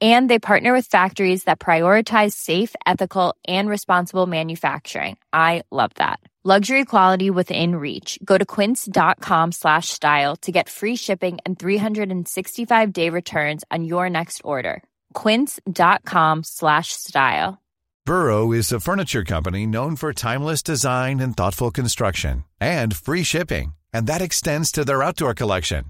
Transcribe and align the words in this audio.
And 0.00 0.28
they 0.28 0.38
partner 0.38 0.72
with 0.74 0.86
factories 0.86 1.44
that 1.44 1.58
prioritize 1.58 2.32
safe, 2.32 2.74
ethical, 2.84 3.34
and 3.48 3.68
responsible 3.68 4.26
manufacturing. 4.26 5.16
I 5.32 5.62
love 5.70 5.92
that. 5.94 6.20
Luxury 6.44 6.84
quality 6.84 7.28
within 7.28 7.74
reach. 7.74 8.20
Go 8.24 8.38
to 8.38 8.46
quince.com 8.46 9.50
slash 9.50 9.88
style 9.88 10.36
to 10.42 10.52
get 10.52 10.68
free 10.68 10.94
shipping 10.94 11.38
and 11.44 11.58
365 11.58 12.92
day 12.92 13.10
returns 13.10 13.64
on 13.72 13.82
your 13.82 14.08
next 14.08 14.42
order. 14.44 14.80
Quince.com 15.12 16.44
slash 16.44 16.92
style. 16.92 17.58
Burrow 18.04 18.52
is 18.52 18.70
a 18.70 18.78
furniture 18.78 19.24
company 19.24 19.66
known 19.66 19.96
for 19.96 20.12
timeless 20.12 20.62
design 20.62 21.18
and 21.18 21.36
thoughtful 21.36 21.72
construction 21.72 22.44
and 22.60 22.94
free 22.94 23.24
shipping. 23.24 23.74
And 23.92 24.06
that 24.06 24.22
extends 24.22 24.70
to 24.72 24.84
their 24.84 25.02
outdoor 25.02 25.34
collection. 25.34 25.86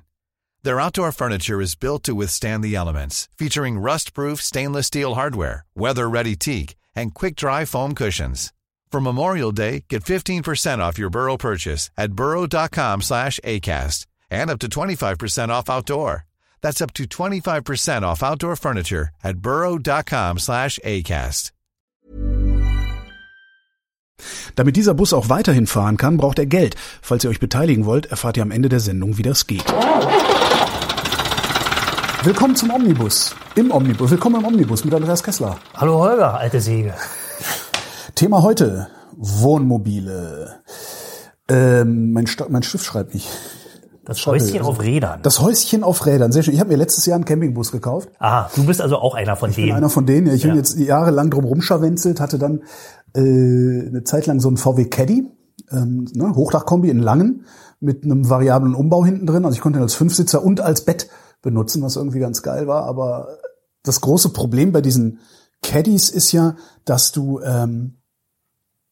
Their 0.66 0.80
outdoor 0.80 1.12
furniture 1.12 1.61
is 1.61 1.77
built 1.77 2.02
to 2.02 2.12
withstand 2.12 2.65
the 2.65 2.75
elements, 2.75 3.29
featuring 3.38 3.79
rust-proof 3.79 4.43
stainless 4.43 4.89
steel 4.89 5.15
hardware, 5.15 5.65
weather-ready 5.77 6.34
teak, 6.34 6.75
and 6.92 7.15
quick-dry 7.15 7.65
foam 7.66 7.95
cushions. 7.95 8.52
For 8.91 9.01
Memorial 9.01 9.52
Day, 9.52 9.84
get 9.89 10.02
15% 10.02 10.80
off 10.80 10.98
your 10.98 11.09
Burrow 11.09 11.37
purchase 11.37 11.91
at 11.97 12.15
burrow.com 12.15 13.02
slash 13.02 13.39
ACAST 13.45 14.06
and 14.29 14.51
up 14.51 14.59
to 14.59 14.69
25% 14.69 15.51
off 15.51 15.70
outdoor. 15.70 16.25
That's 16.62 16.83
up 16.83 16.92
to 16.95 17.05
25% 17.05 18.03
off 18.03 18.25
outdoor 18.25 18.56
furniture 18.56 19.11
at 19.23 19.39
burrow.com 19.39 20.41
slash 20.41 20.80
ACAST. 20.84 21.53
Damit 24.56 24.77
dieser 24.77 24.95
Bus 24.95 25.12
auch 25.12 25.28
weiterhin 25.28 25.67
fahren 25.67 25.97
kann, 25.97 26.17
braucht 26.17 26.41
er 26.41 26.47
Geld. 26.47 26.75
Falls 27.03 27.23
ihr 27.23 27.30
euch 27.30 27.39
beteiligen 27.39 27.84
wollt, 27.84 28.06
erfahrt 28.06 28.36
ihr 28.36 28.42
am 28.42 28.51
Ende 28.51 28.69
der 28.69 28.80
Sendung, 28.80 29.19
wie 29.19 29.23
das 29.23 29.47
geht. 29.47 29.73
Willkommen 32.27 32.56
zum 32.56 32.72
Omnibus. 32.72 33.36
Im 33.55 33.70
Omnibus. 33.70 34.10
Willkommen 34.10 34.41
im 34.41 34.46
Omnibus 34.46 34.84
mit 34.84 34.92
Andreas 34.92 35.22
Kessler. 35.22 35.58
Hallo 35.74 36.00
Holger, 36.00 36.34
alte 36.36 36.60
Säge. 36.60 36.92
Thema 38.16 38.42
heute: 38.42 38.88
Wohnmobile. 39.16 40.56
Ähm, 41.48 42.10
mein, 42.10 42.24
mein 42.48 42.64
Stift 42.64 42.84
schreibt 42.84 43.14
nicht. 43.14 43.28
Das 44.05 44.27
Häuschen 44.27 44.60
auf 44.62 44.83
Rädern. 44.83 45.20
Das 45.22 45.41
Häuschen 45.41 45.84
auf 45.84 46.05
Rädern, 46.05 46.33
sehr 46.33 46.42
schön. 46.42 46.55
Ich 46.55 46.58
habe 46.58 46.70
mir 46.70 46.77
letztes 46.77 47.06
Jahr 47.06 47.14
einen 47.14 47.27
Campingbus 47.27 47.70
gekauft. 47.70 48.08
Aha, 48.18 48.50
du 48.56 48.66
bist 48.66 48.80
also 48.80 48.96
auch 48.96 49.14
einer 49.14 49.36
von 49.36 49.50
Ich 49.50 49.55
denen. 49.55 49.68
bin 49.68 49.77
einer 49.77 49.88
von 49.88 50.05
denen. 50.05 50.27
Ich 50.34 50.42
Ja. 50.42 50.48
bin 50.48 50.56
jetzt 50.56 50.77
jahrelang 50.77 51.30
drum 51.30 51.44
rumscharwenzelt, 51.44 52.18
hatte 52.20 52.40
dann 52.40 52.64
äh, 53.14 53.20
eine 53.20 54.02
Zeit 54.02 54.27
lang 54.27 54.40
so 54.40 54.48
einen 54.48 54.56
VW 54.56 54.86
Caddy, 54.86 55.28
ähm, 55.70 56.08
ne, 56.12 56.34
Hochdachkombi 56.34 56.90
in 56.90 56.98
Langen 56.98 57.44
mit 57.78 58.02
einem 58.02 58.28
variablen 58.28 58.74
Umbau 58.74 59.05
hinten 59.05 59.27
drin. 59.28 59.44
Also 59.44 59.55
ich 59.55 59.61
konnte 59.61 59.78
ihn 59.78 59.83
als 59.83 59.94
Fünfsitzer 59.94 60.42
und 60.42 60.61
als 60.61 60.84
Bett 60.84 61.08
benutzen, 61.47 61.80
was 61.80 61.94
irgendwie 61.94 62.19
ganz 62.19 62.42
geil 62.42 62.66
war. 62.66 62.83
Aber 62.86 63.39
das 63.84 64.00
große 64.00 64.30
Problem 64.30 64.72
bei 64.72 64.80
diesen 64.80 65.20
Caddies 65.62 66.11
ist 66.11 66.33
ja, 66.33 66.56
dass 66.84 67.12
du 67.12 67.41
ähm, 67.41 67.98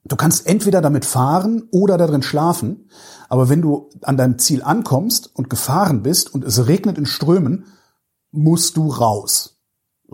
Du 0.06 0.16
kannst 0.16 0.47
entweder 0.47 0.82
damit 0.82 1.06
fahren 1.06 1.66
oder 1.70 1.97
darin 1.97 2.20
schlafen, 2.20 2.91
aber 3.30 3.48
wenn 3.48 3.62
du 3.62 3.88
an 4.02 4.19
deinem 4.19 4.38
Ziel 4.38 4.62
ankommst 4.62 5.34
und 5.34 5.48
gefahren 5.48 6.02
bist 6.02 6.34
und 6.34 6.44
es 6.44 6.66
regnet 6.66 6.98
in 6.98 7.06
Strömen, 7.06 7.64
musst 8.30 8.77
du 8.77 8.91
raus. 8.91 9.53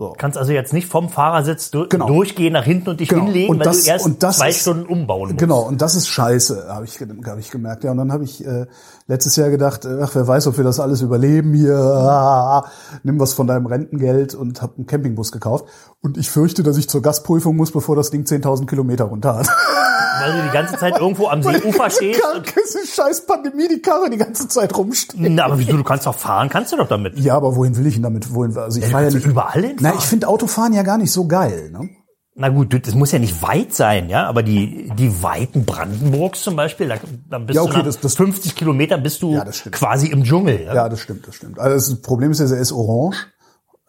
So. 0.01 0.15
kannst 0.17 0.35
also 0.35 0.51
jetzt 0.51 0.73
nicht 0.73 0.87
vom 0.87 1.09
Fahrersitz 1.09 1.69
du 1.69 1.87
Genau. 1.87 2.07
durchgehen 2.07 2.53
nach 2.53 2.63
hinten 2.63 2.89
und 2.89 2.99
dich 2.99 3.09
Genau. 3.09 3.25
hinlegen, 3.25 3.51
Und 3.51 3.59
weil 3.59 3.65
das- 3.65 3.83
du 3.83 3.89
erst 3.91 4.05
und 4.05 4.23
das 4.23 4.37
zwei 4.37 4.49
ist- 4.49 4.61
Stunden 4.61 4.87
umbauen 4.87 5.27
musst. 5.29 5.37
Genau, 5.37 5.59
und 5.61 5.79
das 5.79 5.93
ist 5.95 6.07
scheiße, 6.07 6.65
habe 6.69 6.85
ich, 6.85 6.99
hab 6.99 7.37
ich 7.37 7.51
gemerkt. 7.51 7.83
Ja, 7.83 7.91
und 7.91 7.97
dann 7.97 8.11
habe 8.11 8.23
ich 8.23 8.43
äh, 8.43 8.65
letztes 9.05 9.35
Jahr 9.35 9.51
gedacht, 9.51 9.85
äh, 9.85 9.99
ach, 10.01 10.09
wer 10.15 10.27
weiß, 10.27 10.47
ob 10.47 10.57
wir 10.57 10.63
das 10.63 10.79
alles 10.79 11.01
überleben 11.03 11.53
hier. 11.53 11.77
Ah, 11.77 12.65
nimm 13.03 13.19
was 13.19 13.33
von 13.33 13.45
deinem 13.45 13.67
Rentengeld 13.67 14.33
und 14.33 14.63
habe 14.63 14.73
einen 14.77 14.87
Campingbus 14.87 15.31
gekauft. 15.31 15.65
Und 16.01 16.17
ich 16.17 16.31
fürchte, 16.31 16.63
dass 16.63 16.77
ich 16.77 16.89
zur 16.89 17.03
Gasprüfung 17.03 17.55
muss, 17.55 17.71
bevor 17.71 17.95
das 17.95 18.09
Ding 18.09 18.23
10.000 18.25 18.67
Kilometer 18.67 19.03
runter 19.03 19.35
hat. 19.35 19.47
Weil 20.21 20.37
du 20.37 20.43
die 20.47 20.53
ganze 20.53 20.77
Zeit 20.77 20.97
irgendwo 20.99 21.27
am 21.27 21.41
Seeufer 21.43 21.89
stehst. 21.89 22.21
Kacke, 22.21 22.59
ist 22.59 22.95
scheiß 22.95 23.25
Pandemie, 23.25 23.67
die 23.67 23.81
Karre 23.81 24.09
die 24.09 24.17
ganze 24.17 24.47
Zeit 24.47 24.75
rumsteht. 24.77 25.19
Na, 25.19 25.45
aber 25.45 25.57
wieso, 25.59 25.75
du 25.77 25.83
kannst 25.83 26.05
doch 26.05 26.15
fahren, 26.15 26.49
kannst 26.49 26.71
du 26.71 26.77
doch 26.77 26.87
damit. 26.87 27.17
Ja, 27.19 27.35
aber 27.35 27.55
wohin 27.55 27.75
will 27.77 27.87
ich 27.87 27.95
denn 27.95 28.03
damit? 28.03 28.33
Wohin, 28.33 28.55
also 28.57 28.77
ich 28.79 28.85
Ja, 28.85 28.91
fahre 28.91 29.05
ja 29.05 29.11
nicht 29.11 29.25
überall 29.25 29.51
hinfahren. 29.61 29.77
Na, 29.81 29.93
ich 29.95 30.05
finde 30.05 30.27
Autofahren 30.27 30.73
ja 30.73 30.83
gar 30.83 30.97
nicht 30.97 31.11
so 31.11 31.25
geil. 31.27 31.69
Ne? 31.71 31.89
Na 32.33 32.47
gut, 32.47 32.87
das 32.87 32.95
muss 32.95 33.11
ja 33.11 33.19
nicht 33.19 33.41
weit 33.41 33.73
sein, 33.73 34.07
ja, 34.09 34.25
aber 34.25 34.41
die, 34.41 34.89
die 34.97 35.21
Weiten 35.21 35.65
Brandenburgs 35.65 36.41
zum 36.43 36.55
Beispiel, 36.55 36.87
da, 36.87 36.95
dann 37.29 37.45
bist 37.45 37.55
Ja, 37.57 37.63
okay, 37.63 37.79
du 37.79 37.83
das- 37.83 37.99
das- 37.99 38.15
50 38.15 38.55
Kilometer 38.55 38.97
bist 38.97 39.21
du 39.21 39.33
Ja, 39.33 39.43
das 39.43 39.63
quasi 39.69 40.07
im 40.07 40.23
Dschungel. 40.23 40.61
Ja? 40.63 40.73
Ja, 40.73 40.89
das 40.89 41.01
stimmt, 41.01 41.27
das 41.27 41.35
stimmt. 41.35 41.59
Also 41.59 41.91
das 41.93 42.01
Problem 42.01 42.31
ist 42.31 42.39
ja, 42.39 42.45
er 42.47 42.61
ist 42.61 42.71
orange. 42.71 43.17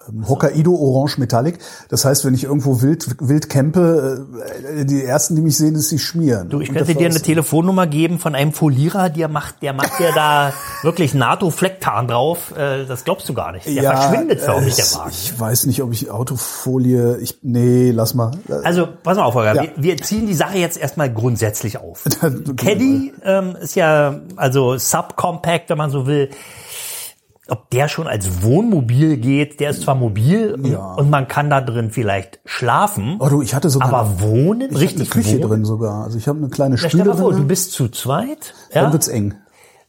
Ähm, 0.08 0.28
Hokkaido 0.28 0.74
Orange 0.74 1.18
Metallic. 1.18 1.58
Das 1.88 2.04
heißt, 2.04 2.24
wenn 2.24 2.34
ich 2.34 2.44
irgendwo 2.44 2.82
wild, 2.82 3.06
wild 3.20 3.48
campe, 3.48 4.26
äh, 4.76 4.84
die 4.84 5.04
ersten, 5.04 5.36
die 5.36 5.42
mich 5.42 5.56
sehen, 5.56 5.74
ist 5.74 5.88
sie 5.88 5.98
schmieren. 5.98 6.48
Du, 6.48 6.60
ich 6.60 6.68
Und 6.70 6.76
könnte 6.76 6.94
dir 6.94 7.06
eine. 7.06 7.22
Telefonnummer 7.22 7.86
geben 7.86 8.18
von 8.18 8.34
einem 8.34 8.52
Folierer, 8.52 9.08
der 9.10 9.28
macht, 9.28 9.62
der 9.62 9.72
macht 9.72 9.98
dir 9.98 10.10
da 10.14 10.52
wirklich 10.82 11.14
NATO-Flecktarn 11.14 12.08
drauf. 12.08 12.52
Äh, 12.56 12.84
Das 12.86 13.04
glaubst 13.04 13.28
du 13.28 13.34
gar 13.34 13.52
nicht. 13.52 13.66
Der 13.66 13.82
verschwindet 13.82 14.40
förmlich, 14.40 14.74
der 14.76 14.84
Wagen. 14.94 15.10
Ich 15.10 15.38
weiß 15.38 15.66
nicht, 15.66 15.82
ob 15.82 15.92
ich 15.92 16.10
Autofolie, 16.10 17.18
ich, 17.18 17.38
nee, 17.42 17.90
lass 17.90 18.14
mal. 18.14 18.32
Also, 18.64 18.88
pass 19.02 19.16
mal 19.16 19.24
auf, 19.24 19.34
Holger. 19.34 19.54
Ja. 19.54 19.62
Wir, 19.62 19.70
wir 19.76 19.96
ziehen 19.98 20.26
die 20.26 20.34
Sache 20.34 20.58
jetzt 20.58 20.78
erstmal 20.78 21.12
grundsätzlich 21.12 21.78
auf. 21.78 22.04
Caddy 22.56 23.12
ähm, 23.24 23.56
ist 23.60 23.76
ja 23.76 24.20
also 24.36 24.76
subcompact, 24.76 25.70
wenn 25.70 25.78
man 25.78 25.90
so 25.90 26.06
will. 26.06 26.30
Ob 27.48 27.70
der 27.70 27.88
schon 27.88 28.06
als 28.06 28.42
Wohnmobil 28.44 29.16
geht, 29.16 29.58
der 29.58 29.70
ist 29.70 29.82
zwar 29.82 29.96
mobil 29.96 30.54
und- 30.54 30.64
Ja. 30.66 30.94
und 30.94 31.10
man 31.10 31.26
kann 31.26 31.50
da 31.50 31.60
drin 31.60 31.90
vielleicht 31.90 32.38
schlafen, 32.44 33.16
Oh 33.18 33.28
du, 33.28 33.42
ich 33.42 33.54
hatte 33.54 33.68
sogar 33.68 33.92
aber 33.92 34.20
wohnen, 34.20 34.60
ich 34.60 34.66
hatte 34.76 34.80
richtig 34.80 35.12
eine 35.12 35.22
Küche 35.22 35.38
wohnen. 35.38 35.48
drin 35.48 35.64
sogar. 35.64 36.04
Also 36.04 36.18
ich 36.18 36.28
habe 36.28 36.38
eine 36.38 36.48
kleine 36.50 36.78
stell 36.78 36.90
Stühle 36.90 37.06
mal 37.06 37.16
vor, 37.16 37.32
du 37.32 37.44
bist 37.44 37.72
zu 37.72 37.88
zweit 37.88 38.54
Dann 38.72 38.84
ja, 38.84 38.92
wird's 38.92 39.08
eng. 39.08 39.34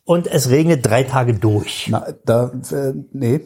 und 0.04 0.26
es 0.28 0.50
regnet 0.50 0.84
drei 0.86 1.04
Tage 1.04 1.36
durch. 1.36 1.88
Na, 1.92 2.08
da, 2.26 2.52
äh, 2.72 2.94
nee, 3.12 3.42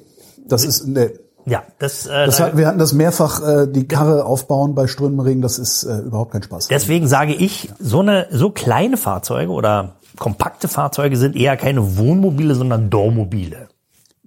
das 0.47 0.63
ist, 0.63 0.87
nee. 0.87 1.09
Ja, 1.45 1.63
das, 1.79 2.07
äh, 2.07 2.25
Das 2.25 2.37
da- 2.37 2.45
hat, 2.45 2.57
wir 2.57 2.65
hatten 2.67 2.79
das 2.79 2.93
mehrfach, 2.93 3.41
äh, 3.45 3.67
die 3.67 3.87
Karre 3.89 4.23
aufbauen 4.25 4.73
bei 4.73 4.87
Strömenregen, 4.87 5.41
das 5.41 5.59
ist 5.59 5.83
äh, 5.83 5.99
überhaupt 5.99 6.31
kein 6.31 6.43
Spaß. 6.43 6.67
Deswegen 6.69 7.07
sage 7.07 7.33
ich, 7.33 7.69
so 7.79 7.99
eine 7.99 8.27
so 8.31 8.51
kleine 8.51 8.95
Fahrzeuge 8.97 9.51
oder 9.51 9.95
kompakte 10.17 10.67
Fahrzeuge 10.69 11.15
sind 11.17 11.35
eher 11.35 11.55
keine 11.57 11.97
Wohnmobile, 11.97 12.55
sondern 12.55 12.89
Dormobile. 12.89 13.67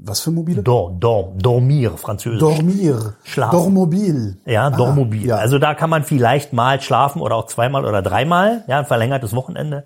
Was 0.02 0.20
für 0.20 0.30
mobile? 0.30 0.62
Dor, 0.62 0.96
dor, 0.98 1.34
dormir, 1.36 1.92
französisch. 1.96 2.40
Dormir. 2.40 3.14
Schlafen. 3.22 3.56
Dormobil. 3.56 4.38
ja, 4.46 4.70
Dormobil. 4.70 5.26
ja. 5.26 5.36
Also 5.36 5.58
da 5.58 5.74
kann 5.74 5.90
man 5.90 6.04
vielleicht 6.04 6.52
mal 6.52 6.80
schlafen 6.80 7.20
oder 7.20 7.36
auch 7.36 7.46
zweimal 7.46 7.84
oder 7.84 8.00
dreimal, 8.00 8.64
ja, 8.66 8.78
ein 8.78 8.86
verlängertes 8.86 9.34
Wochenende. 9.34 9.84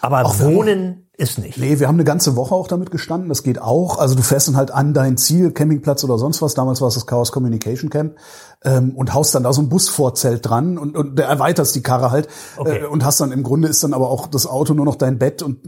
Aber 0.00 0.24
Auch 0.24 0.40
Wohnen 0.40 1.08
ist 1.16 1.38
nicht. 1.38 1.58
Nee, 1.58 1.78
wir 1.78 1.86
haben 1.86 1.94
eine 1.94 2.04
ganze 2.04 2.34
Woche 2.34 2.54
auch 2.54 2.66
damit 2.66 2.90
gestanden. 2.90 3.28
Das 3.28 3.44
geht 3.44 3.60
auch. 3.60 3.98
Also 3.98 4.16
du 4.16 4.22
fährst 4.22 4.48
dann 4.48 4.56
halt 4.56 4.72
an 4.72 4.94
dein 4.94 5.16
Ziel, 5.16 5.52
Campingplatz 5.52 6.02
oder 6.02 6.18
sonst 6.18 6.42
was. 6.42 6.54
Damals 6.54 6.80
war 6.80 6.88
es 6.88 6.94
das 6.94 7.06
Chaos 7.06 7.30
Communication 7.30 7.88
Camp. 7.88 8.16
Ähm, 8.64 8.96
und 8.96 9.14
haust 9.14 9.34
dann 9.34 9.44
da 9.44 9.52
so 9.52 9.62
ein 9.62 9.68
Busvorzelt 9.68 10.48
dran 10.48 10.78
und, 10.78 10.96
und 10.96 11.18
der 11.18 11.26
erweiterst 11.26 11.74
die 11.76 11.82
Karre 11.82 12.10
halt. 12.10 12.28
Okay. 12.56 12.78
Äh, 12.78 12.86
und 12.86 13.04
hast 13.04 13.20
dann 13.20 13.30
im 13.30 13.44
Grunde 13.44 13.68
ist 13.68 13.84
dann 13.84 13.94
aber 13.94 14.10
auch 14.10 14.26
das 14.26 14.46
Auto 14.46 14.74
nur 14.74 14.84
noch 14.84 14.96
dein 14.96 15.18
Bett 15.18 15.42
und 15.42 15.58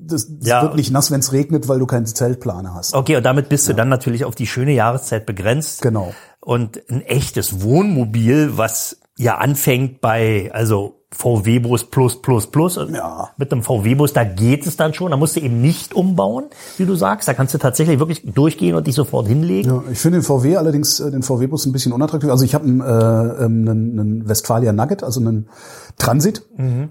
das, 0.00 0.26
das 0.38 0.48
Ja. 0.48 0.62
wird 0.62 0.76
nicht 0.76 0.90
nass, 0.90 1.10
wenn 1.10 1.20
es 1.20 1.32
regnet, 1.32 1.68
weil 1.68 1.78
du 1.78 1.86
keinen 1.86 2.06
Zeltplaner 2.06 2.74
hast. 2.74 2.94
Okay, 2.94 3.16
und 3.16 3.24
damit 3.24 3.48
bist 3.48 3.68
du 3.68 3.74
dann 3.74 3.88
natürlich 3.88 4.24
auf 4.24 4.34
die 4.34 4.46
schöne 4.46 4.72
Jahreszeit 4.72 5.26
begrenzt. 5.26 5.82
Genau. 5.82 6.12
Und 6.40 6.80
ein 6.90 7.02
echtes 7.02 7.62
Wohnmobil, 7.62 8.56
was 8.56 8.98
ja 9.18 9.36
anfängt 9.36 10.00
bei, 10.00 10.50
also 10.54 10.96
VW-Bus 11.12 11.84
plus, 11.90 12.22
plus, 12.22 12.46
plus. 12.46 12.76
Ja. 12.76 13.30
Mit 13.36 13.52
einem 13.52 13.62
VW-Bus, 13.64 14.12
da 14.12 14.22
geht 14.22 14.64
es 14.66 14.76
dann 14.76 14.94
schon. 14.94 15.10
Da 15.10 15.16
musst 15.16 15.34
du 15.34 15.40
eben 15.40 15.60
nicht 15.60 15.92
umbauen, 15.92 16.44
wie 16.78 16.86
du 16.86 16.94
sagst. 16.94 17.26
Da 17.26 17.34
kannst 17.34 17.52
du 17.52 17.58
tatsächlich 17.58 17.98
wirklich 17.98 18.22
durchgehen 18.32 18.76
und 18.76 18.86
dich 18.86 18.94
sofort 18.94 19.26
hinlegen. 19.26 19.68
Ja, 19.70 19.82
ich 19.90 19.98
finde 19.98 20.18
den 20.18 20.24
VW 20.24 20.56
allerdings, 20.56 21.00
äh, 21.00 21.10
den 21.10 21.22
VW-Bus 21.24 21.66
ein 21.66 21.72
bisschen 21.72 21.92
unattraktiv. 21.92 22.30
Also 22.30 22.44
ich 22.44 22.54
habe 22.54 22.64
einen, 22.64 22.80
äh, 22.80 22.84
ähm, 23.44 23.68
einen, 23.68 23.98
einen 24.00 24.28
Westfalia 24.28 24.72
Nugget, 24.72 25.02
also 25.02 25.18
einen 25.20 25.48
Transit. 25.98 26.46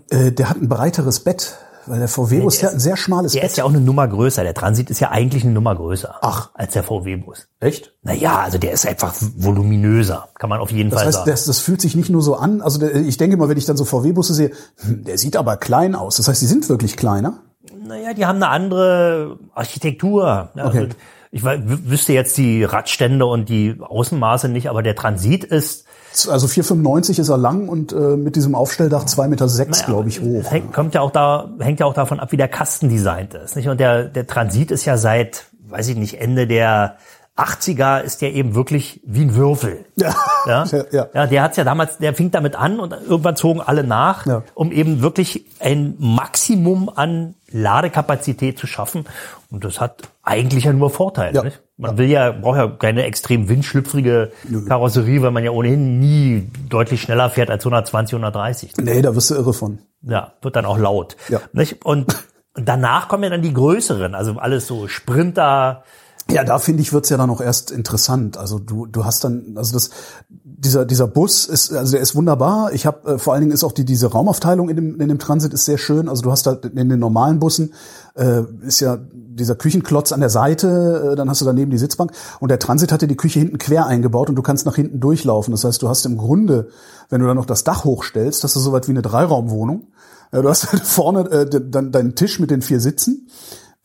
Äh, 0.09 0.31
der 0.33 0.49
hat 0.49 0.57
ein 0.61 0.67
breiteres 0.67 1.21
Bett, 1.21 1.57
weil 1.85 1.99
der 1.99 2.07
VW-Bus, 2.07 2.55
der 2.55 2.61
der 2.61 2.69
hat 2.69 2.75
ein 2.75 2.79
sehr 2.79 2.97
schmales 2.97 3.31
Der 3.33 3.41
Bett. 3.41 3.49
ist 3.51 3.57
ja 3.57 3.63
auch 3.63 3.69
eine 3.69 3.79
Nummer 3.81 4.07
größer. 4.07 4.43
Der 4.43 4.53
Transit 4.53 4.89
ist 4.89 4.99
ja 4.99 5.09
eigentlich 5.11 5.43
eine 5.43 5.53
Nummer 5.53 5.75
größer. 5.75 6.15
Ach. 6.21 6.49
Als 6.53 6.73
der 6.73 6.83
VW-Bus. 6.83 7.47
Echt? 7.59 7.93
Naja, 8.03 8.39
also 8.39 8.57
der 8.57 8.71
ist 8.71 8.85
einfach 8.85 9.13
voluminöser. 9.37 10.29
Kann 10.37 10.49
man 10.49 10.59
auf 10.59 10.71
jeden 10.71 10.89
Das 10.89 10.99
Fall 10.99 11.07
heißt, 11.07 11.17
sagen. 11.19 11.29
das, 11.31 11.45
das 11.45 11.59
fühlt 11.59 11.81
sich 11.81 11.95
nicht 11.95 12.09
nur 12.09 12.21
so 12.21 12.35
an. 12.35 12.61
Also 12.61 12.79
der, 12.79 12.95
ich 12.95 13.17
denke 13.17 13.37
mal, 13.37 13.49
wenn 13.49 13.57
ich 13.57 13.65
dann 13.65 13.77
so 13.77 13.85
VW-Busse 13.85 14.33
sehe, 14.33 14.51
hm, 14.77 15.03
der 15.05 15.17
sieht 15.17 15.35
aber 15.37 15.57
klein 15.57 15.95
aus. 15.95 16.17
Das 16.17 16.27
heißt, 16.27 16.41
die 16.41 16.45
sind 16.47 16.69
wirklich 16.69 16.97
kleiner. 16.97 17.39
Naja, 17.85 18.13
die 18.13 18.25
haben 18.25 18.37
eine 18.37 18.49
andere 18.49 19.37
Architektur. 19.53 20.49
Ja, 20.55 20.65
Okay. 20.67 20.89
Ich 21.31 21.43
wüsste 21.43 22.13
jetzt 22.13 22.37
die 22.37 22.63
Radstände 22.63 23.25
und 23.25 23.49
die 23.49 23.77
Außenmaße 23.79 24.49
nicht, 24.49 24.69
aber 24.69 24.81
der 24.81 24.95
Transit 24.95 25.43
ist, 25.43 25.85
Also 26.27 26.47
4,95 26.47 27.19
ist 27.19 27.29
er 27.29 27.37
lang 27.37 27.69
und 27.69 27.93
äh, 27.93 28.17
mit 28.17 28.35
diesem 28.35 28.55
Aufstelldach 28.55 29.05
2,6 29.05 29.27
Meter, 29.27 29.47
sechs, 29.47 29.85
glaube 29.85 30.09
ich, 30.09 30.21
hoch. 30.21 30.41
es 30.41 30.51
hängt, 30.51 30.73
kommt 30.73 30.95
ja 30.95 31.01
auch 31.01 31.11
da, 31.11 31.53
hängt 31.59 31.79
ja 31.79 31.85
auch 31.85 31.93
davon 31.93 32.19
ab, 32.19 32.31
wie 32.31 32.37
der 32.37 32.47
Kasten 32.47 32.89
designt 32.89 33.35
ist. 33.35 33.55
Nicht? 33.55 33.69
Und 33.69 33.79
der, 33.79 34.05
der 34.05 34.25
Transit 34.25 34.71
ist 34.71 34.85
ja 34.85 34.97
seit, 34.97 35.45
weiß 35.67 35.89
ich 35.89 35.97
nicht, 35.97 36.19
Ende 36.19 36.47
der 36.47 36.97
80er 37.39 38.01
ist 38.01 38.21
der 38.21 38.33
eben 38.33 38.53
wirklich 38.55 39.01
wie 39.05 39.21
ein 39.21 39.35
Würfel. 39.35 39.85
Ja. 39.95 40.15
Ja, 40.47 40.63
Ja, 40.91 41.07
ja. 41.13 41.27
der 41.27 41.43
hat's 41.43 41.57
ja 41.57 41.65
damals, 41.65 41.97
der 41.97 42.13
fing 42.13 42.31
damit 42.31 42.55
an 42.55 42.79
und 42.79 42.93
irgendwann 42.93 43.35
zogen 43.35 43.59
alle 43.61 43.83
nach, 43.83 44.25
Ja. 44.25 44.43
um 44.55 44.71
eben 44.71 45.01
wirklich 45.01 45.45
ein 45.59 45.95
Maximum 45.99 46.89
an 46.93 47.35
Ladekapazität 47.51 48.57
zu 48.57 48.65
schaffen. 48.65 49.05
Und 49.51 49.65
das 49.65 49.81
hat 49.81 50.03
eigentlich 50.23 50.63
ja 50.63 50.73
nur 50.73 50.89
Vorteile. 50.89 51.35
Ja. 51.35 51.43
Nicht? 51.43 51.61
Man 51.77 51.97
will 51.97 52.07
ja, 52.09 52.31
braucht 52.31 52.57
ja 52.57 52.67
keine 52.67 53.03
extrem 53.03 53.49
windschlüpfrige 53.49 54.31
Karosserie, 54.67 55.21
weil 55.21 55.31
man 55.31 55.43
ja 55.43 55.51
ohnehin 55.51 55.99
nie 55.99 56.49
deutlich 56.69 57.01
schneller 57.01 57.29
fährt 57.29 57.49
als 57.49 57.63
120, 57.65 58.13
130. 58.15 58.73
Nee, 58.77 59.01
da 59.01 59.13
wirst 59.15 59.31
du 59.31 59.35
irre 59.35 59.53
von. 59.53 59.79
Ja, 60.01 60.33
wird 60.41 60.55
dann 60.55 60.65
auch 60.65 60.77
laut. 60.77 61.17
Ja. 61.27 61.41
Nicht? 61.53 61.83
Und 61.85 62.15
danach 62.55 63.07
kommen 63.09 63.23
ja 63.23 63.29
dann 63.29 63.41
die 63.41 63.53
größeren, 63.53 64.15
also 64.15 64.37
alles 64.39 64.67
so 64.67 64.87
Sprinter. 64.87 65.83
Ja, 66.31 66.43
da 66.43 66.59
finde 66.59 66.81
ich, 66.81 66.93
wird's 66.93 67.09
ja 67.09 67.17
dann 67.17 67.29
auch 67.29 67.41
erst 67.41 67.71
interessant. 67.71 68.37
Also 68.37 68.59
du, 68.59 68.85
du 68.85 69.03
hast 69.03 69.23
dann, 69.23 69.53
also 69.55 69.73
das, 69.73 69.89
dieser, 70.29 70.85
dieser 70.85 71.07
Bus 71.07 71.45
ist, 71.45 71.73
also 71.73 71.93
der 71.93 72.01
ist 72.01 72.15
wunderbar. 72.15 72.71
Ich 72.73 72.85
habe 72.85 73.13
äh, 73.13 73.17
vor 73.17 73.33
allen 73.33 73.41
Dingen 73.41 73.51
ist 73.51 73.63
auch 73.63 73.71
die 73.71 73.85
diese 73.85 74.07
Raumaufteilung 74.07 74.69
in 74.69 74.75
dem, 74.75 75.01
in 75.01 75.07
dem 75.07 75.17
Transit 75.19 75.53
ist 75.53 75.65
sehr 75.65 75.77
schön. 75.77 76.07
Also 76.07 76.21
du 76.21 76.31
hast 76.31 76.45
halt 76.45 76.65
in 76.65 76.89
den 76.89 76.99
normalen 76.99 77.39
Bussen 77.39 77.73
äh, 78.15 78.43
ist 78.61 78.79
ja 78.79 78.99
dieser 79.11 79.55
Küchenklotz 79.55 80.11
an 80.11 80.19
der 80.19 80.29
Seite, 80.29 81.11
äh, 81.13 81.15
dann 81.15 81.29
hast 81.29 81.41
du 81.41 81.45
daneben 81.45 81.71
die 81.71 81.77
Sitzbank 81.77 82.11
und 82.39 82.49
der 82.49 82.59
Transit 82.59 82.91
hatte 82.91 83.07
die 83.07 83.17
Küche 83.17 83.39
hinten 83.39 83.57
quer 83.57 83.87
eingebaut 83.87 84.29
und 84.29 84.35
du 84.35 84.41
kannst 84.43 84.65
nach 84.65 84.75
hinten 84.75 84.99
durchlaufen. 84.99 85.51
Das 85.51 85.63
heißt, 85.63 85.81
du 85.81 85.89
hast 85.89 86.05
im 86.05 86.17
Grunde, 86.17 86.69
wenn 87.09 87.21
du 87.21 87.27
dann 87.27 87.37
noch 87.37 87.45
das 87.45 87.63
Dach 87.63 87.85
hochstellst, 87.85 88.43
hast 88.43 88.55
du 88.55 88.59
so 88.59 88.71
weit 88.71 88.87
wie 88.87 88.91
eine 88.91 89.01
Dreiraumwohnung. 89.01 89.87
Äh, 90.31 90.41
du 90.41 90.49
hast 90.49 90.71
halt 90.71 90.83
vorne 90.83 91.21
äh, 91.31 91.49
dann 91.49 91.91
deinen 91.91 92.15
Tisch 92.15 92.39
mit 92.39 92.51
den 92.51 92.61
vier 92.61 92.79
Sitzen 92.79 93.29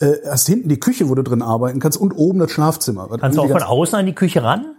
äh, 0.01 0.13
hast 0.29 0.47
hinten 0.47 0.69
die 0.69 0.81
Küche, 0.81 1.09
wo 1.09 1.15
du 1.15 1.23
drin 1.23 1.43
arbeiten 1.43 1.81
kannst 1.81 1.99
und 1.99 2.13
oben 2.13 2.39
das 2.39 2.51
Schlafzimmer. 2.51 3.09
Kannst 3.19 3.39
du 3.39 3.43
auch 3.43 3.51
von 3.51 3.63
außen 3.63 3.99
an 3.99 4.07
die 4.07 4.15
Küche 4.15 4.43
ran? 4.43 4.75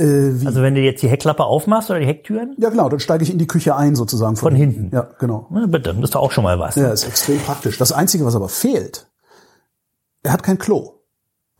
äh, 0.00 0.40
wie? 0.40 0.46
Also 0.46 0.62
wenn 0.62 0.74
du 0.74 0.80
jetzt 0.80 1.02
die 1.02 1.08
Heckklappe 1.08 1.44
aufmachst 1.44 1.90
oder 1.90 2.00
die 2.00 2.06
Hecktüren? 2.06 2.54
Ja, 2.58 2.70
genau, 2.70 2.88
dann 2.88 3.00
steige 3.00 3.22
ich 3.22 3.30
in 3.30 3.38
die 3.38 3.46
Küche 3.46 3.76
ein 3.76 3.94
sozusagen. 3.94 4.36
Von 4.36 4.54
hinten? 4.54 4.90
Ja, 4.94 5.08
genau. 5.18 5.46
Na 5.50 5.66
bitte, 5.66 5.94
das 5.94 6.04
ist 6.04 6.14
doch 6.14 6.22
auch 6.22 6.32
schon 6.32 6.44
mal 6.44 6.58
was. 6.58 6.76
Ja, 6.76 6.90
ist 6.90 7.06
extrem 7.06 7.38
praktisch. 7.38 7.78
Das 7.78 7.92
Einzige, 7.92 8.24
was 8.24 8.34
aber 8.34 8.48
fehlt, 8.48 9.06
er 10.22 10.32
hat 10.32 10.42
kein 10.42 10.58
Klo. 10.58 10.99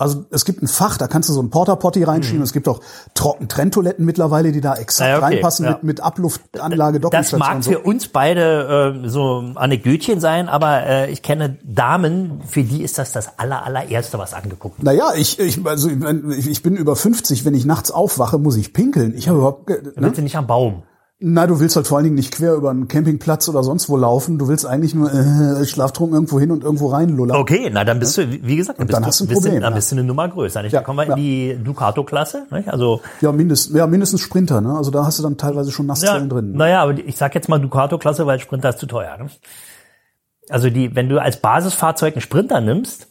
Also 0.01 0.25
es 0.31 0.47
gibt 0.47 0.63
ein 0.63 0.67
Fach, 0.69 0.97
da 0.97 1.09
kannst 1.09 1.29
du 1.29 1.35
so 1.35 1.43
ein 1.43 1.51
Porta 1.51 1.77
Potty 1.77 2.03
reinschieben. 2.05 2.43
Es 2.43 2.55
gibt 2.55 2.69
auch 2.69 2.81
Trocken-Trenntoiletten 3.15 4.05
mittlerweile, 4.05 4.51
die 4.51 4.61
da 4.61 4.75
exakt 4.75 5.01
Mhm. 5.09 5.13
Ja, 5.13 5.17
okay, 5.19 5.35
reinpassen 5.35 5.65
ja. 5.67 5.73
mit, 5.73 5.83
mit 5.83 6.01
Abluftanlage, 6.01 7.01
Das 7.01 7.11
Doppelstation. 7.11 7.39
mag 7.39 7.55
und 7.57 7.65
so. 7.65 7.71
für 7.73 7.79
uns 7.81 8.09
beide 8.09 9.03
äh, 9.05 9.09
so 9.09 9.45
Anekdötchen 9.55 10.21
sein, 10.21 10.49
aber 10.49 10.87
äh, 10.87 11.11
ich 11.11 11.23
kenne 11.23 11.59
Damen, 11.63 12.41
für 12.47 12.63
die 12.63 12.83
ist 12.83 12.99
das 12.99 13.13
das 13.13 13.39
aller, 13.39 13.65
allererste, 13.65 14.19
was 14.19 14.33
angeguckt 14.35 14.79
wird. 14.79 14.85
Naja, 14.87 15.13
ich, 15.17 15.39
ich, 15.39 15.65
also 15.67 15.91
ich, 16.31 16.49
ich 16.49 16.63
bin 16.63 16.77
über 16.77 16.97
50, 16.97 17.45
wenn 17.45 17.55
ich 17.55 17.67
nachts 17.67 17.91
aufwache, 17.91 18.39
muss 18.39 18.57
ich 18.57 18.73
pinkeln. 18.73 19.15
Ich 19.17 19.29
habe 19.29 19.39
überhaupt, 19.39 19.69
ne? 19.69 19.93
sind 19.97 20.17
sie 20.17 20.23
nicht 20.23 20.37
am 20.37 20.47
Baum. 20.47 20.83
Na, 21.23 21.47
du 21.47 21.61
willst 21.61 21.77
halt 21.77 21.87
vor 21.87 21.99
allen 21.99 22.05
Dingen 22.05 22.17
nicht 22.17 22.33
quer 22.33 22.55
über 22.55 22.71
einen 22.71 22.89
Campingplatz 22.89 23.47
oder 23.51 23.63
sonst 23.63 23.91
wo 23.91 23.99
laufen. 23.99 24.39
Du 24.39 24.49
willst 24.49 24.65
eigentlich 24.65 24.95
nur 24.95 25.13
äh, 25.13 25.67
Schlaftrunken 25.67 26.15
irgendwo 26.15 26.41
hin 26.41 26.51
und 26.51 26.65
irgendwo 26.65 26.87
reinlullern. 26.87 27.37
Okay, 27.37 27.69
na 27.71 27.85
dann 27.85 27.99
bist 27.99 28.17
du, 28.17 28.27
wie 28.43 28.57
gesagt, 28.57 28.81
dann, 28.81 28.87
bist, 28.87 28.97
dann 28.97 29.03
du, 29.03 29.09
hast 29.09 29.21
du 29.21 29.25
ein 29.25 29.29
Problem, 29.29 29.55
dann 29.61 29.63
ja. 29.65 29.71
bist 29.71 29.93
du 29.93 29.97
eine 29.97 30.05
Nummer 30.05 30.27
größer. 30.31 30.63
Nicht? 30.63 30.73
Ja, 30.73 30.81
da 30.81 30.85
kommen 30.85 30.99
wir 30.99 31.09
ja. 31.09 31.15
in 31.15 31.23
die 31.23 31.59
Ducato-Klasse. 31.63 32.47
Also 32.65 33.03
Ja, 33.21 33.33
mindestens, 33.33 33.77
ja, 33.77 33.87
mindestens 33.87 34.23
Sprinter, 34.23 34.63
ne? 34.63 34.75
Also 34.75 34.91
da 34.91 35.05
hast 35.05 35.19
du 35.19 35.23
dann 35.23 35.37
teilweise 35.37 35.71
schon 35.73 35.85
ja, 35.85 35.89
Nasszellen 35.89 36.31
drin. 36.31 36.53
naja, 36.53 36.83
aber 36.83 36.99
ich 36.99 37.19
sag 37.19 37.35
jetzt 37.35 37.51
mal 37.51 37.61
Ducato-Klasse, 37.61 38.25
weil 38.27 38.41
Sprinter 38.41 38.71
ist 38.71 38.79
zu 38.79 38.87
teuer. 38.87 39.19
Ne? 39.19 39.27
Also 40.49 40.71
die, 40.71 40.97
wenn 40.97 41.11
du 41.11 41.21
als 41.21 41.37
Basisfahrzeug 41.37 42.15
einen 42.15 42.23
Sprinter 42.23 42.63
nimmst, 42.63 43.10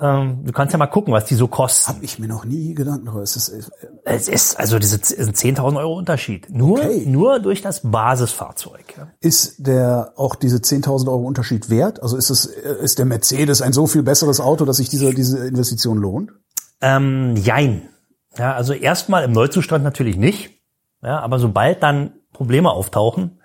ähm, 0.00 0.44
du 0.44 0.52
kannst 0.52 0.72
ja 0.72 0.78
mal 0.78 0.86
gucken, 0.86 1.12
was 1.12 1.26
die 1.26 1.34
so 1.34 1.46
kosten. 1.48 1.94
Hab 1.94 2.02
ich 2.02 2.18
mir 2.18 2.26
noch 2.28 2.44
nie 2.44 2.74
Gedanken 2.74 3.06
darüber. 3.06 3.22
Es 3.22 3.36
ist, 3.36 3.48
äh, 3.50 3.62
Es 4.04 4.28
ist 4.28 4.58
also 4.58 4.78
diese 4.78 5.00
z- 5.00 5.16
ist 5.18 5.28
ein 5.28 5.34
10.000 5.34 5.76
Euro 5.78 5.96
Unterschied. 5.96 6.48
Nur, 6.50 6.78
Okay. 6.78 7.04
nur 7.06 7.40
durch 7.40 7.62
das 7.62 7.80
Basisfahrzeug. 7.82 8.94
ja. 8.96 9.08
ist 9.20 9.66
der 9.66 10.12
auch 10.16 10.34
diese 10.34 10.56
10.000 10.62 11.08
Euro 11.08 11.22
Unterschied 11.26 11.70
wert? 11.70 12.02
Also 12.02 12.16
ist 12.16 12.30
es, 12.30 12.46
äh, 12.46 12.76
ist 12.82 12.98
der 12.98 13.04
Mercedes 13.06 13.62
ein 13.62 13.72
so 13.72 13.86
viel 13.86 14.02
besseres 14.02 14.40
Auto, 14.40 14.64
dass 14.64 14.78
sich 14.78 14.88
diese, 14.88 15.12
diese 15.14 15.46
Investition 15.46 15.98
lohnt? 15.98 16.32
Ähm, 16.80 17.36
jein. 17.36 17.88
Ja, 18.36 18.54
also 18.54 18.72
erstmal 18.72 19.24
im 19.24 19.32
Neuzustand 19.32 19.84
natürlich 19.84 20.16
nicht. 20.16 20.50
Ja, 21.02 21.20
aber 21.20 21.38
sobald 21.38 21.82
dann 21.82 22.12
Probleme 22.32 22.70
auftauchen, 22.70 23.40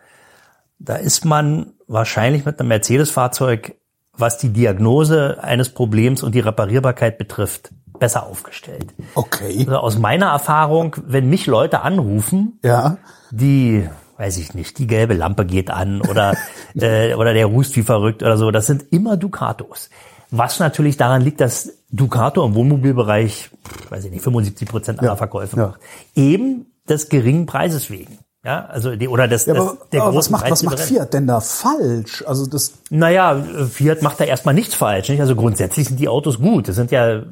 da 0.80 0.96
ist 0.96 1.26
man 1.26 1.74
wahrscheinlich 1.88 2.46
mit 2.46 2.60
einem 2.60 2.70
Mercedes-Fahrzeug, 2.70 3.76
was 4.18 4.38
die 4.38 4.50
Diagnose 4.50 5.38
eines 5.44 5.70
Problems 5.70 6.24
und 6.24 6.34
die 6.36 6.40
Reparierbarkeit 6.40 7.18
betrifft, 7.18 7.72
besser 8.00 8.26
aufgestellt. 8.28 8.94
Okay. 9.16 9.56
Also 9.60 9.78
aus 9.78 9.98
meiner 9.98 10.28
Erfahrung, 10.28 10.96
wenn 11.06 11.30
mich 11.30 11.46
Leute 11.48 11.82
anrufen, 11.82 12.60
Ja. 12.64 12.98
die, 13.32 13.88
weiß 14.18 14.38
ich 14.38 14.54
nicht, 14.54 14.78
die 14.78 14.88
gelbe 14.88 15.14
Lampe 15.14 15.46
geht 15.46 15.70
an 15.70 16.02
oder, 16.02 16.36
äh, 16.76 17.14
oder 17.16 17.34
der 17.34 17.46
rußt 17.48 17.76
wie 17.76 17.84
verrückt 17.84 18.22
oder 18.24 18.38
so. 18.38 18.52
Das 18.52 18.68
sind 18.68 18.86
immer 18.92 19.18
Ducatos. 19.18 19.90
Was 20.30 20.60
natürlich 20.60 20.98
daran 20.98 21.22
liegt, 21.22 21.40
dass 21.40 21.70
Ducato 21.90 22.46
im 22.46 22.54
Wohnmobilbereich, 22.54 23.50
weiß 23.90 24.06
ich 24.06 24.12
nicht, 24.12 24.24
75 24.24 24.68
Prozent 24.68 25.00
aller 25.00 25.10
Ja, 25.10 25.16
Verkäufe 25.16 25.56
ja. 25.58 25.68
macht. 25.68 25.80
Eben 26.16 26.66
des 26.90 27.10
geringen 27.10 27.46
Preises 27.46 27.90
wegen. 27.90 28.18
Ja, 28.46 28.66
also 28.66 28.96
die, 28.96 29.08
oder 29.08 29.28
des, 29.28 29.46
Ja, 29.46 29.54
des 29.54 29.64
aber, 29.64 29.78
der 29.92 30.04
aber 30.04 30.16
was 30.16 30.30
macht, 30.30 30.50
was 30.50 30.64
macht. 30.64 30.80
Fiat 30.80 31.14
denn 31.14 31.28
da 31.28 31.42
falsch? 31.42 32.24
Also 32.26 32.46
das, 32.46 32.74
Naja, 32.90 33.44
Fiat 33.70 34.02
macht 34.02 34.20
da 34.20 34.24
erstmal 34.24 34.54
nichts 34.54 34.76
falsch. 34.76 35.10
Nicht? 35.10 35.20
Also 35.20 35.36
grundsätzlich 35.36 35.88
sind 35.88 36.00
die 36.00 36.08
Autos 36.08 36.40
gut. 36.40 36.68
Das 36.68 36.76
sind 36.76 36.92
ja 36.92 37.24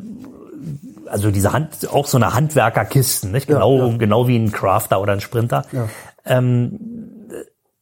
also 1.07 1.31
diese 1.31 1.53
Hand, 1.53 1.89
auch 1.91 2.07
so 2.07 2.17
eine 2.17 2.33
Handwerkerkisten, 2.33 3.31
nicht? 3.31 3.47
Genau, 3.47 3.87
ja. 3.89 3.97
genau 3.97 4.27
wie 4.27 4.37
ein 4.37 4.51
Crafter 4.51 4.99
oder 4.99 5.13
ein 5.13 5.21
Sprinter. 5.21 5.65
Ja. 5.71 5.87
Ähm, 6.25 6.79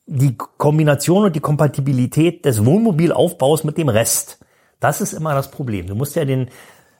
die 0.06 0.38
Kombination 0.38 1.26
und 1.26 1.36
die 1.36 1.40
Kompatibilität 1.40 2.46
des 2.46 2.66
Wohnmobilaufbaus 2.66 3.64
mit 3.64 3.78
dem 3.78 3.90
Rest, 3.90 4.40
das 4.80 5.02
ist 5.02 5.14
immer 5.14 5.34
das 5.34 5.50
Problem. 5.50 5.88
Du 5.88 5.96
musst 5.96 6.16
ja 6.16 6.26
den, 6.26 6.50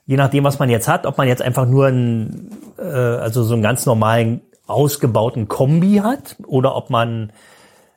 je 0.06 0.16
nachdem, 0.16 0.44
was 0.44 0.58
man 0.58 0.70
jetzt 0.70 0.88
hat, 0.88 1.06
ob 1.06 1.18
man 1.18 1.28
jetzt 1.28 1.42
einfach 1.42 1.66
nur 1.66 1.86
einen, 1.86 2.50
äh, 2.78 2.82
also 2.82 3.42
so 3.42 3.54
einen 3.54 3.62
ganz 3.62 3.86
normalen 3.86 4.40
ausgebauten 4.66 5.48
Kombi 5.48 5.96
hat 6.02 6.36
oder 6.46 6.74
ob 6.76 6.90
man 6.90 7.32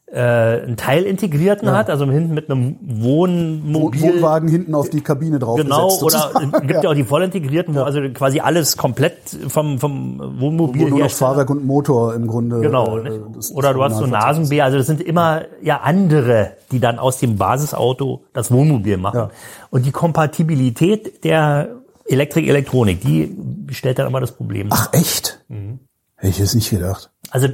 äh, 0.10 0.20
einen 0.22 0.78
Teil 0.78 1.04
integrierten 1.04 1.70
hat, 1.72 1.90
also 1.90 2.06
hinten 2.10 2.34
mit 2.34 2.50
einem 2.50 2.78
Wohnmobil. 2.82 4.02
Wohnwagen 4.02 4.48
hinten 4.48 4.74
auf 4.74 4.90
die 4.90 5.02
Kabine 5.02 5.38
drauf 5.38 5.60
Genau, 5.60 5.88
gesetzt, 6.00 6.32
oder 6.42 6.62
gibt 6.62 6.84
ja 6.84 6.90
auch 6.90 6.94
die 6.94 7.04
voll 7.04 7.24
integrierten, 7.24 7.76
wo 7.76 7.82
also 7.82 8.00
quasi 8.14 8.40
alles 8.40 8.78
komplett 8.78 9.18
vom, 9.50 9.80
vom 9.80 10.40
Wohnmobil 10.40 10.84
Wo 10.84 10.88
nur 10.90 11.00
noch 11.00 11.12
Fahrwerk 11.12 11.50
und 11.50 11.66
Motor 11.66 12.16
im 12.16 12.28
Grunde. 12.28 12.62
Genau. 12.62 13.00
äh, 13.00 13.20
das- 13.36 13.52
Oder 13.54 13.74
du 13.74 13.84
hast 13.84 13.98
so. 13.98 14.08
Nasenbär. 14.08 14.64
Also 14.64 14.78
das 14.78 14.88
sind 14.88 15.02
immer 15.02 15.42
ja 15.62 15.82
andere, 15.82 16.52
die 16.72 16.80
dann 16.80 17.00
aus 17.00 17.20
dem 17.20 17.36
Basisauto 17.38 18.24
das 18.32 18.50
Wohnmobil 18.50 18.96
machen. 18.96 19.18
Ja. 19.18 19.30
Und 19.72 19.86
die 19.86 19.92
Kompatibilität 19.92 21.26
der 21.26 21.70
Elektrik-Elektronik, 22.06 23.02
die 23.02 23.36
stellt 23.72 24.00
dann 24.00 24.08
immer 24.08 24.22
das 24.22 24.32
Problem. 24.32 24.70
Ach, 24.72 24.88
echt? 24.94 25.44
Mhm. 25.50 25.80
Hätte 26.18 26.32
ich 26.32 26.40
jetzt 26.40 26.56
nicht 26.56 26.70
gedacht. 26.70 27.12
Also 27.32 27.48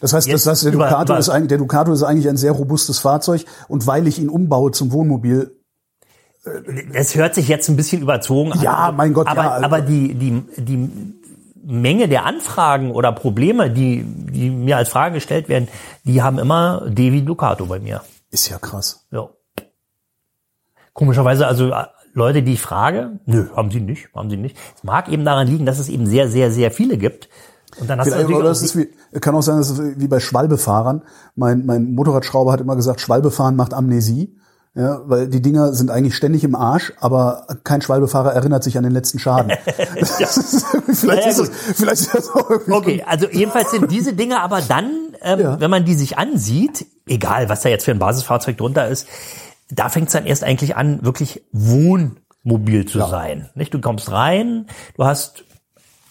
Das 0.00 0.12
heißt, 0.12 0.32
das 0.32 0.46
heißt 0.46 0.64
der, 0.64 0.72
über- 0.72 0.84
Ducato 0.88 1.12
über- 1.12 1.18
ist 1.18 1.28
eigentlich, 1.28 1.48
der 1.48 1.58
Ducato 1.58 1.92
ist 1.92 2.02
eigentlich 2.02 2.28
ein 2.28 2.36
sehr 2.36 2.52
robustes 2.52 2.98
Fahrzeug 3.00 3.44
und 3.68 3.86
weil 3.86 4.06
ich 4.06 4.18
ihn 4.18 4.28
umbaue 4.28 4.70
zum 4.70 4.92
Wohnmobil, 4.92 5.54
es 6.94 7.14
hört 7.14 7.34
sich 7.34 7.48
jetzt 7.48 7.68
ein 7.68 7.76
bisschen 7.76 8.00
überzogen 8.00 8.52
an. 8.52 8.60
Ja, 8.62 8.92
mein 8.96 9.12
Gott, 9.12 9.26
aber, 9.26 9.42
ja, 9.42 9.50
Aber 9.62 9.80
die, 9.82 10.14
die, 10.14 10.42
die 10.56 10.88
Menge 11.62 12.08
der 12.08 12.24
Anfragen 12.24 12.92
oder 12.92 13.12
Probleme, 13.12 13.70
die, 13.70 14.02
die 14.04 14.48
mir 14.48 14.76
als 14.78 14.88
Frage 14.88 15.14
gestellt 15.16 15.48
werden, 15.50 15.68
die 16.04 16.22
haben 16.22 16.38
immer 16.38 16.86
Devi 16.88 17.22
Ducato 17.22 17.66
bei 17.66 17.80
mir. 17.80 18.02
ist 18.30 18.48
ja 18.48 18.58
krass. 18.58 19.06
Ja. 19.10 19.28
Komischerweise, 20.94 21.46
also 21.46 21.70
äh, 21.70 21.84
Leute, 22.14 22.42
die 22.42 22.54
ich 22.54 22.60
frage, 22.62 23.20
nö, 23.26 23.48
haben 23.54 23.70
sie 23.70 23.80
nicht, 23.80 24.08
haben 24.14 24.30
sie 24.30 24.36
nicht. 24.36 24.56
Es 24.76 24.82
mag 24.82 25.08
eben 25.08 25.24
daran 25.24 25.46
liegen, 25.46 25.66
dass 25.66 25.78
es 25.78 25.88
eben 25.88 26.06
sehr, 26.06 26.28
sehr, 26.28 26.50
sehr 26.50 26.70
viele 26.70 26.96
gibt. 26.96 27.28
Und 27.80 27.88
dann 27.88 27.98
hast 28.00 28.08
Vielleicht, 28.08 28.28
du 28.28 28.36
oder 28.36 28.48
das 28.48 28.62
ist 28.62 28.76
wie, 28.76 28.88
kann 29.20 29.34
auch 29.34 29.42
sein, 29.42 29.58
dass 29.58 29.70
es 29.70 29.80
wie 29.98 30.08
bei 30.08 30.20
Schwalbefahrern. 30.20 31.02
Mein, 31.36 31.64
mein 31.66 31.94
Motorradschrauber 31.94 32.52
hat 32.52 32.60
immer 32.60 32.76
gesagt, 32.76 33.00
Schwalbefahren 33.00 33.56
macht 33.56 33.74
Amnesie. 33.74 34.34
Ja, 34.74 35.00
weil 35.06 35.26
die 35.28 35.42
Dinger 35.42 35.72
sind 35.72 35.90
eigentlich 35.90 36.14
ständig 36.14 36.44
im 36.44 36.54
Arsch, 36.54 36.92
aber 37.00 37.46
kein 37.64 37.82
Schwalbefahrer 37.82 38.32
erinnert 38.32 38.62
sich 38.62 38.76
an 38.78 38.84
den 38.84 38.92
letzten 38.92 39.18
Schaden. 39.18 39.50
Ist- 39.96 40.16
vielleicht, 40.92 41.24
Ja, 41.24 41.30
ist 41.30 41.38
das, 41.40 41.50
vielleicht 41.74 42.00
ist 42.02 42.14
das 42.14 42.30
auch 42.30 42.48
irgendwie 42.48 42.72
Okay, 42.74 43.04
also 43.04 43.26
jedenfalls 43.28 43.72
sind 43.72 43.90
diese 43.90 44.12
Dinge 44.12 44.40
aber 44.40 44.60
dann, 44.60 44.90
ähm, 45.22 45.40
Ja. 45.40 45.60
wenn 45.60 45.70
man 45.70 45.84
die 45.84 45.94
sich 45.94 46.16
ansieht, 46.18 46.86
egal 47.08 47.48
was 47.48 47.62
da 47.62 47.70
jetzt 47.70 47.86
für 47.86 47.90
ein 47.90 47.98
Basisfahrzeug 47.98 48.56
drunter 48.58 48.86
ist, 48.86 49.08
da 49.70 49.88
fängt 49.88 50.08
es 50.08 50.12
dann 50.12 50.26
erst 50.26 50.44
eigentlich 50.44 50.76
an, 50.76 51.00
wirklich 51.04 51.42
wohnmobil 52.44 52.84
zu 52.86 52.98
sein. 53.00 53.48
Nicht? 53.54 53.74
Du 53.74 53.80
kommst 53.80 54.12
rein, 54.12 54.66
du 54.96 55.04
hast, 55.04 55.44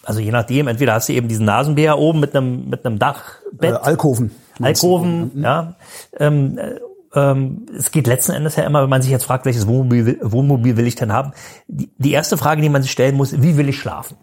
also 0.08 0.20
je 0.20 0.30
nachdem, 0.30 0.68
entweder 0.68 0.94
hast 0.94 1.08
du 1.08 1.12
eben 1.12 1.28
diesen 1.28 1.44
Nasenbär 1.44 1.98
oben 1.98 2.20
mit 2.20 2.34
einem, 2.34 2.68
mit 2.70 2.84
einem 2.86 2.98
Dachbett. 2.98 3.72
Äh, 3.74 3.76
Alkoven. 3.76 4.30
Alkoven, 4.60 5.32
ja. 5.42 5.76
Ähm, 6.18 6.56
äh, 6.58 6.80
ähm, 7.14 7.66
es 7.76 7.90
geht 7.90 8.06
letzten 8.06 8.32
Endes 8.32 8.56
ja 8.56 8.64
immer, 8.64 8.82
wenn 8.82 8.90
man 8.90 9.02
sich 9.02 9.10
jetzt 9.10 9.24
fragt, 9.24 9.44
welches 9.44 9.66
Wohnmobil, 9.66 10.06
will- 10.06 10.18
Wohnmobil 10.22 10.76
will 10.76 10.86
ich 10.86 10.94
denn 10.94 11.12
haben? 11.12 11.32
Die, 11.66 11.90
die 11.98 12.12
erste 12.12 12.36
Frage, 12.36 12.62
die 12.62 12.68
man 12.70 12.82
sich 12.82 12.90
stellen 12.90 13.16
muss, 13.16 13.40
wie 13.42 13.56
will 13.56 13.68
ich 13.68 13.78
schlafen? 13.78 14.16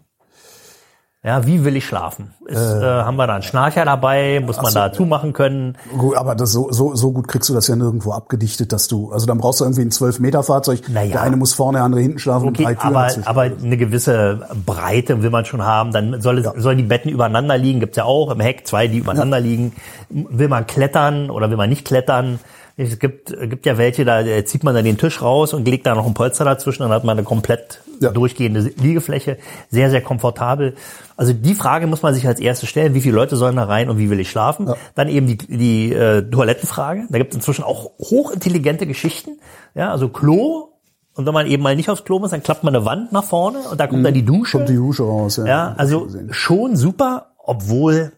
Ja, 1.26 1.44
wie 1.44 1.64
will 1.64 1.74
ich 1.74 1.84
schlafen? 1.84 2.30
Ist, 2.46 2.56
äh, 2.56 2.84
haben 2.84 3.16
wir 3.16 3.26
da 3.26 3.34
einen 3.34 3.42
Schnarcher 3.42 3.84
dabei? 3.84 4.40
Muss 4.46 4.62
man 4.62 4.72
da 4.72 4.92
zumachen 4.92 5.32
können? 5.32 5.76
Gut, 5.98 6.16
aber 6.16 6.36
das, 6.36 6.52
so, 6.52 6.70
so, 6.70 6.94
so 6.94 7.10
gut 7.10 7.26
kriegst 7.26 7.48
du 7.48 7.54
das 7.54 7.66
ja 7.66 7.74
nirgendwo 7.74 8.12
abgedichtet, 8.12 8.70
dass 8.70 8.86
du, 8.86 9.10
also 9.10 9.26
dann 9.26 9.38
brauchst 9.38 9.58
du 9.58 9.64
irgendwie 9.64 9.80
ein 9.80 9.90
12-Meter-Fahrzeug. 9.90 10.82
Naja. 10.88 11.10
Der 11.10 11.22
eine 11.22 11.36
muss 11.36 11.52
vorne, 11.52 11.78
der 11.78 11.84
andere 11.84 12.00
hinten 12.00 12.20
schlafen 12.20 12.46
und 12.46 12.54
Okay, 12.54 12.62
drei 12.62 12.74
Türen 12.76 12.94
aber, 12.94 13.10
aber 13.24 13.42
eine 13.42 13.76
gewisse 13.76 14.46
Breite 14.64 15.20
will 15.24 15.30
man 15.30 15.44
schon 15.44 15.64
haben. 15.64 15.90
Dann 15.90 16.20
soll 16.20 16.38
es, 16.38 16.62
sollen 16.62 16.78
die 16.78 16.84
Betten 16.84 17.10
übereinander 17.10 17.58
liegen. 17.58 17.80
Gibt's 17.80 17.96
ja 17.96 18.04
auch 18.04 18.30
im 18.30 18.38
Heck 18.38 18.64
zwei, 18.64 18.86
die 18.86 18.98
übereinander 18.98 19.40
liegen. 19.40 19.72
Will 20.08 20.46
man 20.46 20.64
klettern 20.68 21.30
oder 21.30 21.50
will 21.50 21.56
man 21.56 21.68
nicht 21.68 21.84
klettern? 21.84 22.38
Es 22.78 22.98
gibt, 22.98 23.34
gibt 23.48 23.64
ja 23.64 23.78
welche, 23.78 24.04
da 24.04 24.20
äh, 24.20 24.44
zieht 24.44 24.62
man 24.62 24.74
dann 24.74 24.84
den 24.84 24.98
Tisch 24.98 25.22
raus 25.22 25.54
und 25.54 25.66
legt 25.66 25.86
da 25.86 25.94
noch 25.94 26.06
ein 26.06 26.12
Polster 26.12 26.44
dazwischen, 26.44 26.82
dann 26.82 26.92
hat 26.92 27.04
man 27.04 27.16
eine 27.16 27.24
komplett 27.24 27.80
Ja. 28.00 28.10
durchgehende 28.10 28.60
Liegefläche. 28.60 29.38
Sehr, 29.70 29.88
sehr 29.88 30.02
komfortabel. 30.02 30.74
Also 31.16 31.32
die 31.32 31.54
Frage 31.54 31.86
muss 31.86 32.02
man 32.02 32.12
sich 32.12 32.26
als 32.26 32.38
erste 32.38 32.66
stellen, 32.66 32.92
wie 32.92 33.00
viele 33.00 33.14
Leute 33.14 33.36
sollen 33.36 33.56
da 33.56 33.64
rein 33.64 33.88
und 33.88 33.96
wie 33.96 34.10
will 34.10 34.20
ich 34.20 34.30
schlafen? 34.30 34.70
Dann 34.94 35.08
eben 35.08 35.26
die, 35.26 35.38
die 35.38 35.92
äh, 35.94 36.20
Toilettenfrage. 36.22 37.06
Da 37.08 37.16
gibt 37.16 37.32
es 37.32 37.36
inzwischen 37.36 37.64
auch 37.64 37.92
hochintelligente 37.98 38.86
Geschichten. 38.86 39.38
Ja, 39.74 39.90
also 39.90 40.10
Klo. 40.10 40.72
Und 41.14 41.24
wenn 41.24 41.32
man 41.32 41.46
eben 41.46 41.62
mal 41.62 41.74
nicht 41.74 41.88
aufs 41.88 42.04
Klo 42.04 42.18
muss, 42.18 42.32
dann 42.32 42.42
klappt 42.42 42.62
man 42.62 42.76
eine 42.76 42.84
Wand 42.84 43.10
nach 43.10 43.24
vorne 43.24 43.60
und 43.70 43.80
da 43.80 43.86
kommt 43.86 44.04
dann 44.04 44.12
die 44.12 44.26
Dusche. 44.26 44.58
Mhm. 44.58 44.60
Kommt 44.60 44.68
die 44.68 44.76
Dusche 44.76 45.02
raus, 45.04 45.38
ja. 45.38 45.46
ja, 45.46 45.74
also 45.78 46.08
schon 46.30 46.76
super, 46.76 47.28
obwohl, 47.38 48.12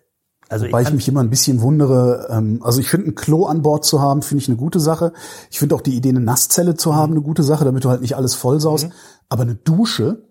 also 0.49 0.67
Weil 0.71 0.83
ich 0.83 0.89
kann- 0.89 0.97
mich 0.97 1.09
immer 1.09 1.21
ein 1.23 1.31
bisschen 1.31 1.61
wundere, 1.61 2.29
ähm, 2.31 2.61
also 2.63 2.81
ich 2.81 2.89
finde, 2.89 3.09
ein 3.09 3.15
Klo 3.15 3.45
an 3.47 3.63
Bord 3.63 3.85
zu 3.85 4.01
haben, 4.01 4.23
finde 4.23 4.43
ich 4.43 4.49
eine 4.49 4.57
gute 4.57 4.81
Sache. 4.81 5.13
Ich 5.51 5.59
finde 5.59 5.75
auch 5.75 5.81
die 5.83 5.95
Idee, 5.95 6.09
eine 6.11 6.21
Nasszelle 6.21 6.75
zu 6.75 6.95
haben, 6.95 7.13
eine 7.13 7.23
gute 7.23 7.43
Sache, 7.43 7.65
damit 7.65 7.85
du 7.85 7.91
halt 7.91 8.01
nicht 8.01 8.17
alles 8.17 8.35
vollsaust. 8.35 8.87
Mhm. 8.87 8.93
Aber 9.29 9.43
eine 9.43 9.55
Dusche, 9.57 10.23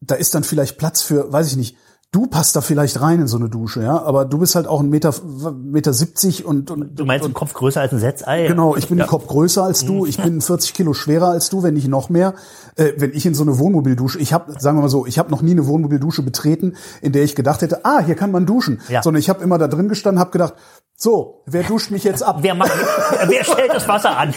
da 0.00 0.14
ist 0.14 0.34
dann 0.34 0.44
vielleicht 0.44 0.78
Platz 0.78 1.02
für, 1.02 1.30
weiß 1.32 1.48
ich 1.48 1.56
nicht, 1.56 1.76
du 2.10 2.26
passt 2.26 2.56
da 2.56 2.60
vielleicht 2.62 3.00
rein 3.00 3.20
in 3.20 3.26
so 3.26 3.36
eine 3.36 3.50
Dusche, 3.50 3.82
ja, 3.82 4.00
aber 4.00 4.24
du 4.24 4.38
bist 4.38 4.54
halt 4.54 4.66
auch 4.66 4.80
ein 4.80 4.88
Meter, 4.88 5.14
Meter 5.54 5.92
70 5.92 6.44
und, 6.44 6.70
und 6.70 6.98
du 6.98 7.04
meinst 7.04 7.24
einen 7.24 7.34
Kopf 7.34 7.52
größer 7.52 7.82
als 7.82 7.92
ein 7.92 7.98
Setzei? 7.98 8.46
Genau, 8.46 8.76
ich 8.76 8.88
bin 8.88 8.98
ja. 8.98 9.04
einen 9.04 9.10
Kopf 9.10 9.26
größer 9.26 9.62
als 9.62 9.84
du, 9.84 10.06
ich 10.06 10.16
bin 10.16 10.40
40 10.40 10.72
Kilo 10.72 10.94
schwerer 10.94 11.28
als 11.28 11.50
du, 11.50 11.62
wenn 11.62 11.74
nicht 11.74 11.88
noch 11.88 12.08
mehr. 12.08 12.34
Äh, 12.76 12.92
wenn 12.96 13.12
ich 13.12 13.26
in 13.26 13.34
so 13.34 13.42
eine 13.42 13.58
Wohnmobildusche, 13.58 14.18
ich 14.18 14.32
habe, 14.32 14.58
sagen 14.58 14.78
wir 14.78 14.82
mal 14.82 14.88
so, 14.88 15.04
ich 15.04 15.18
habe 15.18 15.30
noch 15.30 15.42
nie 15.42 15.50
eine 15.50 15.66
Wohnmobildusche 15.66 16.22
betreten, 16.22 16.76
in 17.02 17.12
der 17.12 17.24
ich 17.24 17.34
gedacht 17.34 17.60
hätte, 17.60 17.84
ah, 17.84 18.00
hier 18.00 18.14
kann 18.14 18.30
man 18.30 18.46
duschen, 18.46 18.80
Ja. 18.88 19.02
sondern 19.02 19.20
ich 19.20 19.28
habe 19.28 19.42
immer 19.44 19.58
da 19.58 19.68
drin 19.68 19.88
gestanden, 19.88 20.18
habe 20.18 20.30
gedacht, 20.30 20.54
so, 21.00 21.42
wer 21.46 21.62
duscht 21.62 21.92
mich 21.92 22.02
jetzt 22.02 22.24
ab? 22.24 22.38
Wer 22.40 22.56
macht, 22.56 22.72
wer 23.28 23.44
stellt 23.44 23.72
das 23.72 23.86
Wasser 23.86 24.18
an? 24.18 24.34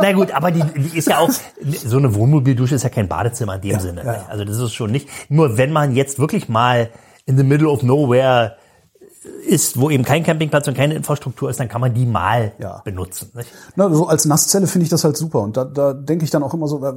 Na 0.00 0.12
gut, 0.12 0.30
aber 0.32 0.50
die, 0.50 0.62
die 0.74 0.96
ist 0.96 1.08
ja 1.08 1.18
auch, 1.18 1.28
so 1.62 1.98
eine 1.98 2.14
Wohnmobildusche 2.14 2.74
ist 2.74 2.84
ja 2.84 2.88
kein 2.88 3.06
Badezimmer 3.06 3.56
in 3.56 3.60
dem 3.60 3.80
Sinne. 3.80 4.02
ja, 4.02 4.12
ja. 4.14 4.26
Also 4.30 4.46
das 4.46 4.56
ist 4.56 4.72
schon 4.72 4.92
nicht, 4.92 5.10
nur 5.28 5.58
wenn 5.58 5.72
man 5.72 5.94
jetzt 5.94 6.18
wirklich 6.18 6.48
mal 6.48 6.88
in 7.26 7.36
the 7.36 7.44
middle 7.44 7.68
of 7.68 7.82
nowhere 7.82 8.56
ist, 9.46 9.80
wo 9.80 9.90
eben 9.90 10.04
kein 10.04 10.22
Campingplatz 10.22 10.68
und 10.68 10.74
keine 10.76 10.94
Infrastruktur 10.94 11.50
ist, 11.50 11.58
dann 11.60 11.68
kann 11.68 11.80
man 11.80 11.94
die 11.94 12.06
mal 12.06 12.52
Ja. 12.58 12.82
benutzen. 12.84 13.30
Nicht? 13.34 13.48
Na, 13.76 13.92
so 13.92 14.06
als 14.06 14.24
Nasszelle 14.24 14.66
finde 14.66 14.84
ich 14.84 14.90
das 14.90 15.04
halt 15.04 15.16
super 15.16 15.40
und 15.40 15.56
da, 15.56 15.64
da 15.64 15.92
denke 15.92 16.24
ich 16.24 16.30
dann 16.30 16.42
auch 16.42 16.54
immer 16.54 16.68
so, 16.68 16.84
äh, 16.84 16.92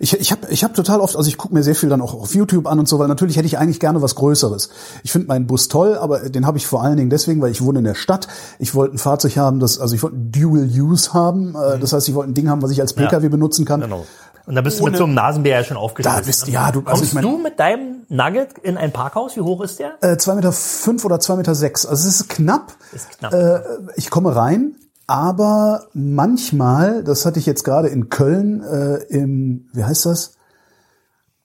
ich, 0.00 0.18
ich 0.18 0.32
habe 0.32 0.46
ich 0.50 0.64
hab 0.64 0.74
total 0.74 1.00
oft, 1.00 1.16
also 1.16 1.28
ich 1.28 1.36
gucke 1.36 1.54
mir 1.54 1.62
sehr 1.62 1.74
viel 1.74 1.88
dann 1.88 2.00
auch 2.00 2.14
auf 2.14 2.34
YouTube 2.34 2.66
an 2.66 2.78
und 2.78 2.88
so, 2.88 2.98
weil 2.98 3.08
natürlich 3.08 3.36
hätte 3.36 3.46
ich 3.46 3.58
eigentlich 3.58 3.80
gerne 3.80 4.02
was 4.02 4.14
Größeres. 4.14 4.70
Ich 5.02 5.12
finde 5.12 5.28
meinen 5.28 5.46
Bus 5.46 5.68
toll, 5.68 5.96
aber 5.98 6.28
den 6.30 6.46
habe 6.46 6.58
ich 6.58 6.66
vor 6.66 6.82
allen 6.82 6.96
Dingen 6.96 7.10
deswegen, 7.10 7.40
weil 7.40 7.50
ich 7.50 7.62
wohne 7.62 7.78
in 7.80 7.84
der 7.84 7.94
Stadt. 7.94 8.28
Ich 8.58 8.74
wollte 8.74 8.94
ein 8.96 8.98
Fahrzeug 8.98 9.36
haben, 9.36 9.60
das, 9.60 9.78
also 9.78 9.94
ich 9.94 10.02
wollte 10.02 10.16
Dual 10.16 10.64
Use 10.68 11.12
haben, 11.14 11.54
äh, 11.54 11.78
das 11.78 11.92
heißt, 11.92 12.08
ich 12.08 12.14
wollte 12.14 12.30
ein 12.30 12.34
Ding 12.34 12.48
haben, 12.48 12.62
was 12.62 12.70
ich 12.70 12.80
als 12.80 12.92
PKW 12.92 13.28
benutzen 13.28 13.64
kann. 13.64 13.80
Genau. 13.80 14.04
Und 14.48 14.54
da 14.54 14.62
bist 14.62 14.78
du 14.80 14.84
mit 14.84 14.92
Ohne- 14.92 14.98
so 14.98 15.04
einem 15.04 15.14
Nasenbär 15.14 15.58
ja 15.58 15.64
schon 15.64 15.76
aufgestellt. 15.76 16.16
Da 16.16 16.22
bist- 16.26 16.48
ja, 16.48 16.72
du- 16.72 16.78
also 16.80 16.90
Kommst 16.90 17.04
ich 17.04 17.12
mein- 17.14 17.22
du 17.22 17.36
mit 17.38 17.60
deinem 17.60 18.06
Nugget 18.08 18.56
in 18.62 18.76
ein 18.78 18.92
Parkhaus? 18.92 19.36
Wie 19.36 19.42
hoch 19.42 19.60
ist 19.60 19.78
der? 19.78 20.02
Äh, 20.02 20.16
zwei 20.16 20.34
Meter 20.34 20.52
fünf 20.52 21.04
oder 21.04 21.20
zwei 21.20 21.36
Meter 21.36 21.54
sechs. 21.54 21.84
Also 21.84 22.08
es 22.08 22.20
ist 22.20 22.28
knapp. 22.30 22.72
Ist 22.92 23.10
knapp. 23.18 23.34
Äh, 23.34 23.60
ich 23.96 24.08
komme 24.10 24.34
rein, 24.34 24.74
aber 25.06 25.84
manchmal, 25.92 27.04
das 27.04 27.26
hatte 27.26 27.38
ich 27.38 27.44
jetzt 27.46 27.62
gerade 27.62 27.88
in 27.88 28.08
Köln, 28.08 28.62
äh, 28.62 28.94
im, 29.10 29.68
wie 29.74 29.84
heißt 29.84 30.06
das? 30.06 30.32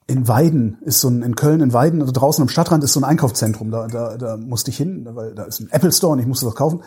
In 0.06 0.26
Weiden 0.28 0.78
ist 0.82 1.00
so 1.00 1.08
ein, 1.08 1.22
in 1.22 1.34
Köln 1.36 1.60
in 1.60 1.72
Weiden, 1.72 2.00
also 2.00 2.12
draußen 2.12 2.42
am 2.42 2.48
Stadtrand 2.48 2.84
ist 2.84 2.92
so 2.94 3.00
ein 3.00 3.04
Einkaufszentrum. 3.04 3.70
Da, 3.70 3.86
da, 3.86 4.16
da 4.16 4.36
musste 4.36 4.70
ich 4.70 4.76
hin, 4.76 5.06
weil 5.12 5.34
da 5.34 5.44
ist 5.44 5.60
ein 5.60 5.68
Apple 5.70 5.92
Store 5.92 6.12
und 6.14 6.18
ich 6.20 6.26
musste 6.26 6.44
das 6.46 6.54
kaufen. 6.54 6.82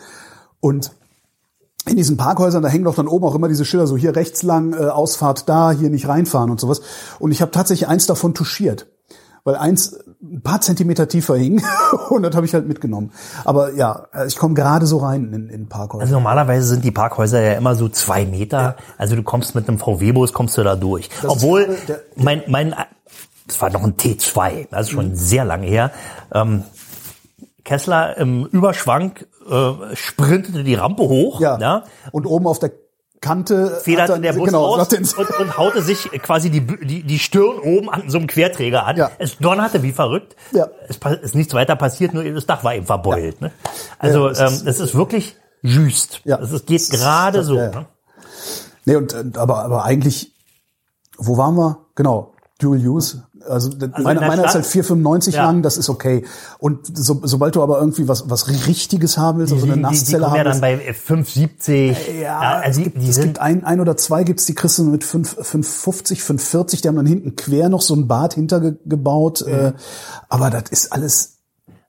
Und 0.60 0.92
in 1.90 1.96
diesen 1.96 2.16
Parkhäusern, 2.16 2.62
da 2.62 2.68
hängen 2.68 2.84
doch 2.84 2.94
dann 2.94 3.08
oben 3.08 3.24
auch 3.26 3.34
immer 3.34 3.48
diese 3.48 3.64
Schilder, 3.64 3.86
so 3.86 3.96
hier 3.96 4.14
rechts 4.16 4.42
lang, 4.42 4.72
äh, 4.72 4.86
Ausfahrt 4.86 5.48
da, 5.48 5.70
hier 5.72 5.90
nicht 5.90 6.08
reinfahren 6.08 6.50
und 6.50 6.60
sowas. 6.60 6.80
Und 7.18 7.32
ich 7.32 7.40
habe 7.42 7.50
tatsächlich 7.50 7.88
eins 7.88 8.06
davon 8.06 8.34
touchiert, 8.34 8.86
weil 9.44 9.56
eins 9.56 9.98
ein 10.22 10.42
paar 10.42 10.60
Zentimeter 10.60 11.06
tiefer 11.08 11.36
hing 11.36 11.62
und 12.10 12.22
das 12.22 12.34
habe 12.34 12.44
ich 12.44 12.52
halt 12.54 12.66
mitgenommen. 12.66 13.12
Aber 13.44 13.72
ja, 13.74 14.06
äh, 14.12 14.26
ich 14.26 14.36
komme 14.36 14.54
gerade 14.54 14.84
so 14.86 14.98
rein 14.98 15.32
in, 15.32 15.48
in 15.48 15.68
Parkhäuser. 15.68 16.02
Also 16.02 16.14
normalerweise 16.14 16.66
sind 16.66 16.84
die 16.84 16.90
Parkhäuser 16.90 17.40
ja 17.40 17.52
immer 17.52 17.74
so 17.76 17.88
zwei 17.88 18.26
Meter. 18.26 18.76
Also 18.98 19.14
du 19.16 19.22
kommst 19.22 19.54
mit 19.54 19.68
einem 19.68 19.78
VW-Bus, 19.78 20.32
kommst 20.32 20.58
du 20.58 20.64
da 20.64 20.74
durch. 20.76 21.08
Obwohl, 21.26 21.76
der- 21.86 22.00
mein, 22.16 22.42
mein, 22.48 22.74
das 23.46 23.60
war 23.62 23.70
noch 23.70 23.84
ein 23.84 23.94
T2, 23.96 24.66
das 24.70 24.82
ist 24.88 24.90
schon 24.90 25.14
sehr 25.14 25.44
lange 25.44 25.66
her. 25.66 25.92
Ähm, 26.34 26.64
Kessler 27.64 28.16
im 28.16 28.46
Überschwank 28.46 29.26
äh, 29.50 29.96
sprintete 29.96 30.64
die 30.64 30.74
Rampe 30.74 31.02
hoch, 31.02 31.40
ja. 31.40 31.58
ja 31.58 31.84
Und 32.12 32.26
oben 32.26 32.46
auf 32.46 32.58
der 32.58 32.72
Kante 33.20 33.80
federte 33.82 34.12
dann- 34.12 34.22
der 34.22 34.32
Bus 34.34 34.46
genau, 34.46 34.76
aus 34.76 34.88
und, 34.92 35.40
und 35.40 35.58
haute 35.58 35.82
sich 35.82 36.08
quasi 36.22 36.50
die, 36.50 36.60
die, 36.60 37.02
die 37.02 37.18
Stirn 37.18 37.58
oben 37.58 37.90
an 37.90 38.08
so 38.08 38.18
einem 38.18 38.28
Querträger 38.28 38.86
an. 38.86 38.96
Ja. 38.96 39.10
Es 39.18 39.38
donnerte 39.38 39.82
wie 39.82 39.90
verrückt. 39.92 40.36
Ja. 40.52 40.68
Es 40.88 40.98
ist 41.22 41.34
nichts 41.34 41.52
weiter 41.52 41.74
passiert, 41.74 42.14
nur 42.14 42.22
das 42.22 42.46
Dach 42.46 42.62
war 42.62 42.74
eben 42.76 42.86
verbeult. 42.86 43.40
Ne? 43.40 43.50
Also 43.98 44.24
Ja, 44.24 44.28
das 44.28 44.38
ähm, 44.40 44.46
ist- 44.46 44.66
es 44.66 44.80
ist 44.80 44.94
wirklich 44.94 45.36
just. 45.62 46.20
Ja. 46.24 46.38
Es 46.38 46.64
geht 46.64 46.88
gerade 46.90 47.42
so. 47.42 47.56
ja, 47.56 47.64
ja. 47.64 47.80
Ne? 47.80 47.86
Nee, 48.84 48.96
und 48.96 49.36
aber 49.36 49.64
aber 49.64 49.84
eigentlich, 49.84 50.32
wo 51.18 51.36
waren 51.36 51.56
wir? 51.56 51.78
Genau, 51.96 52.34
Dual 52.58 52.78
Use. 52.78 53.24
Also, 53.48 53.70
in 53.70 53.92
meiner, 54.02 54.20
meiner 54.20 54.44
ist 54.44 54.54
halt 54.54 54.66
4,95 54.66 55.30
Ja. 55.34 55.44
lang, 55.44 55.62
das 55.62 55.76
ist 55.76 55.88
okay. 55.88 56.24
Und 56.58 56.80
so, 56.98 57.20
sobald 57.22 57.54
du 57.54 57.62
aber 57.62 57.78
irgendwie 57.78 58.08
was 58.08 58.28
was 58.28 58.48
Richtiges 58.66 59.16
haben 59.16 59.38
willst, 59.38 59.52
also 59.52 59.64
eine 59.64 59.74
die, 59.74 59.80
die, 59.80 59.86
die 59.88 59.94
Nasszelle 59.94 60.24
kommen 60.24 60.30
haben 60.30 60.36
ja 60.38 60.44
dann 60.44 60.62
willst, 60.62 61.06
bei 61.06 61.14
5,70. 61.14 62.20
ja, 62.20 62.40
also 62.40 62.68
es 62.68 62.76
die, 62.78 62.82
gibt, 62.84 63.02
die 63.02 63.08
es 63.08 63.20
gibt 63.20 63.38
ein, 63.38 63.64
ein 63.64 63.80
oder 63.80 63.96
zwei 63.96 64.24
gibt's, 64.24 64.44
die 64.46 64.54
kriegst 64.56 64.76
du 64.78 64.84
mit 64.84 65.04
5, 65.04 65.38
5,50, 65.38 66.20
5,40, 66.20 66.82
die 66.82 66.88
haben 66.88 66.96
dann 66.96 67.06
hinten 67.06 67.36
quer 67.36 67.68
noch 67.68 67.80
so 67.80 67.94
ein 67.94 68.08
Bad 68.08 68.34
hintergebaut. 68.34 69.42
Äh, 69.42 69.72
aber 70.28 70.50
das 70.50 70.64
ist 70.70 70.92
alles, 70.92 71.38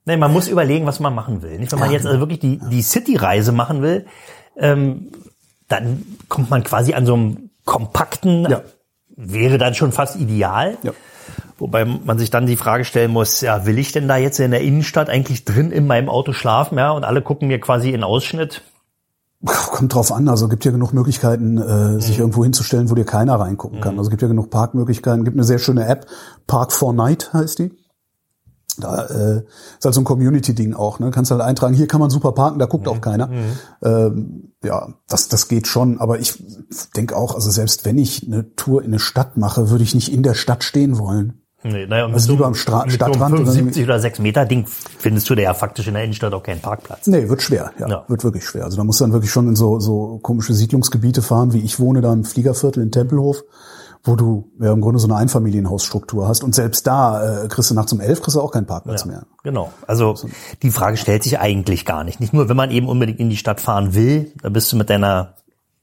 nee, 0.05 0.17
man 0.17 0.31
muss 0.31 0.47
überlegen, 0.47 0.85
was 0.85 0.99
man 0.99 1.15
machen 1.15 1.41
will. 1.41 1.57
Nicht, 1.57 1.71
wenn 1.71 1.79
man 1.79 1.91
jetzt 1.91 2.05
also 2.05 2.19
wirklich 2.19 2.39
die, 2.39 2.59
die 2.69 2.83
City-Reise 2.83 3.51
machen 3.51 3.81
will, 3.81 4.05
ähm, 4.55 5.11
dann 5.67 6.03
kommt 6.29 6.51
man 6.51 6.63
quasi 6.63 6.93
an 6.93 7.07
so 7.07 7.15
einem 7.15 7.49
kompakten, 7.65 8.47
Ja. 8.49 8.61
Wäre 9.19 9.57
dann 9.57 9.75
schon 9.75 9.91
fast 9.91 10.15
ideal. 10.15 10.77
Ja. 10.83 10.93
Wobei 11.57 11.83
man 11.83 12.17
sich 12.17 12.29
dann 12.29 12.47
die 12.47 12.55
Frage 12.55 12.85
stellen 12.85 13.11
muss, 13.11 13.41
ja, 13.41 13.65
will 13.65 13.77
ich 13.77 13.91
denn 13.91 14.07
da 14.07 14.15
jetzt 14.15 14.39
in 14.39 14.51
der 14.51 14.61
Innenstadt 14.61 15.09
eigentlich 15.09 15.43
drin 15.43 15.71
in 15.71 15.87
meinem 15.87 16.09
Auto 16.09 16.31
schlafen, 16.31 16.77
ja, 16.77 16.91
und 16.91 17.03
alle 17.03 17.21
gucken 17.21 17.49
mir 17.49 17.59
quasi 17.59 17.91
in 17.91 18.03
Ausschnitt. 18.03 18.61
kommt 19.45 19.93
drauf 19.93 20.11
an, 20.11 20.29
also 20.29 20.47
gibt 20.47 20.63
ja 20.63 20.71
genug 20.71 20.93
Möglichkeiten, 20.93 21.57
äh, 21.57 21.99
sich 22.01 22.17
irgendwo 22.17 22.43
hinzustellen, 22.43 22.89
wo 22.89 22.95
dir 22.95 23.05
keiner 23.05 23.35
reingucken 23.35 23.81
kann. 23.81 23.97
Also 23.97 24.09
gibt 24.09 24.21
ja 24.21 24.27
genug 24.27 24.49
Parkmöglichkeiten, 24.49 25.25
gibt 25.25 25.35
eine 25.35 25.43
sehr 25.43 25.59
schöne 25.59 25.85
App, 25.85 26.07
Park 26.47 26.71
for 26.71 26.93
Night 26.93 27.31
heißt 27.33 27.59
die. 27.59 27.71
Da 28.77 29.05
äh, 29.07 29.41
ist 29.77 29.83
halt 29.85 29.93
so 29.95 30.01
ein 30.01 30.05
Community-Ding 30.05 30.73
auch, 30.73 30.99
ne? 30.99 31.11
Kannst 31.11 31.31
halt 31.31 31.41
eintragen, 31.41 31.73
hier 31.73 31.87
kann 31.87 31.99
man 31.99 32.09
super 32.09 32.31
parken, 32.31 32.59
da 32.59 32.65
guckt 32.65 32.87
auch 32.87 33.01
keiner. 33.01 33.29
Ähm, 33.83 34.53
ja, 34.63 34.89
das, 35.07 35.27
das 35.27 35.47
geht 35.47 35.67
schon, 35.67 35.99
aber 35.99 36.19
ich 36.19 36.41
denke 36.95 37.15
auch, 37.17 37.35
also 37.35 37.49
selbst 37.49 37.85
wenn 37.85 37.97
ich 37.97 38.25
eine 38.25 38.55
Tour 38.55 38.81
in 38.81 38.87
eine 38.91 38.99
Stadt 38.99 39.37
mache, 39.37 39.69
würde 39.69 39.83
ich 39.83 39.95
nicht 39.95 40.11
in 40.13 40.23
der 40.23 40.33
Stadt 40.33 40.63
stehen 40.63 40.97
wollen. 40.97 41.41
Nee, 41.61 41.87
naja, 41.87 42.05
Also 42.05 42.13
mit 42.13 42.39
lieber 42.39 42.43
so, 42.43 42.47
am 42.47 42.53
Stra- 42.53 42.85
mit 42.85 42.93
Stadtrand 42.93 43.35
so 43.35 43.41
oder 43.41 43.51
einem 43.51 43.57
75 43.73 43.83
oder 43.83 43.99
6 43.99 44.19
Meter 44.19 44.45
Ding 44.45 44.65
findest 44.97 45.29
du 45.29 45.35
da 45.35 45.41
ja 45.41 45.53
faktisch 45.53 45.87
in 45.89 45.93
der 45.93 46.03
Innenstadt 46.05 46.33
auch 46.33 46.43
keinen 46.43 46.61
Parkplatz. 46.61 47.05
Nee, 47.07 47.27
wird 47.27 47.41
schwer, 47.41 47.71
ja, 47.79 47.89
Ja. 47.89 48.05
Wird 48.07 48.23
wirklich 48.23 48.45
schwer. 48.45 48.63
Also 48.63 48.77
da 48.77 48.85
musst 48.85 49.01
du 49.01 49.03
dann 49.03 49.11
wirklich 49.11 49.31
schon 49.31 49.45
in 49.49 49.57
so, 49.57 49.77
so 49.81 50.19
komische 50.19 50.53
Siedlungsgebiete 50.53 51.21
fahren, 51.21 51.51
wie 51.51 51.59
ich 51.59 51.77
wohne 51.81 51.99
da 51.99 52.13
im 52.13 52.23
Fliegerviertel 52.23 52.81
in 52.81 52.91
Tempelhof, 52.91 53.43
wo 54.03 54.15
du 54.15 54.51
ja 54.59 54.71
im 54.71 54.81
Grunde 54.81 54.99
so 54.99 55.07
eine 55.07 55.17
Einfamilienhausstruktur 55.17 56.27
hast. 56.27 56.43
Und 56.43 56.55
selbst 56.55 56.87
da 56.87 57.43
äh, 57.43 57.47
kriegst 57.47 57.69
du 57.69 57.75
nachts 57.75 57.91
um 57.93 57.99
elf 57.99 58.21
kriegst 58.21 58.37
du 58.37 58.41
auch 58.41 58.51
keinen 58.51 58.65
Parkplatz 58.65 59.05
mehr. 59.05 59.23
Genau. 59.43 59.71
Also 59.87 60.15
die 60.61 60.71
Frage 60.71 60.97
stellt 60.97 61.23
sich 61.23 61.39
eigentlich 61.39 61.85
gar 61.85 62.03
nicht. 62.03 62.19
Nicht 62.19 62.33
nur, 62.33 62.49
wenn 62.49 62.57
man 62.57 62.71
eben 62.71 62.87
unbedingt 62.87 63.19
in 63.19 63.29
die 63.29 63.37
Stadt 63.37 63.59
fahren 63.59 63.93
will, 63.93 64.31
da 64.41 64.49
bist 64.49 64.71
du 64.71 64.77
mit 64.77 64.89
deiner 64.89 65.33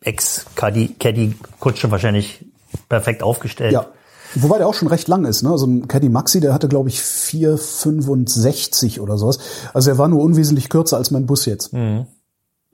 Ex-Caddy-Kutsche 0.01 1.91
wahrscheinlich 1.91 2.45
perfekt 2.89 3.23
aufgestellt. 3.23 3.73
Ja. 3.73 3.87
Wobei 4.35 4.59
der 4.59 4.69
auch 4.69 4.75
schon 4.75 4.89
recht 4.89 5.09
lang 5.09 5.25
ist. 5.25 5.43
Ne? 5.43 5.51
Also 5.51 5.67
ein 5.67 5.89
Caddy 5.89 6.09
Maxi, 6.09 6.41
der 6.41 6.53
hatte, 6.53 6.69
glaube 6.69 6.89
ich, 6.89 7.01
4,65 7.01 9.01
oder 9.01 9.19
sowas. 9.19 9.39
Also 9.73 9.91
er 9.91 9.99
war 9.99 10.09
nur 10.09 10.23
unwesentlich 10.23 10.69
kürzer 10.69 10.97
als 10.97 11.11
mein 11.11 11.27
Bus 11.27 11.47
jetzt. 11.47 11.73
Mhm. 11.73 12.07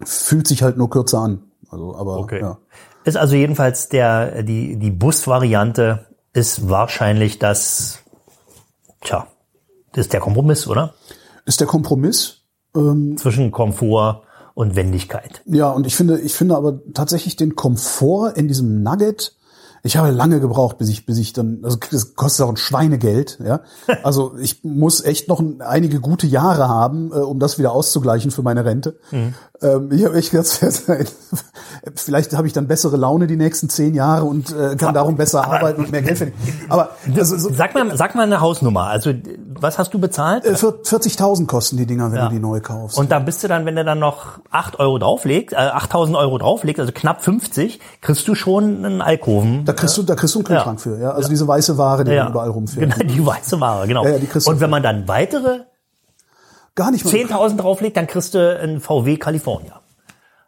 Fühlt 0.03 0.49
sich 0.49 0.63
halt 0.63 0.77
nur 0.77 0.91
kürzer 0.91 1.21
an. 1.21 1.43
Also, 1.71 1.97
aber 1.97 2.19
Okay. 2.19 2.41
ja. 2.41 2.59
Ist 3.05 3.17
also 3.17 3.35
jedenfalls 3.35 3.89
der, 3.89 4.43
die, 4.43 4.77
die 4.79 4.91
Busvariante 4.91 6.07
ist 6.33 6.69
wahrscheinlich 6.69 7.39
das, 7.39 7.99
tja, 9.03 9.27
das 9.93 10.07
ist 10.07 10.13
der 10.13 10.21
Kompromiss, 10.21 10.67
oder? 10.69 10.95
Ist 11.45 11.61
der 11.61 11.67
Kompromiss. 11.67 12.39
Ähm, 12.75 13.17
Zwischen 13.19 13.51
Komfort 13.51 14.23
und 14.55 14.77
Wendigkeit. 14.77 15.43
ja, 15.47 15.71
und 15.71 15.87
ich 15.87 15.97
finde, 15.97 16.21
ich 16.21 16.35
finde 16.35 16.57
aber 16.57 16.81
tatsächlich 16.95 17.37
den 17.37 17.55
Komfort 17.57 18.33
in 18.37 18.49
diesem 18.49 18.83
Nugget. 18.83 19.35
Ich 19.85 19.97
habe 19.97 20.11
lange 20.13 20.39
gebraucht, 20.41 20.79
bis 20.79 20.89
ich, 20.91 21.07
bis 21.07 21.19
ich 21.19 21.33
dann, 21.33 21.61
also 21.65 21.77
das 21.91 22.15
kostet 22.15 22.47
auch 22.47 22.51
ein 22.51 22.57
Schweinegeld, 22.57 23.39
ja. 23.45 23.61
Also 24.05 24.37
ich 24.39 24.63
muss 24.63 25.03
echt 25.05 25.27
noch 25.29 25.41
ein- 25.41 25.61
einige 25.61 26.01
gute 26.01 26.27
Jahre 26.29 26.69
haben, 26.69 27.11
äh, 27.13 27.17
um 27.17 27.41
das 27.41 27.59
wieder 27.59 27.73
auszugleichen 27.73 28.31
für 28.31 28.43
meine 28.43 28.65
Rente. 28.65 28.99
Ähm, 29.63 29.91
ich 29.93 30.05
habe 30.05 30.17
echt 30.17 30.31
gedacht, 30.33 30.49
vielleicht 31.95 32.35
habe 32.37 32.47
ich 32.47 32.53
dann 32.53 32.67
bessere 32.67 32.97
Laune 32.97 33.27
die 33.27 33.37
nächsten 33.37 33.69
zehn 33.69 33.95
Jahre 33.95 34.25
und 34.25 34.51
äh, 34.55 34.77
kann 34.77 34.95
darum 34.95 35.17
besser 35.17 35.45
arbeiten 35.47 35.83
und 35.85 35.93
mehr 35.93 36.03
Geld 36.03 36.19
verdienen. 36.19 36.39
Aber 36.69 36.91
also, 37.17 37.37
so, 37.37 37.53
Sag 37.55 37.75
mal, 37.75 37.97
sag 37.97 38.15
mal 38.15 38.23
eine 38.25 38.41
Hausnummer. 38.41 38.85
Also, 38.87 39.13
was 39.61 39.79
hast 39.79 39.95
du 39.95 39.99
bezahlt? 39.99 40.45
äh, 40.45 40.51
40.000 40.55 41.47
kosten 41.47 41.77
die 41.77 41.87
Dinger, 41.87 42.11
wenn 42.11 42.19
Ja. 42.19 42.29
du 42.29 42.35
die 42.35 42.41
neu 42.41 42.61
kaufst. 42.61 42.99
Und 42.99 43.11
da 43.13 43.19
bist 43.19 43.43
du 43.45 43.49
dann, 43.49 43.65
wenn 43.67 43.77
du 43.77 43.85
dann 43.85 43.99
noch 43.99 44.41
8 44.51 44.79
Euro 44.81 44.99
drauflegst, 44.99 45.53
äh, 45.55 45.57
8000 45.57 46.17
Euro 46.17 46.39
drauflegst, 46.39 46.81
also 46.81 46.93
knapp 46.93 47.23
50, 47.23 47.81
kriegst 48.01 48.27
du 48.29 48.35
schon 48.35 48.85
einen 48.85 49.01
Alkoven. 49.03 49.65
da 49.65 49.73
kriegst 49.73 49.97
du, 49.97 50.03
da 50.03 50.15
kriegst 50.15 50.35
du 50.35 50.41
einen 50.41 50.47
Kühlschrank 50.47 50.81
für, 50.81 50.99
ja. 50.99 51.13
Also 51.13 51.29
diese 51.29 51.47
weiße 51.47 51.79
Ware, 51.79 52.05
die 52.05 52.13
Ja. 52.13 52.29
überall 52.29 52.51
rumfährt. 52.51 52.97
Genau, 52.97 53.13
die 53.13 53.25
weiße 53.25 53.61
Ware, 53.61 53.87
genau. 53.87 54.05
Ja, 54.05 54.11
ja, 54.13 54.19
die 54.19 54.29
Und 54.49 54.61
wenn 54.61 54.71
man 54.71 54.83
dann 54.83 55.07
weitere 55.09 55.61
Gar 56.75 56.91
nicht 56.91 57.05
mal. 57.05 57.13
10.000 57.13 57.57
drauflegt, 57.57 57.97
dann 57.97 58.07
kriegst 58.07 58.35
du 58.35 58.59
einen 58.59 58.81
VW 58.81 59.17
California. 59.19 59.81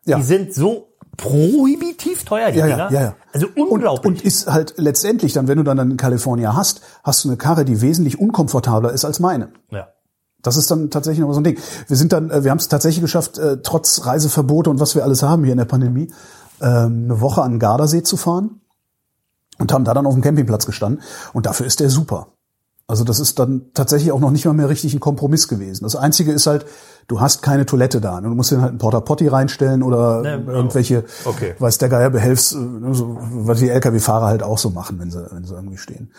Ja. 0.06 0.18
Die 0.18 0.22
sind 0.24 0.54
so 0.54 0.88
prohibitiv 1.16 2.24
teuer, 2.24 2.50
die 2.50 2.58
Ja, 2.58 2.66
Dinger. 2.66 2.78
ja, 2.90 2.90
ja, 2.90 3.02
ja. 3.02 3.16
Also 3.32 3.46
unglaublich. 3.56 4.04
Und, 4.10 4.18
und 4.20 4.24
ist 4.24 4.46
halt 4.50 4.74
letztendlich 4.76 5.32
dann, 5.32 5.48
wenn 5.48 5.58
du 5.58 5.62
dann 5.64 5.78
in 5.78 5.96
California 5.96 6.54
hast, 6.56 6.80
hast 7.02 7.24
du 7.24 7.28
eine 7.28 7.36
Karre, 7.36 7.64
die 7.64 7.80
wesentlich 7.80 8.18
unkomfortabler 8.18 8.92
ist 8.92 9.04
als 9.04 9.20
meine. 9.20 9.50
ja. 9.70 9.88
Das 10.42 10.58
ist 10.58 10.70
dann 10.70 10.90
tatsächlich 10.90 11.24
noch 11.24 11.32
so 11.32 11.40
ein 11.40 11.44
Ding. 11.44 11.58
Wir 11.88 11.96
sind 11.96 12.12
dann, 12.12 12.30
äh, 12.30 12.44
wir 12.44 12.50
haben 12.50 12.58
es 12.58 12.68
tatsächlich 12.68 13.00
geschafft, 13.00 13.38
äh, 13.38 13.62
trotz 13.62 14.04
Reiseverbote 14.04 14.68
und 14.68 14.78
was 14.78 14.94
wir 14.94 15.02
alles 15.02 15.22
haben 15.22 15.42
hier 15.42 15.52
in 15.52 15.58
der 15.58 15.64
Pandemie, 15.64 16.12
ähm, 16.60 17.04
eine 17.04 17.22
Woche 17.22 17.40
an 17.40 17.52
den 17.52 17.58
Gardasee 17.60 18.02
zu 18.02 18.18
fahren 18.18 18.60
und 19.58 19.72
haben 19.72 19.84
da 19.84 19.94
dann 19.94 20.04
auf 20.06 20.12
dem 20.12 20.22
Campingplatz 20.22 20.66
gestanden. 20.66 21.00
Und 21.32 21.46
dafür 21.46 21.64
ist 21.64 21.80
der 21.80 21.88
super. 21.88 22.26
Also 22.86 23.02
das 23.02 23.18
ist 23.18 23.38
dann 23.38 23.62
tatsächlich 23.72 24.12
auch 24.12 24.20
noch 24.20 24.30
nicht 24.30 24.44
mal 24.44 24.52
mehr 24.52 24.68
richtig 24.68 24.92
ein 24.92 25.00
Kompromiss 25.00 25.48
gewesen. 25.48 25.84
Das 25.84 25.96
Einzige 25.96 26.32
ist 26.32 26.46
halt, 26.46 26.66
du 27.08 27.18
hast 27.20 27.40
keine 27.40 27.64
Toilette 27.64 27.98
da. 28.00 28.20
Du 28.20 28.28
musst 28.28 28.50
dir 28.50 28.60
halt 28.60 28.70
einen 28.70 28.78
Porta 28.78 29.00
Potty 29.00 29.26
reinstellen 29.28 29.82
oder 29.82 30.20
Ne, 30.20 30.44
irgendwelche, 30.46 31.04
okay. 31.24 31.54
weiß 31.58 31.78
der 31.78 31.88
Geier 31.88 32.10
behelfs, 32.10 32.50
so, 32.50 33.18
was 33.20 33.60
die 33.60 33.70
LKW-Fahrer 33.70 34.26
halt 34.26 34.42
auch 34.42 34.58
so 34.58 34.68
machen, 34.68 34.98
wenn 34.98 35.10
sie, 35.10 35.26
wenn 35.30 35.44
sie 35.44 35.54
irgendwie 35.54 35.78
stehen. 35.78 36.10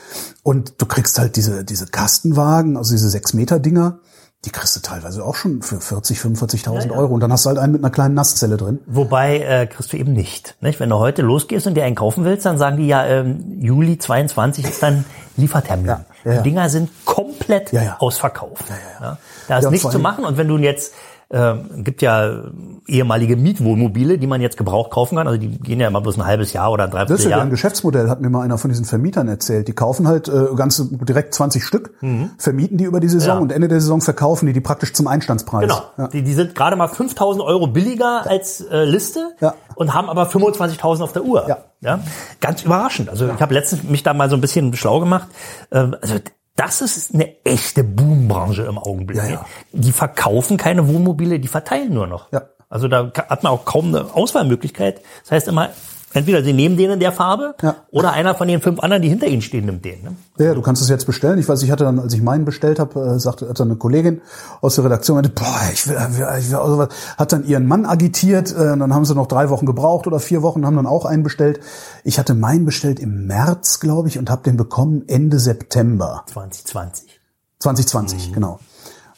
Und 0.41 0.81
du 0.81 0.87
kriegst 0.87 1.19
halt 1.19 1.35
diese, 1.35 1.63
diese 1.63 1.85
Kastenwagen, 1.85 2.77
also 2.77 2.93
diese 2.93 3.09
sechs 3.09 3.33
Meter 3.35 3.59
Dinger, 3.59 3.99
die 4.45 4.51
kriegst 4.51 4.75
du 4.75 4.79
teilweise 4.79 5.23
auch 5.25 5.35
schon 5.35 5.61
für 5.61 5.81
40, 5.81 6.19
45.000 6.19 6.91
Euro. 6.91 7.13
Und 7.13 7.19
dann 7.21 7.31
hast 7.31 7.45
du 7.45 7.49
halt 7.49 7.57
einen 7.59 7.73
mit 7.73 7.83
einer 7.83 7.91
kleinen 7.91 8.13
Nasszelle 8.13 8.57
drin. 8.57 8.79
Wobei 8.85 9.39
äh, 9.39 9.65
kriegst 9.67 9.91
du 9.91 9.97
eben 9.97 10.13
nicht. 10.13 10.55
Nicht? 10.61 10.79
Wenn 10.79 10.89
du 10.89 10.97
heute 10.97 11.21
losgehst 11.23 11.65
und 11.67 11.73
dir 11.75 11.83
einen 11.83 11.95
kaufen 11.95 12.23
willst, 12.25 12.45
dann 12.45 12.57
sagen 12.57 12.77
die 12.77 12.87
ja, 12.87 13.05
ähm, 13.05 13.59
Juli 13.59 13.97
22 13.97 14.65
ist 14.65 14.83
dann 14.83 15.03
Liefertermin. 15.37 15.87
Ja, 15.87 16.05
ja, 16.23 16.31
ja. 16.33 16.41
Die 16.41 16.49
Dinger 16.49 16.69
sind 16.69 16.89
komplett 17.05 17.73
Ja, 17.73 17.81
ja. 17.83 17.95
ausverkauft. 17.99 18.63
Ja, 19.01 19.17
Da 19.47 19.57
ist 19.57 19.63
Ja, 19.65 19.69
nichts 19.71 19.89
zu 19.89 19.99
machen. 19.99 20.23
Und 20.25 20.37
wenn 20.37 20.47
du 20.47 20.57
jetzt 20.57 20.93
äh, 21.35 21.55
gibt 21.83 22.01
ja 22.01 22.43
ehemalige 22.87 23.35
Mietwohnmobile, 23.35 24.17
die 24.17 24.27
man 24.27 24.39
jetzt 24.41 24.57
gebraucht 24.57 24.91
kaufen 24.91 25.17
kann. 25.17 25.27
Also 25.27 25.39
die 25.39 25.49
gehen 25.59 25.79
ja 25.79 25.87
immer 25.87 25.99
bloß 26.01 26.17
ein 26.17 26.25
halbes 26.25 26.53
Jahr 26.53 26.71
oder 26.71 26.85
ein 26.85 26.91
Das 26.91 27.11
ist 27.11 27.25
ja 27.29 27.41
ein 27.41 27.49
Geschäftsmodell, 27.49 28.09
hat 28.09 28.21
mir 28.21 28.29
mal 28.29 28.41
einer 28.41 28.57
von 28.57 28.69
diesen 28.69 28.85
Vermietern 28.85 29.27
erzählt. 29.27 29.67
Die 29.67 29.73
kaufen 29.73 30.07
halt 30.07 30.27
äh, 30.29 30.55
ganze 30.55 30.87
direkt 30.91 31.33
20 31.33 31.63
Stück, 31.63 31.93
vermieten 32.37 32.77
die 32.77 32.85
über 32.85 32.99
die 32.99 33.09
Saison 33.09 33.25
Mhm. 33.35 33.39
Ja. 33.39 33.41
und 33.43 33.51
Ende 33.51 33.67
der 33.67 33.81
Saison 33.81 34.01
verkaufen 34.01 34.45
die 34.45 34.53
die 34.53 34.61
praktisch 34.61 34.93
zum 34.93 35.07
Einstandspreis. 35.07 35.63
Genau. 35.63 35.81
Ja. 35.97 36.07
Die, 36.07 36.21
die 36.21 36.33
sind 36.33 36.55
gerade 36.55 36.75
mal 36.75 36.87
5000 36.87 37.43
Euro 37.43 37.67
billiger 37.67 38.25
als 38.29 38.61
äh, 38.61 38.85
Liste 38.85 39.31
Ja. 39.41 39.55
und 39.75 39.93
haben 39.93 40.09
aber 40.09 40.29
25.000 40.29 41.01
auf 41.01 41.11
der 41.11 41.25
Uhr. 41.25 41.45
Ja. 41.49 41.57
ja? 41.81 41.99
Ganz 42.39 42.63
überraschend. 42.63 43.09
Also 43.09 43.27
ich 43.27 43.41
habe 43.41 43.53
letztens 43.53 43.83
mich 43.83 44.03
da 44.03 44.13
mal 44.13 44.29
so 44.29 44.35
ein 44.35 44.41
bisschen 44.41 44.73
schlau 44.75 44.99
gemacht. 44.99 45.27
Ähm, 45.71 45.95
also 46.01 46.15
das 46.55 46.81
ist 46.81 47.13
eine 47.13 47.43
echte 47.43 47.83
Boombranche 47.83 48.63
im 48.63 48.77
Augenblick. 48.77 49.17
Ja, 49.17 49.27
ja. 49.27 49.45
Die 49.71 49.91
verkaufen 49.91 50.57
keine 50.57 50.87
Wohnmobile, 50.87 51.39
die 51.39 51.47
verteilen 51.47 51.93
nur 51.93 52.07
noch. 52.07 52.31
Ja. 52.31 52.43
Also 52.69 52.87
da 52.87 53.11
hat 53.13 53.43
man 53.43 53.51
auch 53.51 53.65
kaum 53.65 53.93
eine 53.93 54.13
Auswahlmöglichkeit. 54.13 55.01
Das 55.23 55.31
heißt 55.31 55.47
immer, 55.47 55.69
entweder 56.15 56.43
sie 56.43 56.53
nehmen 56.53 56.77
den 56.77 56.91
in 56.91 56.99
der 56.99 57.11
Farbe 57.11 57.55
Ja. 57.61 57.75
oder 57.91 58.11
einer 58.13 58.33
von 58.35 58.47
den 58.47 58.61
fünf 58.61 58.79
anderen, 58.79 59.01
die 59.01 59.09
hinter 59.09 59.27
ihnen 59.27 59.41
stehen, 59.41 59.65
nimmt 59.65 59.85
den. 59.85 60.01
Ne? 60.03 60.15
Ja, 60.37 60.53
du 60.53 60.61
kannst 60.61 60.81
es 60.81 60.89
jetzt 60.89 61.05
bestellen. 61.05 61.37
Ich 61.37 61.47
weiß, 61.47 61.61
ich 61.63 61.71
hatte 61.71 61.83
dann, 61.83 61.99
als 61.99 62.13
ich 62.13 62.21
meinen 62.21 62.45
bestellt 62.45 62.79
habe, 62.79 62.99
äh, 62.99 63.19
sagte 63.19 63.47
hat 63.47 63.59
dann 63.59 63.69
eine 63.69 63.77
Kollegin 63.77 64.21
aus 64.61 64.75
der 64.75 64.85
Redaktion, 64.85 65.15
meinte, 65.15 65.29
boah, 65.29 65.61
ich 65.71 65.87
will, 65.87 65.97
ich 66.39 66.49
will 66.49 66.55
auch 66.55 66.67
sowas. 66.67 66.89
Hat 67.17 67.31
dann 67.31 67.45
ihren 67.45 67.67
Mann 67.67 67.85
agitiert, 67.85 68.51
äh, 68.51 68.77
dann 68.77 68.93
haben 68.93 69.05
sie 69.05 69.13
noch 69.15 69.27
drei 69.27 69.49
Wochen 69.49 69.65
gebraucht 69.65 70.07
oder 70.07 70.19
vier 70.19 70.41
Wochen, 70.41 70.65
haben 70.65 70.75
dann 70.75 70.87
auch 70.87 71.05
einen 71.05 71.23
bestellt. 71.23 71.59
Ich 72.03 72.17
hatte 72.19 72.33
meinen 72.33 72.65
bestellt 72.65 72.99
im 72.99 73.27
März, 73.27 73.79
glaube 73.79 74.07
ich, 74.07 74.17
und 74.17 74.29
habe 74.29 74.43
den 74.43 74.57
bekommen 74.57 75.03
Ende 75.07 75.39
September 75.39 76.23
2020. 76.27 77.19
2020, 77.59 78.33
genau. 78.33 78.59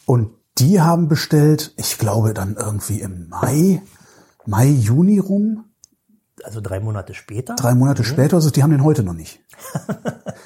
Und 0.06 0.30
die 0.58 0.82
haben 0.82 1.08
bestellt, 1.08 1.74
ich 1.78 1.98
glaube 1.98 2.34
dann 2.34 2.56
irgendwie 2.60 3.02
im 3.02 3.30
Mai, 3.30 3.82
Mai, 4.46 4.68
Juni 4.68 5.20
rum, 5.20 5.66
Also 6.48 6.62
drei 6.62 6.80
Monate 6.80 7.14
später. 7.14 7.56
drei 7.56 7.76
Monate 7.76 8.04
später, 8.06 8.38
also 8.38 8.50
die 8.50 8.64
haben 8.64 8.72
den 8.72 8.84
heute 8.84 9.04
noch 9.04 9.14
nicht. 9.14 9.40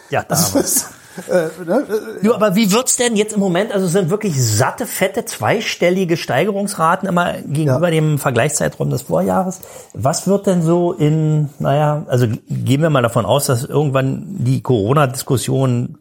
Ja, 0.09 0.23
da 0.27 0.35
haben 0.35 0.53
wir. 0.55 0.61
Das, 0.61 0.85
äh, 1.29 1.63
ne, 1.65 1.85
äh, 2.19 2.23
Du, 2.23 2.33
aber 2.33 2.55
wie 2.55 2.69
wird's 2.73 2.97
denn 2.97 3.15
jetzt 3.15 3.33
im 3.33 3.39
Moment? 3.39 3.71
Also 3.71 3.85
es 3.85 3.93
sind 3.93 4.09
wirklich 4.09 4.41
satte, 4.43 4.85
fette, 4.85 5.23
zweistellige 5.23 6.17
Steigerungsraten 6.17 7.07
immer 7.07 7.33
gegenüber 7.45 7.87
Ja. 7.87 7.91
dem 7.91 8.17
Vergleichszeitraum 8.19 8.89
des 8.89 9.03
Vorjahres. 9.03 9.61
Was 9.93 10.27
wird 10.27 10.47
denn 10.47 10.63
so 10.63 10.91
in, 10.91 11.49
naja, 11.59 12.05
also 12.07 12.27
gehen 12.49 12.81
wir 12.81 12.89
mal 12.89 13.01
davon 13.03 13.25
aus, 13.25 13.45
dass 13.45 13.63
irgendwann 13.63 14.23
die 14.39 14.61
Corona-Diskussion 14.61 15.97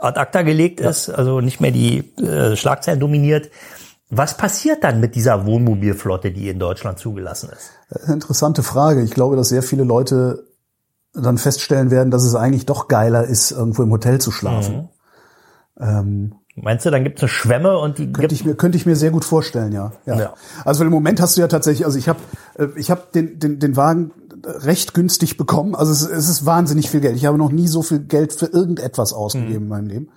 ad 0.00 0.18
acta 0.18 0.40
gelegt 0.42 0.80
ist, 0.80 1.10
also 1.10 1.40
nicht 1.42 1.60
mehr 1.60 1.70
die 1.72 1.98
äh, 2.22 2.56
Schlagzeilen 2.56 3.00
dominiert. 3.00 3.50
Was 4.14 4.36
passiert 4.36 4.84
dann 4.84 5.00
mit 5.00 5.14
dieser 5.14 5.46
Wohnmobilflotte, 5.46 6.32
die 6.32 6.50
in 6.50 6.58
Deutschland 6.58 6.98
zugelassen 6.98 7.48
ist? 7.48 7.70
Interessante 8.10 8.62
Frage. 8.62 9.00
Ich 9.00 9.12
glaube, 9.12 9.36
dass 9.36 9.48
sehr 9.48 9.62
viele 9.62 9.84
Leute 9.84 10.44
dann 11.14 11.38
feststellen 11.38 11.90
werden, 11.90 12.10
dass 12.10 12.22
es 12.22 12.34
eigentlich 12.34 12.66
doch 12.66 12.88
geiler 12.88 13.24
ist, 13.24 13.52
irgendwo 13.52 13.82
im 13.82 13.90
Hotel 13.90 14.20
zu 14.20 14.30
schlafen. 14.30 14.90
Ähm, 15.80 16.34
Meinst 16.56 16.84
du, 16.84 16.90
dann 16.90 17.04
gibt's 17.04 17.22
eine 17.22 17.30
Schwemme 17.30 17.78
und 17.78 17.96
die 17.96 18.12
könnte 18.12 18.34
ich 18.34 18.44
mir 18.44 18.54
könnte 18.54 18.76
ich 18.76 18.84
mir 18.84 18.96
sehr 18.96 19.12
gut 19.12 19.24
vorstellen, 19.24 19.72
ja. 19.72 19.92
ja. 20.04 20.18
Ja. 20.18 20.34
Also 20.66 20.84
im 20.84 20.90
Moment 20.90 21.18
hast 21.18 21.38
du 21.38 21.40
ja 21.40 21.48
tatsächlich, 21.48 21.86
also 21.86 21.98
ich 21.98 22.10
habe 22.10 22.20
ich 22.76 22.90
habe 22.90 23.04
den, 23.14 23.38
den 23.38 23.58
den 23.60 23.76
Wagen 23.76 24.10
recht 24.44 24.92
günstig 24.92 25.38
bekommen. 25.38 25.74
Also 25.74 25.90
es, 25.90 26.02
es 26.02 26.28
ist 26.28 26.44
wahnsinnig 26.44 26.90
viel 26.90 27.00
Geld. 27.00 27.16
Ich 27.16 27.24
habe 27.24 27.38
noch 27.38 27.50
nie 27.50 27.68
so 27.68 27.80
viel 27.80 28.00
Geld 28.00 28.34
für 28.34 28.46
irgendetwas 28.46 29.14
ausgegeben 29.14 29.62
in 29.62 29.68
meinem 29.68 29.86
Leben. 29.86 30.08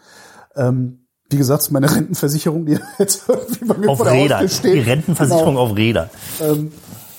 Ähm, 0.58 1.05
wie 1.30 1.38
gesagt, 1.38 1.72
meine 1.72 1.90
Rentenversicherung, 1.94 2.66
die 2.66 2.78
jetzt 3.00 3.24
irgendwie 3.28 3.66
bei 3.66 3.78
mir 3.78 3.90
auf 3.90 4.06
Räder, 4.06 4.48
steht. 4.48 4.76
die 4.76 4.80
Rentenversicherung 4.90 5.56
Genau. 5.56 5.62
auf 5.62 5.76
Räder. 5.76 6.10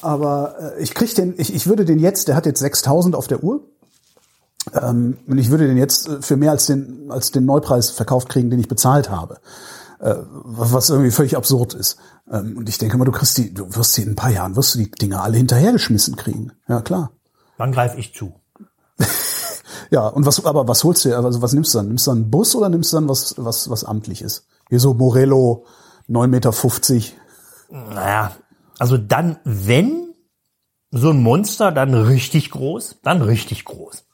Aber 0.02 0.74
äh, 0.76 0.82
ich 0.82 0.94
krieg 0.94 1.14
den, 1.14 1.34
ich, 1.38 1.54
ich 1.54 1.66
würde 1.66 1.84
den 1.84 1.98
jetzt, 1.98 2.28
der 2.28 2.36
hat 2.36 2.46
jetzt 2.46 2.60
6000 2.60 3.14
auf 3.16 3.26
der 3.26 3.42
Uhr. 3.42 3.60
Ähm, 4.74 5.16
und 5.26 5.38
ich 5.38 5.50
würde 5.50 5.66
den 5.66 5.76
jetzt 5.76 6.08
äh, 6.08 6.22
für 6.22 6.36
mehr 6.36 6.50
als 6.50 6.66
den, 6.66 7.06
als 7.10 7.30
den 7.30 7.44
Neupreis 7.44 7.90
verkauft 7.90 8.28
kriegen, 8.28 8.50
den 8.50 8.60
ich 8.60 8.68
bezahlt 8.68 9.10
habe. 9.10 9.38
Äh, 10.00 10.14
was 10.30 10.90
irgendwie 10.90 11.10
völlig 11.10 11.36
absurd 11.36 11.74
ist. 11.74 11.96
Ähm, 12.30 12.56
und 12.58 12.68
ich 12.68 12.78
denke 12.78 12.98
mal, 12.98 13.04
du 13.04 13.12
kriegst 13.12 13.38
die, 13.38 13.54
du 13.54 13.74
wirst 13.74 13.96
die 13.96 14.02
in 14.02 14.10
ein 14.10 14.16
paar 14.16 14.30
Jahren, 14.30 14.54
wirst 14.56 14.74
du 14.74 14.78
die 14.78 14.90
Dinger 14.90 15.22
alle 15.22 15.36
hinterhergeschmissen 15.38 16.16
kriegen. 16.16 16.52
Ja, 16.68 16.80
klar. 16.82 17.12
Wann 17.56 17.72
greife 17.72 17.98
ich 17.98 18.12
zu? 18.14 18.34
Ja, 19.90 20.08
und 20.08 20.26
was, 20.26 20.44
aber 20.44 20.66
was 20.68 20.84
holst 20.84 21.04
du, 21.04 21.16
also 21.16 21.42
was 21.42 21.52
nimmst 21.52 21.74
du 21.74 21.78
dann? 21.78 21.88
Nimmst 21.88 22.06
du 22.06 22.10
dann 22.10 22.18
einen 22.18 22.30
Bus 22.30 22.54
oder 22.54 22.68
nimmst 22.68 22.92
du 22.92 22.96
dann 22.96 23.08
was, 23.08 23.34
was, 23.38 23.70
was 23.70 23.84
amtliches? 23.84 24.46
Hier 24.68 24.80
so 24.80 24.94
Morello, 24.94 25.64
9,50 26.08 26.28
Meter. 26.28 26.52
Naja, 27.94 28.32
also 28.78 28.96
dann, 28.96 29.38
wenn 29.44 30.14
so 30.90 31.10
ein 31.10 31.22
Monster, 31.22 31.72
dann 31.72 31.94
richtig 31.94 32.50
groß, 32.50 32.96
dann 33.02 33.22
richtig 33.22 33.64
groß. 33.64 34.04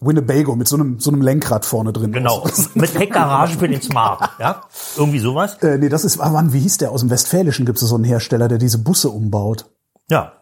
Winnebago 0.00 0.56
mit 0.56 0.68
so 0.68 0.76
einem, 0.76 1.00
so 1.00 1.10
einem 1.10 1.22
Lenkrad 1.22 1.64
vorne 1.64 1.92
drin. 1.92 2.12
Genau. 2.12 2.46
Mit 2.74 2.98
Heckgarage 2.98 3.58
für 3.58 3.68
den 3.68 3.82
Smart. 3.82 4.30
Ja, 4.38 4.62
irgendwie 4.96 5.18
sowas. 5.18 5.56
Äh, 5.62 5.78
nee, 5.78 5.88
das 5.88 6.04
ist, 6.04 6.20
ah, 6.20 6.32
wann, 6.32 6.52
wie 6.52 6.60
hieß 6.60 6.78
der? 6.78 6.90
Aus 6.90 7.00
dem 7.00 7.10
Westfälischen 7.10 7.66
gibt 7.66 7.80
es 7.80 7.88
so 7.88 7.94
einen 7.94 8.04
Hersteller, 8.04 8.48
der 8.48 8.58
diese 8.58 8.78
Busse 8.78 9.10
umbaut. 9.10 9.66
Ja. 10.10 10.32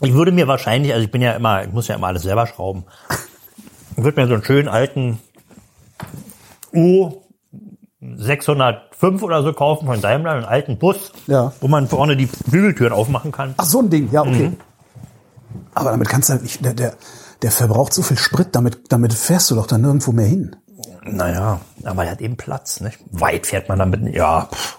Ich 0.00 0.12
würde 0.12 0.32
mir 0.32 0.48
wahrscheinlich, 0.48 0.92
also 0.92 1.04
ich 1.04 1.10
bin 1.10 1.22
ja 1.22 1.32
immer, 1.32 1.64
ich 1.64 1.72
muss 1.72 1.88
ja 1.88 1.94
immer 1.94 2.08
alles 2.08 2.22
selber 2.22 2.46
schrauben. 2.46 2.84
Würde 3.96 4.20
mir 4.20 4.26
so 4.28 4.34
einen 4.34 4.44
schönen 4.44 4.68
alten 4.68 5.18
U 6.74 7.12
605 8.16 9.22
oder 9.22 9.42
so 9.42 9.52
kaufen 9.52 9.86
von 9.86 10.00
Daimler, 10.00 10.32
einen 10.32 10.44
alten 10.44 10.78
Bus, 10.78 11.12
Ja. 11.26 11.52
wo 11.60 11.68
man 11.68 11.88
vorne 11.88 12.16
die 12.16 12.26
Flügeltüren 12.26 12.92
aufmachen 12.92 13.32
kann. 13.32 13.54
Ach, 13.56 13.64
so 13.64 13.80
ein 13.80 13.90
Ding, 13.90 14.10
ja, 14.12 14.22
okay. 14.22 14.50
Mhm. 14.50 14.56
Aber 15.74 15.90
damit 15.90 16.08
kannst 16.08 16.28
du 16.28 16.34
halt 16.34 16.42
nicht, 16.42 16.64
der, 16.64 16.74
der, 16.74 16.94
der 17.42 17.50
verbraucht 17.50 17.92
so 17.94 18.02
viel 18.02 18.18
Sprit, 18.18 18.48
damit, 18.52 18.92
damit 18.92 19.14
fährst 19.14 19.50
du 19.50 19.54
doch 19.54 19.66
dann 19.66 19.80
nirgendwo 19.82 20.12
mehr 20.12 20.26
hin. 20.26 20.56
Naja, 21.04 21.60
aber 21.84 22.04
er 22.04 22.12
hat 22.12 22.20
eben 22.20 22.36
Platz, 22.36 22.80
nicht? 22.80 22.98
Weit 23.10 23.46
fährt 23.46 23.68
man 23.68 23.78
damit, 23.78 24.14
ja. 24.14 24.48
pff. 24.52 24.78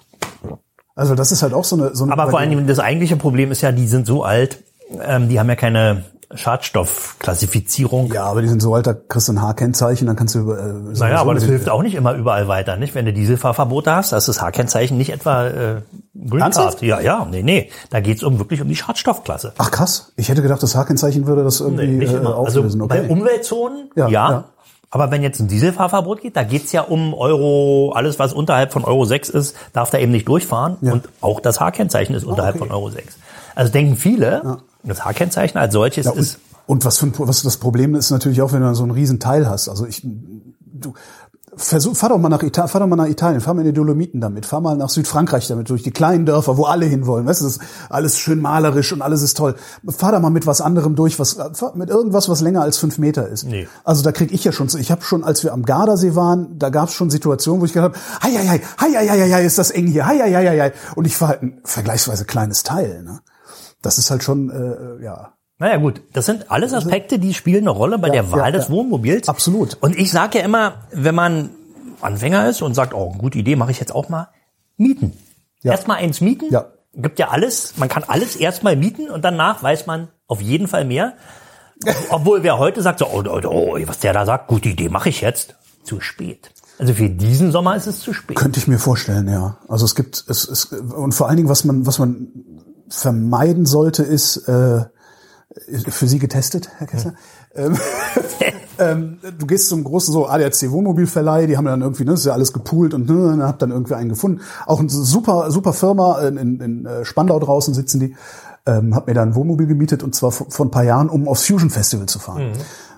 Also 0.96 1.14
das 1.14 1.32
ist 1.32 1.42
halt 1.42 1.54
auch 1.54 1.66
so 1.66 1.76
eine, 1.76 1.96
so 1.96 2.04
eine 2.06 2.14
Aber 2.14 2.30
vor 2.30 2.40
allen 2.40 2.50
Dingen, 2.50 2.68
das 2.68 2.80
eigentliche 2.80 3.18
Problem 3.18 3.52
ist 3.52 3.62
ja, 3.62 3.72
die 3.72 3.88
sind 3.88 4.06
so 4.08 4.24
alt, 4.24 4.64
ähm, 5.02 5.28
die 5.30 5.40
haben 5.40 5.50
ja 5.50 5.56
keine 5.56 6.06
Schadstoffklassifizierung. 6.34 8.12
Ja, 8.12 8.26
aber 8.26 8.42
die 8.42 8.48
sind 8.48 8.62
so 8.62 8.74
alt, 8.74 8.88
da 8.88 8.94
kriegst 8.94 9.28
du 9.28 9.34
ein 9.34 9.42
H-Kennzeichen, 9.42 10.08
dann 10.08 10.16
kannst 10.16 10.36
du 10.36 10.40
über. 10.40 10.60
Äh, 10.60 10.74
Naja, 10.98 11.20
aber 11.20 11.34
das 11.34 11.44
hilft 11.44 11.70
auch 11.70 11.84
nicht 11.84 11.96
immer 11.96 12.14
überall 12.14 12.48
weiter, 12.48 12.78
nicht? 12.78 12.96
Wenn 12.96 13.06
du 13.06 13.14
Dieselfahrverbote 13.14 13.96
hast, 13.96 14.12
da 14.12 14.18
ist 14.18 14.28
das 14.28 14.42
H-Kennzeichen 14.42 14.98
nicht 14.98 15.12
etwa 15.12 15.48
äh, 15.48 15.82
Green 16.14 16.42
Ernsthaft? 16.42 16.80
Card. 16.80 16.82
Ja, 16.84 17.00
ja, 17.00 17.28
nee, 17.30 17.44
nee. 17.44 17.70
Da 17.90 18.00
geht's 18.00 18.24
um 18.24 18.40
wirklich 18.40 18.62
um 18.62 18.68
die 18.68 18.76
Schadstoffklasse. 18.76 19.54
Ach 19.58 19.72
krass, 19.72 20.12
ich 20.16 20.30
hätte 20.30 20.42
gedacht, 20.42 20.64
das 20.64 20.76
H-Kennzeichen 20.76 21.28
würde 21.28 21.44
das 21.44 21.60
irgendwie 21.60 21.88
nicht 21.88 22.14
äh, 22.14 22.18
immer. 22.18 22.38
Also 22.38 22.60
auflösen. 22.60 22.88
bei 22.88 23.02
okay. 23.02 23.12
Umweltzonen, 23.12 23.90
Ja, 23.96 24.08
ja, 24.08 24.32
ja. 24.32 24.44
Aber 24.96 25.12
wenn 25.12 25.24
jetzt 25.24 25.42
ein 25.42 25.50
Dieselfahrverbot 25.50 26.22
geht, 26.22 26.38
da 26.38 26.44
geht's 26.44 26.72
ja 26.72 26.82
um 26.82 27.14
Euro, 27.14 27.92
alles 27.94 28.18
was 28.18 28.32
unterhalb 28.32 28.72
von 28.72 28.86
Euro 28.86 29.04
6 29.04 29.28
ist, 29.28 29.56
darf 29.74 29.90
da 29.90 29.98
eben 29.98 30.14
nicht 30.14 30.26
durchfahren. 30.26 30.78
Ja. 30.80 30.94
Und 30.94 31.10
auch 31.20 31.42
das 31.42 31.60
H-Kennzeichen 31.60 32.16
ist 32.16 32.24
unterhalb 32.24 32.56
okay. 32.56 32.66
von 32.66 32.72
Euro 32.72 32.90
6. 32.90 33.18
Also 33.56 33.72
denken 33.72 33.96
viele, 33.96 34.60
das 34.84 35.04
H-Kennzeichen 35.04 35.58
als 35.58 35.74
solches 35.74 36.06
Ja, 36.06 36.12
und, 36.12 36.20
ist 36.20 36.40
und 36.68 36.86
was 36.86 36.98
für 36.98 37.08
ein, 37.08 37.14
was 37.18 37.44
das 37.44 37.58
Problem 37.58 37.96
ist 37.96 38.12
natürlich 38.12 38.42
auch, 38.42 38.52
wenn 38.52 38.62
du 38.62 38.76
so 38.76 38.84
einen 38.84 38.92
riesen 38.92 39.20
Teil 39.20 39.50
hast. 39.50 39.70
Also 39.70 39.86
ich, 39.86 40.02
du 40.04 40.94
versuch, 41.58 41.96
fahr 41.96 42.10
doch 42.10 42.18
mal 42.18 42.30
nach 42.30 42.44
Italien, 42.44 42.70
fahr 42.70 42.82
doch 42.82 42.88
mal 42.88 42.96
nach 42.96 43.08
Italien, 43.08 43.40
fahr 43.40 43.54
mal 43.54 43.62
in 43.62 43.68
die 43.68 43.74
Dolomiten 43.74 44.20
damit, 44.20 44.46
fahr 44.46 44.62
mal 44.62 44.76
nach 44.76 44.90
Südfrankreich 44.90 45.48
damit 45.48 45.70
durch 45.70 45.84
die 45.84 45.92
kleinen 45.92 46.26
Dörfer, 46.26 46.58
wo 46.58 46.66
alle 46.66 46.86
hinwollen. 46.86 47.26
Weißt 47.26 47.42
du, 47.42 47.46
das 47.46 47.58
ist 47.58 47.64
alles 47.90 48.18
schön 48.18 48.42
malerisch 48.42 48.92
und 48.92 49.02
alles 49.02 49.22
ist 49.22 49.38
toll. 49.38 49.56
Fahr 49.88 50.12
da 50.12 50.20
mal 50.20 50.32
mit 50.32 50.48
was 50.48 50.60
anderem 50.60 50.96
durch, 50.96 51.20
was 51.20 51.38
mit 51.76 51.90
irgendwas, 51.90 52.30
was 52.30 52.42
länger 52.42 52.62
als 52.62 52.78
fünf 52.78 52.98
Meter 52.98 53.28
ist. 53.28 53.46
Nee. 53.46 53.68
Also 53.84 54.04
da 54.04 54.12
krieg 54.12 54.34
ich 54.34 54.44
ja 54.44 54.52
schon, 54.52 54.68
ich 54.78 54.92
habe 54.92 55.04
schon, 55.04 55.24
als 55.24 55.44
wir 55.44 55.54
am 55.54 55.64
Gardasee 55.64 56.16
waren, 56.16 56.58
da 56.60 56.70
gab 56.70 56.90
es 56.90 56.96
schon 56.96 57.10
Situationen, 57.10 57.62
wo 57.62 57.66
ich 57.66 57.74
gedacht 57.74 57.96
habe, 57.96 58.00
hei, 58.24 58.38
hei, 58.38 58.48
hei, 58.48 58.62
hei, 58.80 59.08
hei, 59.08 59.08
hei, 59.08 59.32
hei, 59.32 59.46
ist 59.46 59.58
das 59.58 59.72
eng 59.72 59.88
hier, 59.88 60.06
hei, 60.06 60.18
hei, 60.18 60.34
hei, 60.34 60.48
hei, 60.48 60.60
hei. 60.60 60.74
Und 60.96 61.06
ich 61.06 61.16
fahr 61.16 61.30
halt 61.30 61.44
ein 61.44 61.62
vergleichsweise 61.64 62.26
kleines 62.26 62.64
Teil. 62.64 63.04
Ne? 63.04 63.20
Das 63.86 63.98
ist 63.98 64.10
halt 64.10 64.24
schon, 64.24 64.50
äh, 64.50 65.04
ja, 65.04 65.34
Naja 65.60 65.78
gut, 65.78 66.02
das 66.12 66.26
sind 66.26 66.52
alles 66.52 66.74
Aspekte, 66.74 67.20
die 67.20 67.34
spielen 67.34 67.64
eine 67.64 67.70
Rolle 67.70 67.98
bei 67.98 68.10
der 68.10 68.32
Wahl 68.32 68.40
ja, 68.40 68.52
des 68.52 68.68
ja. 68.68 68.74
Wohnmobils. 68.74 69.30
Absolut. 69.30 69.78
Und 69.80 69.96
ich 69.96 70.12
sage 70.12 70.40
ja 70.40 70.44
immer, 70.44 70.88
wenn 70.92 71.16
man 71.16 71.52
Anfänger 72.02 72.50
ist 72.50 72.62
und 72.62 72.74
sagt, 72.74 72.94
oh, 72.94 73.14
gute 73.18 73.38
Idee, 73.38 73.56
mache 73.56 73.72
ich 73.72 73.80
jetzt 73.80 73.94
auch 73.94 74.10
mal, 74.10 74.30
mieten. 74.76 75.14
Ja. 75.62 75.72
Erstmal 75.72 75.98
eins 75.98 76.20
mieten. 76.20 76.52
Ja. 76.52 76.66
Gibt 76.94 77.20
ja 77.20 77.30
alles, 77.30 77.78
man 77.78 77.90
kann 77.90 78.04
alles 78.04 78.36
erstmal 78.36 78.76
mieten 78.76 79.10
und 79.10 79.24
danach 79.24 79.64
weiß 79.64 79.86
man 79.86 80.10
auf 80.28 80.42
jeden 80.42 80.68
Fall 80.68 80.86
mehr. 80.86 81.14
Obwohl 82.10 82.44
wer 82.44 82.58
heute 82.58 82.82
sagt, 82.82 83.00
so, 83.00 83.08
oh, 83.08 83.24
oh, 83.26 83.42
oh, 83.46 83.78
was 83.86 84.00
der 84.00 84.14
da 84.14 84.26
sagt, 84.26 84.48
gute 84.48 84.70
Idee, 84.70 84.90
mache 84.90 85.10
ich 85.10 85.22
jetzt. 85.22 85.56
Zu 85.84 86.02
spät. 86.02 86.52
Also 86.80 86.94
für 86.94 87.10
diesen 87.10 87.52
Sommer 87.52 87.76
ist 87.76 87.88
es 87.88 88.00
zu 88.00 88.14
spät. 88.14 88.36
Könnte 88.38 88.60
ich 88.60 88.68
mir 88.68 88.80
vorstellen, 88.80 89.28
ja. 89.28 89.58
Also 89.68 89.86
es 89.86 89.96
gibt 89.96 90.26
es, 90.28 90.48
es 90.48 90.66
und 90.66 91.14
vor 91.14 91.28
allen 91.28 91.38
Dingen, 91.38 91.50
was 91.50 91.64
man 91.64 91.86
was 91.86 92.00
man 92.00 92.28
vermeiden 92.90 93.66
sollte, 93.66 94.04
ist 94.04 94.48
äh, 94.48 94.86
für 95.88 96.08
Sie 96.08 96.20
getestet, 96.20 96.70
Herr 96.78 96.88
Kessler. 96.88 97.14
Ähm, 97.56 97.78
ähm, 98.80 99.18
du 99.38 99.46
gehst 99.46 99.70
zum 99.70 99.84
großen 99.84 100.12
so 100.12 100.28
ADAC 100.28 100.70
Wohnmobilverleih, 100.70 101.48
die 101.48 101.58
haben 101.58 101.66
dann 101.66 101.82
irgendwie, 101.82 102.04
ne, 102.04 102.12
das 102.12 102.22
ist 102.22 102.26
ja 102.26 102.34
alles 102.34 102.52
gepoolt 102.52 102.94
und 102.94 103.10
ne, 103.10 103.28
dann 103.30 103.44
hab 103.44 103.60
dann 103.60 103.72
irgendwie 103.72 103.94
einen 103.94 104.10
gefunden. 104.10 104.42
Auch 104.66 104.80
eine 104.80 104.90
super 104.90 105.50
super 105.52 105.74
Firma 105.74 106.20
in, 106.22 106.38
in, 106.38 106.60
in 106.60 106.86
äh, 106.86 107.06
Spandau 107.06 107.40
draußen 107.40 107.74
sitzen 107.74 108.00
die. 108.00 108.16
Ähm, 108.66 108.96
hab 108.96 109.08
mir 109.08 109.14
da 109.14 109.22
ein 109.22 109.36
Wohnmobil 109.36 109.68
gemietet 109.68 110.02
und 110.02 110.16
zwar 110.16 110.32
vor, 110.32 110.48
vor 110.50 110.66
ein 110.66 110.72
paar 110.72 110.84
Jahren, 110.84 111.10
um 111.10 111.28
aufs 111.28 111.46
Fusion 111.46 111.70
Festival 111.70 112.08
zu 112.08 112.20
fahren. 112.20 112.54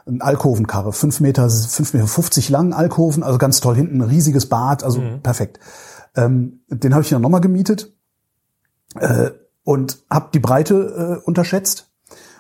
Ein 0.07 0.21
Alkovenkarre, 0.21 0.93
fünf 0.93 1.19
Meter, 1.19 1.49
fünf 1.49 1.93
Meter 1.93 2.07
50 2.07 2.49
lang 2.49 2.71
Alkoven, 2.71 3.21
also 3.21 3.37
ganz 3.37 3.59
toll 3.59 3.75
hinten, 3.75 3.97
ein 3.97 4.09
riesiges 4.09 4.47
Bad, 4.47 4.85
also 4.85 5.01
perfekt. 5.21 5.59
Ähm, 6.15 6.61
den 6.69 6.93
habe 6.93 7.03
ich 7.03 7.09
dann 7.09 7.21
nochmal 7.21 7.41
gemietet 7.41 7.93
äh, 8.95 9.31
und 9.67 9.97
habe 10.09 10.29
die 10.33 10.39
Breite 10.39 11.19
äh, 11.19 11.25
unterschätzt 11.25 11.89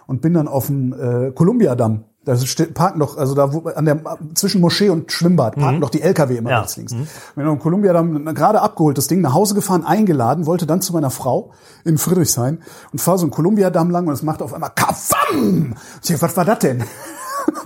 und 0.05 0.21
bin 0.21 0.33
dann 0.33 0.47
auf 0.47 0.67
dem 0.67 0.93
äh, 0.93 1.31
Columbia-Damm. 1.31 2.05
Da 2.23 2.37
steht, 2.37 2.73
parken 2.73 2.99
doch, 3.01 3.17
also 3.17 3.35
da 3.35 3.51
wo, 3.53 3.67
an 3.67 3.83
der 3.83 3.99
zwischen 4.33 4.61
Moschee 4.61 4.87
und 4.89 5.11
Schwimmbad 5.11 5.57
parken 5.57 5.81
doch 5.81 5.89
die 5.89 6.01
LKW 6.01 6.37
immer 6.37 6.51
Ja. 6.51 6.59
rechts 6.59 6.77
links. 6.77 6.95
Bin 7.35 7.45
am 7.45 7.59
Columbia-Damm 7.59 8.33
gerade 8.33 8.61
abgeholt, 8.61 8.97
das 8.97 9.07
Ding 9.07 9.19
nach 9.19 9.33
Hause 9.33 9.55
gefahren, 9.55 9.83
eingeladen, 9.83 10.45
wollte 10.45 10.65
dann 10.65 10.79
zu 10.81 10.93
meiner 10.93 11.09
Frau 11.09 11.51
in 11.83 11.97
Friedrichshain 11.97 12.59
und 12.93 12.99
fahre 13.01 13.17
so 13.17 13.25
einen 13.25 13.31
Columbia-Damm 13.31 13.89
lang 13.91 14.07
und 14.07 14.13
es 14.13 14.23
macht 14.23 14.41
auf 14.41 14.53
einmal 14.53 14.71
Kafam! 14.73 15.75
Ich 16.01 16.21
was 16.21 16.37
war 16.37 16.45
das 16.45 16.59
denn? 16.59 16.81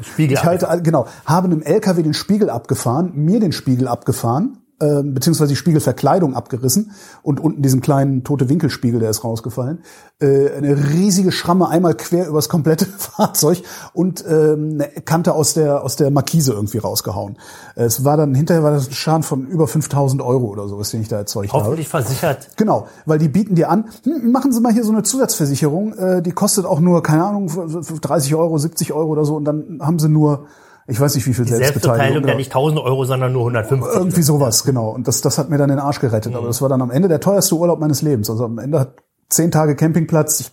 Spiegel 0.02 0.38
Ich 0.38 0.44
halte, 0.44 0.68
genau, 0.82 1.06
habe 1.26 1.46
einem 1.46 1.62
LKW 1.62 2.02
den 2.02 2.16
Spiegel 2.16 2.50
abgefahren, 2.50 3.12
mir 3.14 3.40
den 3.40 3.52
Spiegel 3.52 3.88
abgefahren, 3.88 4.58
äh, 4.82 5.04
beziehungsweise 5.04 5.50
die 5.50 5.56
Spiegelverkleidung 5.56 6.36
abgerissen 6.36 6.92
und 7.24 7.40
unten 7.40 7.62
diesen 7.62 7.80
kleinen 7.82 8.24
tote 8.24 8.50
Winkelspiegel, 8.50 9.00
der 9.00 9.10
ist 9.12 9.24
rausgefallen. 9.24 9.80
Äh, 10.20 10.50
eine 10.52 10.90
riesige 10.90 11.32
Schramme 11.32 11.70
einmal 11.70 11.96
quer 11.96 12.28
übers 12.28 12.50
komplette 12.50 12.86
Fahrzeug 12.98 13.64
und 13.94 14.24
ähm, 14.28 14.72
eine 14.82 14.88
Kante 15.06 15.34
aus 15.34 15.54
der 15.54 15.84
aus 15.84 15.96
der 15.96 16.12
Markise 16.12 16.54
irgendwie 16.54 16.80
rausgehauen. 16.80 17.38
Äh, 17.76 17.84
Es 17.86 18.04
war 18.04 18.18
dann 18.18 18.36
hinterher 18.36 18.64
war 18.64 18.72
das 18.72 18.88
ein 18.88 18.94
Schaden 18.94 19.24
von 19.24 19.48
über 19.48 19.68
5000 19.68 20.22
Euro 20.22 20.48
oder 20.48 20.68
sowas, 20.68 20.90
den 20.92 21.02
ich 21.02 21.08
da 21.08 21.18
erzeugt 21.18 21.54
habe. 21.54 21.64
Hoffentlich 21.66 21.88
versichert. 21.88 22.50
Genau, 22.58 22.88
weil 23.06 23.20
die 23.20 23.30
bieten 23.30 23.56
dir 23.56 23.70
an, 23.70 23.86
hm, 24.04 24.32
machen 24.32 24.52
Sie 24.52 24.60
mal 24.62 24.74
hier 24.74 24.84
so 24.84 24.92
eine 24.92 25.04
Zusatzversicherung, 25.04 25.94
äh, 25.94 26.22
die 26.22 26.32
kostet 26.32 26.66
auch 26.66 26.80
nur, 26.80 27.04
keine 27.04 27.24
Ahnung, 27.24 27.50
für- 27.50 27.84
für 27.84 28.00
30 28.00 28.36
Euro, 28.36 28.58
70 28.58 28.94
Euro 28.94 29.10
oder 29.12 29.26
so 29.26 29.36
und 29.36 29.46
dann 29.46 29.80
haben 29.82 30.00
sie 30.00 30.10
nur, 30.10 30.46
ich 30.92 31.00
weiß 31.00 31.16
nicht 31.16 31.26
wie 31.26 31.34
viel 31.34 31.48
Selbstbeteiligung 31.48 31.96
Selbstbeteiligung. 31.96 32.30
ja 32.30 32.36
nicht 32.36 32.52
1000 32.52 32.80
Euro, 32.82 33.06
sondern 33.06 33.32
nur 33.34 33.42
150. 33.44 33.96
Irgendwie 33.96 34.22
sowas, 34.22 34.64
genau. 34.64 34.90
Und 34.90 35.08
das, 35.08 35.22
das 35.22 35.38
hat 35.38 35.50
mir 35.50 35.58
dann 35.58 35.70
den 35.70 35.80
Arsch 35.80 36.00
gerettet. 36.00 36.36
Aber 36.36 36.48
das 36.48 36.62
war 36.62 36.70
dann 36.70 36.82
am 36.82 36.92
Ende 36.92 37.08
der 37.08 37.20
teuerste 37.20 37.56
Urlaub 37.56 37.80
meines 37.80 38.02
Lebens. 38.02 38.30
Also 38.30 38.46
am 38.46 38.58
Ende 38.60 38.80
hat 38.80 38.96
zehn 39.30 39.52
Tage 39.52 39.76
Campingplatz 39.76 40.52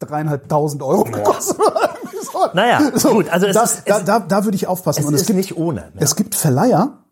dreieinhalbtausend 0.00 0.82
Euro 0.82 1.04
gekostet. 1.04 1.56
So. 2.32 2.38
Naja, 2.54 2.90
gut, 3.12 3.28
also 3.30 3.46
es 3.46 3.54
das, 3.54 3.72
ist- 3.76 3.82
es- 3.86 4.04
da, 4.04 4.18
da 4.18 4.44
würde 4.44 4.56
ich 4.56 4.66
aufpassen. 4.66 5.00
Es 5.00 5.06
Und 5.06 5.14
ist 5.14 5.32
nicht 5.32 5.56
ohne. 5.56 5.80
Ne? 5.94 6.00
es 6.00 6.16
gibt 6.16 6.34
Verleiher, 6.34 7.04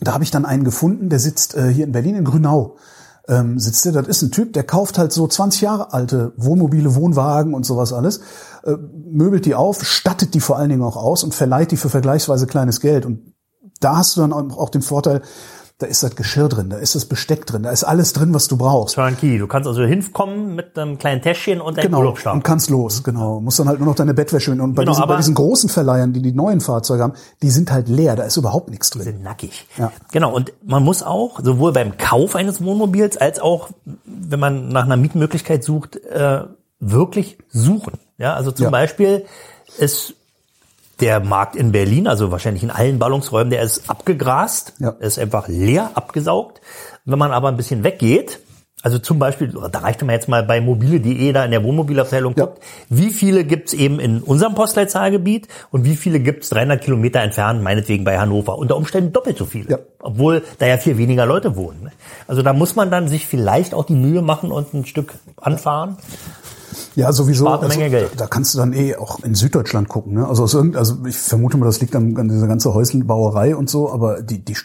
da 0.00 0.12
habe 0.12 0.24
ich 0.24 0.30
dann 0.30 0.44
einen 0.44 0.64
gefunden, 0.64 1.08
der 1.08 1.18
sitzt 1.20 1.54
äh, 1.56 1.68
hier 1.72 1.84
in 1.84 1.92
Berlin 1.92 2.16
in 2.16 2.24
Grünau. 2.24 2.76
Ähm, 3.28 3.58
sitzt 3.58 3.84
der, 3.84 3.92
das 3.92 4.06
ist 4.06 4.22
ein 4.22 4.30
Typ, 4.30 4.52
der 4.52 4.62
kauft 4.62 4.98
halt 4.98 5.12
so 5.12 5.26
20 5.26 5.60
Jahre 5.60 5.92
alte 5.92 6.32
Wohnmobile, 6.36 6.94
Wohnwagen 6.94 7.54
und 7.54 7.66
sowas 7.66 7.92
alles, 7.92 8.20
äh, 8.64 8.76
möbelt 9.10 9.46
die 9.46 9.54
auf, 9.54 9.84
stattet 9.84 10.34
die 10.34 10.40
vor 10.40 10.58
allen 10.58 10.68
Dingen 10.68 10.82
auch 10.82 10.96
aus 10.96 11.24
und 11.24 11.34
verleiht 11.34 11.72
die 11.72 11.76
für 11.76 11.88
vergleichsweise 11.88 12.46
kleines 12.46 12.80
Geld. 12.80 13.04
Und 13.04 13.34
da 13.80 13.96
hast 13.96 14.16
du 14.16 14.20
dann 14.20 14.32
auch 14.32 14.70
den 14.70 14.82
Vorteil, 14.82 15.22
da 15.78 15.84
ist 15.86 16.02
das 16.02 16.16
Geschirr 16.16 16.48
drin, 16.48 16.70
da 16.70 16.78
ist 16.78 16.94
das 16.94 17.04
Besteck 17.04 17.44
drin, 17.44 17.62
da 17.62 17.70
ist 17.70 17.84
alles 17.84 18.14
drin, 18.14 18.32
was 18.32 18.48
du 18.48 18.56
brauchst. 18.56 18.94
Turnkey. 18.94 19.36
Du 19.38 19.46
kannst 19.46 19.66
also 19.68 19.82
hinkommen 19.82 20.54
mit 20.54 20.78
einem 20.78 20.96
kleinen 20.96 21.20
Täschchen 21.20 21.60
und 21.60 21.76
deinem 21.76 21.84
Genau, 21.86 21.98
Urlaubsstab. 21.98 22.32
und 22.34 22.42
kannst 22.44 22.70
los, 22.70 23.02
genau. 23.02 23.40
Musst 23.40 23.58
dann 23.58 23.68
halt 23.68 23.78
nur 23.78 23.88
noch 23.88 23.94
deine 23.94 24.14
Bettwäsche. 24.14 24.52
Und 24.52 24.74
bei, 24.74 24.82
Genau, 24.84 24.92
diesen, 24.94 25.06
bei 25.06 25.16
diesen 25.16 25.34
großen 25.34 25.68
Verleihern, 25.68 26.14
die 26.14 26.22
die 26.22 26.32
neuen 26.32 26.60
Fahrzeuge 26.62 27.02
haben, 27.02 27.12
die 27.42 27.50
sind 27.50 27.70
halt 27.70 27.88
leer, 27.88 28.16
da 28.16 28.22
ist 28.22 28.38
überhaupt 28.38 28.70
nichts 28.70 28.88
drin. 28.88 29.02
sind 29.02 29.22
nackig. 29.22 29.66
Ja. 29.76 29.92
Genau, 30.12 30.34
und 30.34 30.52
man 30.64 30.82
muss 30.82 31.02
auch, 31.02 31.40
sowohl 31.42 31.72
beim 31.72 31.98
Kauf 31.98 32.36
eines 32.36 32.64
Wohnmobils 32.64 33.18
als 33.18 33.38
auch, 33.38 33.68
wenn 34.06 34.40
man 34.40 34.68
nach 34.68 34.84
einer 34.84 34.96
Mietmöglichkeit 34.96 35.62
sucht, 35.62 35.96
äh, 35.96 36.44
wirklich 36.80 37.36
suchen. 37.50 37.94
Ja, 38.16 38.32
also 38.34 38.50
zum 38.50 38.64
Ja. 38.64 38.70
Beispiel 38.70 39.26
ist 39.78 40.14
der 41.00 41.20
Markt 41.20 41.56
in 41.56 41.72
Berlin, 41.72 42.06
also 42.06 42.30
wahrscheinlich 42.30 42.62
in 42.62 42.70
allen 42.70 42.98
Ballungsräumen, 42.98 43.50
der 43.50 43.62
ist 43.62 43.88
abgegrast, 43.90 44.72
Ja. 44.78 44.90
ist 44.98 45.18
einfach 45.18 45.48
leer 45.48 45.90
abgesaugt. 45.94 46.60
Wenn 47.04 47.18
man 47.18 47.32
aber 47.32 47.48
ein 47.48 47.56
bisschen 47.56 47.84
weggeht, 47.84 48.40
also 48.82 48.98
zum 48.98 49.18
Beispiel, 49.18 49.52
da 49.72 49.78
reicht 49.80 50.00
man 50.02 50.10
jetzt 50.14 50.28
mal 50.28 50.44
bei 50.44 50.60
mobile.de 50.60 51.32
da 51.32 51.44
in 51.44 51.50
der 51.50 51.64
Wohnmobilabteilung 51.64 52.34
Ja. 52.36 52.44
guckt, 52.44 52.62
wie 52.88 53.10
viele 53.10 53.42
gibt's 53.44 53.72
eben 53.72 53.98
in 53.98 54.22
unserem 54.22 54.54
Postleitzahlgebiet 54.54 55.48
und 55.72 55.84
wie 55.84 55.96
viele 55.96 56.20
gibt's 56.20 56.50
300 56.50 56.80
Kilometer 56.82 57.20
entfernt, 57.20 57.62
meinetwegen 57.62 58.04
bei 58.04 58.18
Hannover. 58.18 58.58
Unter 58.58 58.76
Umständen 58.76 59.12
doppelt 59.12 59.38
so 59.38 59.44
viele. 59.44 59.70
Ja. 59.70 59.78
Obwohl 60.00 60.42
da 60.58 60.66
ja 60.66 60.76
viel 60.78 60.98
weniger 60.98 61.26
Leute 61.26 61.56
wohnen. 61.56 61.84
ne? 61.84 61.92
Also 62.28 62.42
da 62.42 62.52
muss 62.52 62.76
man 62.76 62.90
dann 62.90 63.08
sich 63.08 63.26
vielleicht 63.26 63.74
auch 63.74 63.84
die 63.86 63.94
Mühe 63.96 64.22
machen 64.22 64.52
und 64.52 64.72
ein 64.72 64.86
Stück 64.86 65.14
anfahren. 65.40 65.96
Ja, 66.94 67.12
sowieso. 67.12 67.44
Spart 67.44 67.60
eine 67.60 67.70
also, 67.70 67.78
Menge 67.78 67.90
Geld. 67.90 68.10
Da, 68.12 68.24
da 68.24 68.26
kannst 68.26 68.54
du 68.54 68.58
dann 68.58 68.72
eh 68.72 68.96
auch 68.96 69.22
in 69.22 69.34
Süddeutschland 69.34 69.88
gucken. 69.88 70.14
Ne? 70.14 70.26
Also, 70.26 70.44
aus 70.44 70.54
irgend, 70.54 70.76
also 70.76 70.96
ich 71.06 71.16
vermute 71.16 71.56
mal, 71.56 71.66
das 71.66 71.80
liegt 71.80 71.94
an, 71.94 72.16
an 72.16 72.28
dieser 72.28 72.46
ganzen 72.46 72.72
Häuselbauerei 72.72 73.56
und 73.56 73.68
so, 73.68 73.92
aber 73.92 74.22
die, 74.22 74.44
die 74.44 74.56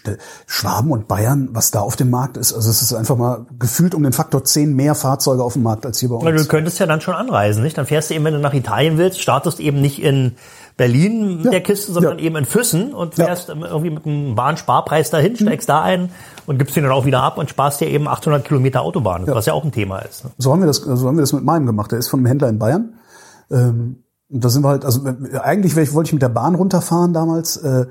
Schwaben 0.48 0.92
und 0.92 1.08
Bayern, 1.08 1.50
was 1.52 1.72
da 1.72 1.80
auf 1.82 1.96
dem 1.96 2.10
Markt 2.10 2.38
ist, 2.38 2.54
also 2.54 2.70
es 2.70 2.82
ist 2.82 2.94
einfach 2.94 3.18
mal 3.18 3.46
gefühlt 3.60 3.96
um 3.96 4.04
den 4.04 4.14
Faktor 4.14 4.44
10 4.44 4.76
mehr 4.76 4.96
Fahrzeuge 4.96 5.44
auf 5.44 5.54
dem 5.54 5.64
Markt 5.64 5.86
als 5.86 6.00
hier 6.00 6.10
bei 6.10 6.16
uns. 6.16 6.26
Weil 6.26 6.36
du 6.36 6.46
könntest 6.46 6.80
ja 6.80 6.86
dann 6.86 7.02
schon 7.02 7.14
anreisen, 7.14 7.64
nicht? 7.64 7.78
Dann 7.78 7.86
fährst 7.86 8.10
du 8.10 8.14
eben, 8.14 8.26
wenn 8.26 8.34
du 8.34 8.40
nach 8.40 8.54
Italien 8.54 8.98
willst, 8.98 9.22
startest 9.22 9.60
eben 9.60 9.82
nicht 9.82 10.02
in 10.02 10.36
Berlin 10.78 11.42
Ja. 11.44 11.52
der 11.52 11.62
Kiste, 11.62 11.92
sondern 11.92 12.18
Ja. 12.20 12.26
eben 12.26 12.36
in 12.38 12.46
Füssen 12.46 12.94
und 12.94 13.18
Ja. 13.18 13.26
fährst 13.26 13.50
irgendwie 13.50 13.90
mit 13.90 14.06
einem 14.06 14.36
Bahnsparpreis 14.36 15.10
dahin, 15.10 15.36
steigst 15.36 15.70
da 15.70 15.82
ein 15.82 16.10
und 16.48 16.58
gibst 16.58 16.76
den 16.76 16.84
dann 16.84 16.92
auch 16.92 17.06
wieder 17.06 17.22
ab 17.24 17.38
und 17.38 17.50
sparst 17.50 17.82
dir 17.82 17.88
eben 17.88 18.08
800 18.08 18.44
Kilometer 18.46 18.82
Autobahn, 18.82 19.26
was 19.28 19.46
ja 19.46 19.54
auch 19.54 19.64
ein 19.64 19.72
Thema 19.72 20.00
ist. 20.00 20.24
Ne? 20.26 20.32
So 20.38 20.52
haben 20.52 20.62
wir 20.62 20.68
das, 20.68 20.78
so 20.78 21.08
haben 21.08 21.18
wir 21.18 21.22
das 21.22 21.34
mit 21.34 21.44
meinem 21.44 21.66
gemacht. 21.66 21.92
Der 21.92 22.00
ist 22.00 22.08
von 22.10 22.20
einem 22.20 22.28
Händler 22.28 22.50
in 22.50 22.60
Bayern. 22.60 22.94
Ähm, 23.52 24.04
und 24.30 24.44
da 24.46 24.50
sind 24.50 24.64
wir 24.64 24.70
halt, 24.70 24.86
also 24.86 25.06
äh, 25.06 25.38
eigentlich 25.40 25.76
wollte 25.94 26.08
ich 26.08 26.14
mit 26.14 26.22
der 26.22 26.30
Bahn 26.30 26.56
runterfahren 26.56 27.14
damals, 27.14 27.58
äh, 27.58 27.86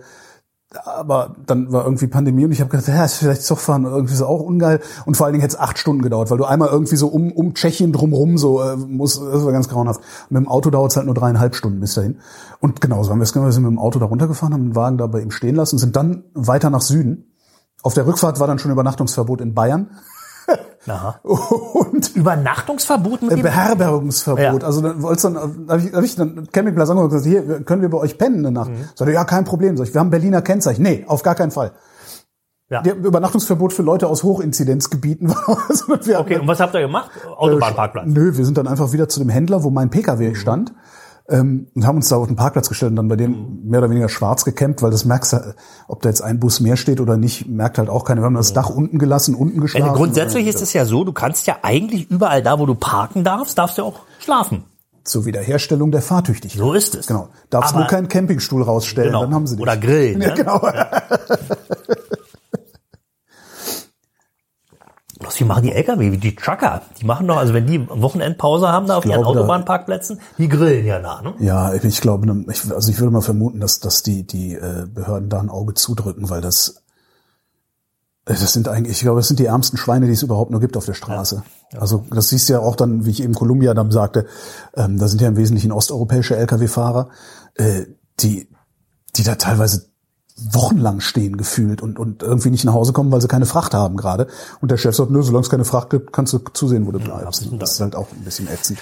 aber 0.85 1.35
dann 1.47 1.73
war 1.73 1.85
irgendwie 1.85 2.07
Pandemie 2.07 2.45
und 2.45 2.53
ich 2.53 2.61
habe 2.61 2.71
gedacht, 2.71 2.87
ja, 2.87 3.05
ist 3.05 3.15
vielleicht 3.15 3.43
Zug 3.43 3.59
fahren 3.59 3.85
irgendwie 3.85 4.15
so 4.15 4.27
auch 4.27 4.41
ungeil. 4.41 4.81
Und 5.05 5.17
vor 5.17 5.27
allen 5.27 5.33
Dingen 5.33 5.43
hätte 5.43 5.57
es 5.57 5.61
acht 5.61 5.79
Stunden 5.79 6.03
gedauert, 6.03 6.31
weil 6.31 6.39
du 6.39 6.45
einmal 6.45 6.69
irgendwie 6.69 6.95
so 6.97 7.09
um, 7.09 7.33
um 7.33 7.55
Tschechien 7.55 7.93
drumrum 7.93 8.39
so 8.39 8.63
äh, 8.63 8.77
muss, 8.77 9.19
das 9.19 9.45
war 9.45 9.53
ganz 9.53 9.69
grauenhaft. 9.69 10.01
Und 10.01 10.31
mit 10.31 10.45
dem 10.45 10.49
Auto 10.49 10.71
dauert 10.71 10.93
es 10.93 10.97
halt 10.97 11.07
nur 11.07 11.15
dreieinhalb 11.15 11.57
Stunden 11.57 11.81
bis 11.81 11.95
dahin. 11.95 12.21
Und 12.61 12.81
genauso 12.81 13.11
haben 13.11 13.19
wir 13.19 13.25
es 13.25 13.33
gemacht. 13.33 13.49
Wir 13.49 13.53
sind 13.53 13.65
mit 13.65 13.73
dem 13.73 13.81
Auto 13.81 13.99
da 13.99 14.07
runtergefahren, 14.07 14.55
haben 14.55 14.69
den 14.69 14.77
Wagen 14.77 14.99
da 14.99 15.09
bei 15.09 15.21
ihm 15.21 15.33
stehen 15.33 15.57
lassen 15.57 15.75
und 15.75 15.81
sind 15.81 15.97
dann 15.97 16.25
weiter 16.35 16.71
nach 16.71 16.83
Süden. 16.83 17.33
Auf 17.83 17.95
der 17.95 18.07
Rückfahrt 18.07 18.39
war 18.39 18.47
dann 18.47 18.59
schon 18.59 18.71
Übernachtungsverbot 18.71 19.41
in 19.41 19.55
Bayern. 19.55 19.91
Aha. 20.87 21.21
Und 21.23 22.17
Übernachtungsverbot 22.17 23.23
mit 23.23 23.33
äh, 23.33 23.43
Beherbergungsverbot. 23.43 24.63
Ja. 24.63 24.67
Also 24.67 24.81
dann 24.81 25.03
wollt's 25.03 25.23
dann, 25.23 25.37
hab 25.69 25.79
ich, 25.79 25.93
hab 25.93 26.03
ich 26.03 26.17
dann 26.17 26.49
Campingplatz 26.51 26.91
angeguckt 26.91 27.13
und 27.13 27.23
gesagt, 27.23 27.47
hier, 27.47 27.61
können 27.65 27.83
wir 27.83 27.91
bei 27.91 27.99
euch 27.99 28.19
pennen 28.19 28.39
eine 28.39 28.53
Nacht? 28.53 28.71
Mhm. 28.71 28.85
Sagte, 28.95 29.13
ja, 29.13 29.25
kein 29.25 29.45
Problem. 29.45 29.77
Sag 29.77 29.89
ich, 29.89 29.95
wir 29.95 30.01
haben 30.01 30.11
Berliner 30.11 30.43
Kennzeichen. 30.43 30.83
Nee, 30.83 31.05
auf 31.07 31.23
gar 31.23 31.35
keinen 31.35 31.51
Fall. 31.51 31.73
Ja. 32.71 32.83
Der 32.83 32.95
Übernachtungsverbot 32.95 33.73
für 33.73 33.83
Leute 33.83 34.07
aus 34.07 34.23
Hochinzidenzgebieten 34.23 35.29
war. 35.35 35.59
Also, 35.69 35.93
Okay, 36.21 36.39
und 36.39 36.47
was 36.47 36.61
habt 36.61 36.75
ihr 36.75 36.81
gemacht? 36.81 37.11
Autobahnparkplatz. 37.37 38.07
Nö, 38.07 38.37
wir 38.37 38.45
sind 38.45 38.57
dann 38.57 38.69
einfach 38.69 38.93
wieder 38.93 39.09
zu 39.09 39.19
dem 39.21 39.29
Händler, 39.29 39.65
wo 39.65 39.71
mein 39.71 39.91
PKW 39.91 40.35
stand. 40.35 40.73
Ähm, 41.31 41.69
und 41.75 41.87
haben 41.87 41.97
uns 41.97 42.09
da 42.09 42.17
auf 42.17 42.27
den 42.27 42.37
Parkplatz 42.37 42.69
gestellt 42.69 42.91
und 42.91 42.97
dann 42.97 43.09
bei 43.09 43.17
dem 43.17 43.61
mehr 43.69 43.79
oder 43.79 43.89
weniger 43.91 44.09
schwarz 44.09 44.45
gecampt, 44.45 44.83
weil 44.83 44.91
das 44.91 45.05
merkst 45.05 45.33
du, 45.33 45.55
ob 45.87 46.03
da 46.03 46.09
jetzt 46.09 46.23
ein 46.23 46.41
Bus 46.41 46.61
mehr 46.61 46.77
steht 46.77 47.01
oder 47.01 47.17
nicht, 47.17 47.49
merkt 47.49 47.79
halt 47.79 47.89
auch 47.89 48.05
keiner. 48.05 48.23
Wir 48.23 48.27
haben 48.27 48.35
das 48.35 48.53
Dach 48.53 48.69
unten 48.69 48.99
gelassen, 48.99 49.35
unten 49.37 49.61
geschlafen. 49.61 49.89
Also 49.91 49.97
grundsätzlich 49.97 50.47
ist 50.49 50.61
es 50.61 50.73
ja 50.73 50.85
so, 50.85 51.05
du 51.05 51.13
kannst 51.13 51.47
ja 51.47 51.59
eigentlich 51.63 52.11
überall 52.11 52.43
da, 52.43 52.59
wo 52.59 52.67
du 52.67 52.75
parken 52.75 53.23
darfst, 53.23 53.57
darfst 53.59 53.79
du 53.79 53.85
auch 53.85 54.01
schlafen. 54.19 54.65
Zur 55.05 55.25
Wiederherstellung 55.25 55.93
der 55.93 56.03
Fahrtüchtigkeit. 56.03 56.61
So 56.61 56.73
ist 56.75 56.95
es. 56.95 57.07
Genau. 57.07 57.29
Darfst 57.49 57.75
nur 57.75 57.87
keinen 57.87 58.09
Campingstuhl 58.09 58.63
rausstellen, 58.63 59.09
Genau. 59.09 59.23
dann 59.23 59.35
haben 59.35 59.47
sie 59.47 59.57
dich. 59.57 59.63
Oder 59.63 59.77
grillen. 59.77 60.21
Ja, 60.21 60.29
ne? 60.29 60.35
genau. 60.35 60.61
Bloß 65.31 65.41
wie 65.41 65.45
machen 65.45 65.63
die 65.63 65.73
LKW, 65.73 66.17
die 66.17 66.35
Trucker? 66.35 66.83
Die 67.01 67.07
machen 67.07 67.29
doch, 67.29 67.37
also 67.37 67.55
wenn 67.55 67.67
die 67.67 67.89
Wochenendpause 67.89 68.69
haben 68.69 68.87
da 68.89 68.97
auf 68.97 69.05
ihren 69.05 69.23
glaube, 69.23 69.39
Autobahnparkplätzen, 69.39 70.21
die 70.39 70.49
grillen 70.49 70.85
ja 70.85 70.99
da, 70.99 71.23
ne? 71.23 71.35
Ja, 71.39 71.73
ich 71.73 72.01
glaube, 72.01 72.27
ne, 72.27 72.45
ich, 72.51 72.69
also 72.73 72.91
ich 72.91 72.99
würde 72.99 73.13
mal 73.13 73.21
vermuten, 73.21 73.61
dass, 73.61 73.79
dass 73.79 74.03
die, 74.03 74.27
die 74.27 74.55
äh, 74.55 74.87
Behörden 74.93 75.29
da 75.29 75.39
ein 75.39 75.49
Auge 75.49 75.75
zudrücken, 75.75 76.31
weil 76.31 76.41
das, 76.41 76.83
äh, 78.27 78.35
das 78.35 78.53
sind 78.53 78.67
eigentlich, 78.67 78.97
ich 78.97 79.03
glaube, 79.03 79.21
das 79.21 79.29
sind 79.29 79.39
die 79.39 79.47
ärmsten 79.47 79.77
Schweine, 79.77 80.07
die 80.07 80.13
es 80.13 80.23
überhaupt 80.25 80.51
nur 80.51 80.61
gibt 80.61 80.77
auf 80.77 80.87
der 80.87 80.95
Straße. 80.95 81.45
Also 81.79 82.05
das 82.11 82.29
siehst 82.31 82.49
du 82.49 82.55
ja 82.55 82.59
auch 82.59 82.75
dann, 82.75 83.05
wie 83.07 83.11
ich 83.11 83.23
eben 83.23 83.35
Columbia 83.35 83.73
dann 83.73 83.93
sagte, 83.93 84.27
ähm, 84.75 84.99
da 84.99 85.07
sind 85.07 85.21
ja 85.21 85.29
im 85.29 85.37
Wesentlichen 85.37 85.71
osteuropäische 85.71 86.37
Lkw-Fahrer, 86.37 87.11
äh, 87.55 87.85
die, 88.19 88.49
die 89.15 89.23
da 89.23 89.37
teilweise 89.37 89.90
wochenlang 90.53 91.01
stehen 91.01 91.37
gefühlt 91.37 91.83
und, 91.83 91.99
und 91.99 92.23
irgendwie 92.23 92.51
nicht 92.51 92.65
nach 92.65 92.73
Hause 92.75 92.93
kommen, 92.93 93.11
weil 93.13 93.21
sie 93.21 93.29
keine 93.29 93.47
Fracht 93.47 93.75
haben 93.75 93.97
gerade. 93.97 94.27
Und 94.61 94.71
der 94.71 94.77
Chef 94.77 94.95
sagt, 94.97 95.11
nö, 95.11 95.23
solange 95.23 95.43
es 95.43 95.51
keine 95.51 95.65
Fracht 95.65 95.91
gibt, 95.91 96.13
kannst 96.13 96.33
du 96.33 96.39
zusehen, 96.53 96.87
wo 96.87 96.93
du 96.93 96.99
bleibst. 96.99 97.47
das 97.59 97.73
ist 97.73 97.81
halt 97.81 97.95
auch 97.97 98.07
ein 98.17 98.25
bisschen 98.25 98.49
ätzend. 98.49 98.79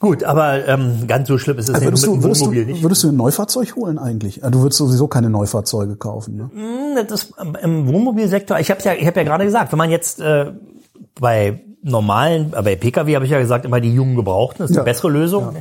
Gut, 0.00 0.24
aber 0.24 0.66
ähm, 0.66 1.06
ganz 1.06 1.28
so 1.28 1.38
schlimm 1.38 1.58
ist 1.58 1.68
es 1.68 1.76
ja 1.78 1.82
Würdest 1.84 2.06
nur 2.06 2.16
du, 2.16 2.22
würdest, 2.24 2.40
du, 2.40 2.46
Wohnmobil 2.46 2.66
nicht. 2.66 2.82
würdest 2.82 3.04
du 3.04 3.08
ein 3.10 3.16
Neufahrzeug 3.16 3.76
holen 3.76 3.98
eigentlich? 3.98 4.44
Ah, 4.44 4.50
Du 4.50 4.60
würdest 4.62 4.78
sowieso 4.78 5.06
keine 5.06 5.30
Neufahrzeuge 5.30 5.94
kaufen. 5.96 6.36
Ne? 6.36 6.50
Hm, 6.52 7.06
Das 7.08 7.22
ist 7.24 7.34
im 7.62 7.86
Wohnmobilsektor, 7.86 8.58
ich 8.58 8.70
habe 8.70 8.80
ja, 8.82 8.94
ich 8.94 9.06
hab 9.06 9.16
ja 9.16 9.22
gerade 9.22 9.44
gesagt, 9.44 9.70
wenn 9.70 9.78
man 9.78 9.90
jetzt 9.90 10.20
äh, 10.20 10.52
bei 11.20 11.60
normalen, 11.82 12.52
äh, 12.52 12.62
bei 12.62 12.74
Pkw 12.76 13.14
habe 13.14 13.24
ich 13.24 13.30
ja 13.30 13.38
gesagt, 13.38 13.64
immer 13.64 13.80
die 13.80 13.92
jungen 13.94 14.16
Gebrauchten, 14.16 14.62
das 14.62 14.70
ist 14.70 14.76
Ja. 14.76 14.82
die 14.82 14.86
bessere 14.86 15.10
Lösung. 15.10 15.54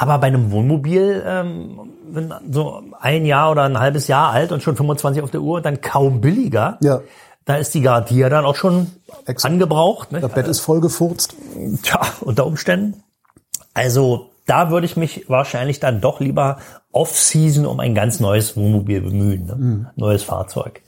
Aber 0.00 0.18
bei 0.18 0.28
einem 0.28 0.52
Wohnmobil, 0.52 1.24
ähm, 1.26 1.80
wenn 2.12 2.32
so 2.52 2.80
ein 3.00 3.24
Jahr 3.26 3.50
oder 3.50 3.64
ein 3.64 3.80
halbes 3.80 4.06
Jahr 4.06 4.30
alt 4.30 4.52
und 4.52 4.62
schon 4.62 4.76
25 4.76 5.22
auf 5.22 5.30
der 5.32 5.40
Uhr 5.40 5.60
dann 5.60 5.80
kaum 5.80 6.20
billiger, 6.20 6.78
Ja. 6.80 7.00
da 7.44 7.56
ist 7.56 7.74
die 7.74 7.80
Garantie 7.80 8.18
ja 8.18 8.28
dann 8.28 8.44
auch 8.44 8.54
schon 8.54 8.92
Exakt. 9.26 9.52
angebraucht. 9.52 10.12
Ne? 10.12 10.20
Das 10.20 10.32
Bett 10.32 10.46
ist 10.46 10.60
voll 10.60 10.80
gefurzt. 10.80 11.34
Tja, 11.82 12.00
unter 12.20 12.46
Umständen. 12.46 13.02
Also 13.74 14.30
da 14.46 14.70
würde 14.70 14.86
ich 14.86 14.96
mich 14.96 15.28
wahrscheinlich 15.28 15.80
dann 15.80 16.00
doch 16.00 16.20
lieber 16.20 16.58
off-season 16.92 17.66
um 17.66 17.80
ein 17.80 17.94
ganz 17.96 18.20
neues 18.20 18.56
Wohnmobil 18.56 19.00
bemühen, 19.00 19.46
ne? 19.46 19.90
neues 19.96 20.22
Fahrzeug. 20.22 20.80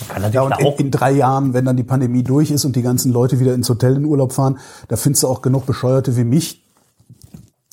Man 0.00 0.08
kann 0.08 0.22
Mhm. 0.22 0.32
Ja, 0.32 0.42
natürlich 0.48 0.58
und 0.58 0.60
in, 0.60 0.66
auch 0.74 0.78
in 0.78 0.90
drei 0.92 1.10
Jahren, 1.10 1.54
wenn 1.54 1.64
dann 1.64 1.76
die 1.76 1.82
Pandemie 1.82 2.22
durch 2.22 2.52
ist 2.52 2.64
und 2.64 2.76
die 2.76 2.82
ganzen 2.82 3.12
Leute 3.12 3.40
wieder 3.40 3.54
ins 3.54 3.68
Hotel 3.68 3.96
in 3.96 4.04
Urlaub 4.04 4.32
fahren, 4.32 4.58
da 4.86 4.96
findest 4.96 5.24
du 5.24 5.28
auch 5.28 5.42
genug 5.42 5.66
Bescheuerte 5.66 6.16
wie 6.16 6.22
mich, 6.24 6.62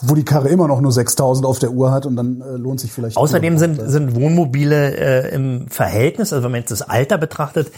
wo 0.01 0.13
die 0.15 0.25
Karre 0.25 0.49
immer 0.49 0.67
noch 0.67 0.81
nur 0.81 0.91
6000 0.91 1.45
auf 1.45 1.59
der 1.59 1.71
Uhr 1.71 1.91
hat 1.91 2.05
und 2.05 2.15
dann 2.17 2.41
äh, 2.41 2.57
lohnt 2.57 2.79
sich 2.81 2.91
vielleicht. 2.91 3.15
Außerdem 3.17 3.57
sind, 3.57 3.79
sind 3.89 4.15
Wohnmobile 4.15 4.95
äh, 5.29 5.33
im 5.33 5.67
Verhältnis, 5.69 6.33
also 6.33 6.43
wenn 6.43 6.51
man 6.51 6.59
jetzt 6.61 6.71
das 6.71 6.81
Alter 6.81 7.17
betrachtet, 7.17 7.71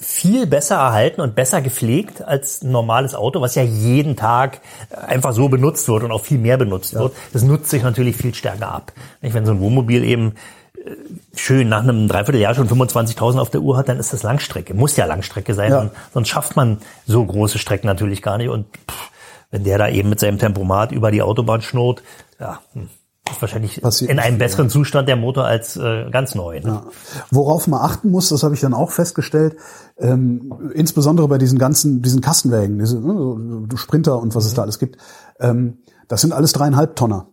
viel 0.00 0.46
besser 0.46 0.76
erhalten 0.76 1.20
und 1.20 1.34
besser 1.34 1.60
gepflegt 1.60 2.22
als 2.22 2.62
ein 2.62 2.70
normales 2.70 3.16
Auto, 3.16 3.40
was 3.40 3.56
ja 3.56 3.64
jeden 3.64 4.14
Tag 4.14 4.60
einfach 4.96 5.32
so 5.32 5.48
benutzt 5.48 5.88
wird 5.88 6.04
und 6.04 6.12
auch 6.12 6.20
viel 6.24 6.38
mehr 6.38 6.56
benutzt 6.56 6.94
wird. 6.94 7.12
Das 7.32 7.42
nutzt 7.42 7.68
sich 7.70 7.82
natürlich 7.82 8.16
viel 8.16 8.32
stärker 8.32 8.70
ab. 8.72 8.92
Nicht, 9.22 9.34
Wenn 9.34 9.44
so 9.44 9.50
ein 9.50 9.58
Wohnmobil 9.60 10.04
eben 10.04 10.34
äh, 10.76 10.92
schön 11.34 11.68
nach 11.68 11.82
einem 11.82 12.06
Dreivierteljahr 12.06 12.54
schon 12.54 12.68
25.000 12.68 13.40
auf 13.40 13.50
der 13.50 13.62
Uhr 13.62 13.76
hat, 13.76 13.88
dann 13.88 13.98
ist 13.98 14.12
das 14.12 14.22
Langstrecke. 14.22 14.72
Muss 14.74 14.96
ja 14.96 15.04
Langstrecke 15.06 15.54
sein, 15.54 15.72
Ja. 15.72 15.80
sonst- 15.80 15.94
sonst 16.14 16.28
schafft 16.28 16.54
man 16.54 16.78
so 17.04 17.24
große 17.24 17.58
Strecken 17.58 17.88
natürlich 17.88 18.22
gar 18.22 18.38
nicht. 18.38 18.50
Und 18.50 18.66
pff, 18.88 19.10
wenn 19.50 19.64
der 19.64 19.78
da 19.78 19.88
eben 19.88 20.08
mit 20.08 20.20
seinem 20.20 20.38
Tempomat 20.38 20.92
über 20.92 21.10
die 21.10 21.22
Autobahn 21.22 21.62
schnurrt, 21.62 22.02
ja, 22.38 22.60
hm, 22.72 22.88
ist 23.30 23.40
wahrscheinlich 23.40 23.80
Passiert 23.82 24.10
in 24.10 24.18
einem 24.18 24.38
besseren 24.38 24.70
Zustand 24.70 25.08
der 25.08 25.16
Motor 25.16 25.44
als 25.44 25.76
äh, 25.76 26.08
ganz 26.10 26.34
neu. 26.34 26.60
Ne? 26.60 26.82
Worauf 27.30 27.66
man 27.66 27.80
achten 27.80 28.10
muss, 28.10 28.28
das 28.28 28.42
habe 28.42 28.54
ich 28.54 28.60
dann 28.60 28.74
auch 28.74 28.90
festgestellt, 28.90 29.56
ähm, 29.98 30.52
insbesondere 30.74 31.28
bei 31.28 31.38
diesen 31.38 31.58
ganzen, 31.58 32.02
diesen 32.02 32.20
Kastenwägen, 32.20 32.78
diese 32.78 33.00
ne, 33.00 33.66
so 33.70 33.76
Sprinter 33.76 34.18
und 34.18 34.34
was 34.34 34.46
es 34.46 34.54
da 34.54 34.62
alles 34.62 34.78
gibt, 34.78 34.96
ähm, 35.40 35.78
das 36.08 36.22
sind 36.22 36.32
alles 36.32 36.52
dreieinhalb 36.52 36.96
Tonner. 36.96 37.26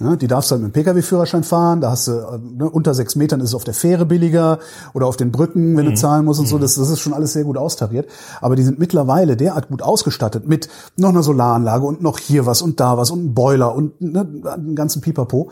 Ja, 0.00 0.16
die 0.16 0.26
darfst 0.26 0.50
du 0.50 0.54
halt 0.54 0.62
mit 0.62 0.76
dem 0.76 0.84
Pkw-Führerschein 0.84 1.44
fahren, 1.44 1.80
da 1.80 1.92
hast 1.92 2.06
du, 2.06 2.12
äh, 2.12 2.38
ne, 2.38 2.68
unter 2.68 2.92
sechs 2.92 3.16
Metern 3.16 3.40
ist 3.40 3.50
es 3.50 3.54
auf 3.54 3.64
der 3.64 3.72
Fähre 3.72 4.04
billiger 4.04 4.58
oder 4.92 5.06
auf 5.06 5.16
den 5.16 5.32
Brücken, 5.32 5.76
wenn 5.78 5.86
du 5.86 5.94
zahlen 5.94 6.26
musst 6.26 6.40
und 6.40 6.46
so, 6.46 6.58
das, 6.58 6.74
das 6.74 6.90
ist 6.90 7.00
schon 7.00 7.14
alles 7.14 7.32
sehr 7.32 7.44
gut 7.44 7.56
austariert. 7.56 8.06
Aber 8.42 8.54
die 8.54 8.64
sind 8.64 8.78
mittlerweile 8.78 9.36
derart 9.36 9.68
gut 9.68 9.80
ausgestattet 9.80 10.46
mit 10.46 10.68
noch 10.96 11.08
einer 11.08 11.22
Solaranlage 11.22 11.86
und 11.86 12.02
noch 12.02 12.18
hier 12.18 12.44
was 12.44 12.60
und 12.60 12.80
da 12.80 12.98
was 12.98 13.10
und 13.10 13.20
einem 13.20 13.34
Boiler 13.34 13.74
und 13.74 13.98
ne, 14.00 14.26
einen 14.44 14.76
ganzen 14.76 15.00
Pipapo, 15.00 15.50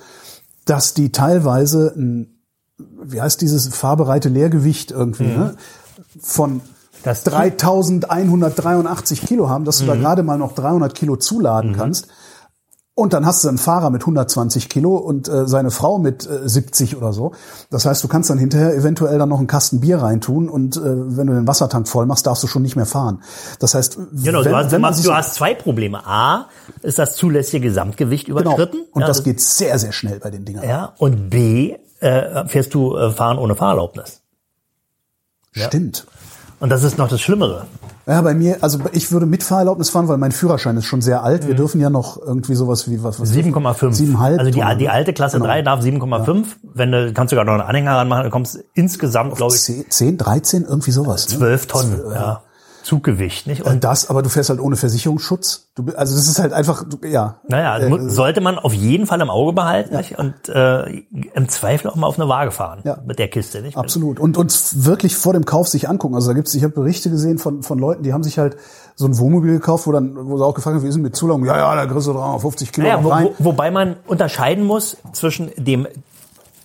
dass 0.66 0.92
die 0.92 1.12
teilweise 1.12 1.94
ein 1.96 2.36
wie 3.02 3.20
heißt 3.20 3.40
dieses 3.40 3.68
fahrbereite 3.68 4.28
Leergewicht 4.28 4.90
irgendwie, 4.90 5.24
ne? 5.24 5.54
von 6.20 6.60
Das 7.02 7.24
3183 7.24 9.22
Kilo 9.22 9.48
haben, 9.48 9.64
dass 9.64 9.78
du 9.78 9.86
da 9.86 9.94
gerade 9.94 10.22
mal 10.22 10.38
noch 10.38 10.54
300 10.54 10.94
Kilo 10.94 11.16
zuladen 11.16 11.74
kannst. 11.76 12.08
Und 12.94 13.12
dann 13.12 13.24
hast 13.24 13.44
du 13.44 13.48
einen 13.48 13.56
Fahrer 13.56 13.88
mit 13.90 14.02
120 14.02 14.68
Kilo 14.68 14.96
und 14.96 15.28
äh, 15.28 15.46
seine 15.46 15.70
Frau 15.70 15.98
mit 15.98 16.28
äh, 16.28 16.46
70 16.46 16.96
oder 16.96 17.12
so. 17.12 17.32
Das 17.70 17.86
heißt, 17.86 18.04
du 18.04 18.08
kannst 18.08 18.28
dann 18.28 18.36
hinterher 18.36 18.74
eventuell 18.74 19.18
dann 19.18 19.28
noch 19.28 19.38
einen 19.38 19.46
Kasten 19.46 19.80
Bier 19.80 20.02
reintun 20.02 20.48
und 20.48 20.76
äh, 20.76 20.80
wenn 20.82 21.26
du 21.26 21.32
den 21.32 21.46
Wassertank 21.46 21.88
voll 21.88 22.04
machst, 22.04 22.26
darfst 22.26 22.42
du 22.42 22.46
schon 22.46 22.62
nicht 22.62 22.76
mehr 22.76 22.86
fahren. 22.86 23.22
Das 23.58 23.74
heißt, 23.74 23.96
Genau, 24.12 24.44
wenn, 24.44 24.52
du, 24.52 24.56
hast, 24.56 24.72
wenn 24.72 24.80
man 24.80 24.92
du, 24.92 24.96
sich 24.96 25.06
du 25.06 25.14
hast 25.14 25.34
zwei 25.34 25.54
Probleme. 25.54 26.06
A, 26.06 26.48
ist 26.82 26.98
das 26.98 27.14
zulässige 27.16 27.68
Gesamtgewicht 27.68 28.26
genau, 28.26 28.40
überschritten. 28.40 28.84
und 28.92 29.02
ja, 29.02 29.06
das 29.06 29.22
geht 29.24 29.40
sehr 29.40 29.78
sehr 29.78 29.92
schnell 29.92 30.18
bei 30.18 30.30
den 30.30 30.44
Dingern. 30.44 30.64
Ja, 30.68 30.92
und 30.98 31.30
B, 31.30 31.76
äh, 32.00 32.46
fährst 32.48 32.74
du 32.74 32.96
äh, 32.96 33.10
fahren 33.12 33.38
ohne 33.38 33.54
Fahrerlaubnis. 33.54 34.20
Stimmt. 35.52 36.06
Und 36.58 36.68
das 36.68 36.82
ist 36.82 36.98
noch 36.98 37.08
das 37.08 37.20
Schlimmere. 37.20 37.66
Ja, 38.10 38.20
bei 38.22 38.34
mir, 38.34 38.58
also 38.60 38.78
ich 38.92 39.12
würde 39.12 39.24
mit 39.26 39.42
Fahrerlaubnis 39.42 39.90
fahren, 39.90 40.08
weil 40.08 40.18
mein 40.18 40.32
Führerschein 40.32 40.76
ist 40.76 40.84
schon 40.86 41.00
sehr 41.00 41.22
alt. 41.22 41.46
Wir 41.46 41.54
dürfen 41.54 41.80
ja 41.80 41.90
noch 41.90 42.20
irgendwie 42.20 42.54
sowas 42.54 42.90
wie 42.90 43.02
was. 43.02 43.20
was 43.20 43.32
7,5. 43.32 43.94
7,5. 44.16 44.38
Also 44.38 44.50
die, 44.50 44.58
Tonnen. 44.60 44.78
die 44.78 44.88
alte 44.88 45.12
Klasse 45.12 45.36
Genau. 45.36 45.46
3 45.48 45.62
darf 45.62 45.80
7,5. 45.80 46.44
Wenn 46.74 46.92
du 46.92 47.12
kannst 47.12 47.32
du 47.32 47.36
sogar 47.36 47.44
noch 47.44 47.52
einen 47.52 47.62
Anhänger 47.68 47.96
ranmachen, 47.96 48.24
dann 48.24 48.32
kommst 48.32 48.56
du 48.56 48.58
insgesamt, 48.74 49.36
glaube 49.36 49.54
ich, 49.54 49.60
10, 49.62 49.84
10, 49.90 50.18
13, 50.18 50.64
irgendwie 50.64 50.90
sowas. 50.90 51.28
ne? 51.30 51.38
12 51.38 51.66
Tonnen. 51.66 52.00
Ja. 52.12 52.42
Zuggewicht, 52.90 53.46
nicht? 53.46 53.62
Und 53.62 53.84
das, 53.84 54.10
aber 54.10 54.20
du 54.22 54.28
fährst 54.28 54.50
halt 54.50 54.58
ohne 54.58 54.74
Versicherungsschutz. 54.74 55.68
Du, 55.76 55.84
also 55.94 56.16
das 56.16 56.26
ist 56.26 56.40
halt 56.40 56.52
einfach, 56.52 56.82
du, 56.88 56.98
ja. 57.06 57.36
Naja, 57.46 57.78
äh, 57.78 58.08
sollte 58.10 58.40
man 58.40 58.58
auf 58.58 58.72
jeden 58.74 59.06
Fall 59.06 59.20
im 59.20 59.30
Auge 59.30 59.52
behalten 59.52 59.96
nicht? 59.96 60.18
und 60.18 60.34
äh, 60.48 60.86
im 61.34 61.48
Zweifel 61.48 61.88
auch 61.88 61.94
mal 61.94 62.08
auf 62.08 62.18
eine 62.18 62.28
Waage 62.28 62.50
fahren 62.50 62.80
Ja. 62.82 62.98
mit 63.06 63.20
der 63.20 63.28
Kiste. 63.28 63.62
Nicht? 63.62 63.76
Absolut. 63.76 64.18
Und 64.18 64.36
uns 64.36 64.84
wirklich 64.84 65.14
vor 65.16 65.32
dem 65.34 65.44
Kauf 65.44 65.68
sich 65.68 65.88
angucken. 65.88 66.16
Also 66.16 66.28
da 66.30 66.34
gibt's, 66.34 66.52
ich 66.54 66.64
habe 66.64 66.74
Berichte 66.74 67.10
gesehen 67.10 67.38
von, 67.38 67.62
von 67.62 67.78
Leuten, 67.78 68.02
die 68.02 68.12
haben 68.12 68.24
sich 68.24 68.38
halt 68.40 68.56
so 68.96 69.06
ein 69.06 69.16
Wohnmobil 69.18 69.52
gekauft, 69.52 69.86
wo 69.86 69.92
dann, 69.92 70.16
wo 70.28 70.36
sie 70.36 70.44
auch 70.44 70.54
gefragt 70.54 70.74
haben, 70.74 70.82
wie 70.82 70.88
ist 70.88 70.94
denn 70.96 71.02
mit 71.02 71.14
Zulassung? 71.14 71.44
Ja, 71.44 71.56
ja, 71.56 71.74
da 71.76 71.86
kriegst 71.86 72.08
du 72.08 72.12
350 72.12 72.72
Kilo 72.72 72.88
Naja, 72.88 73.04
wo, 73.04 73.08
rein. 73.10 73.28
wo, 73.38 73.44
wobei 73.52 73.70
man 73.70 73.96
unterscheiden 74.08 74.64
muss 74.64 74.96
zwischen 75.12 75.52
dem 75.56 75.86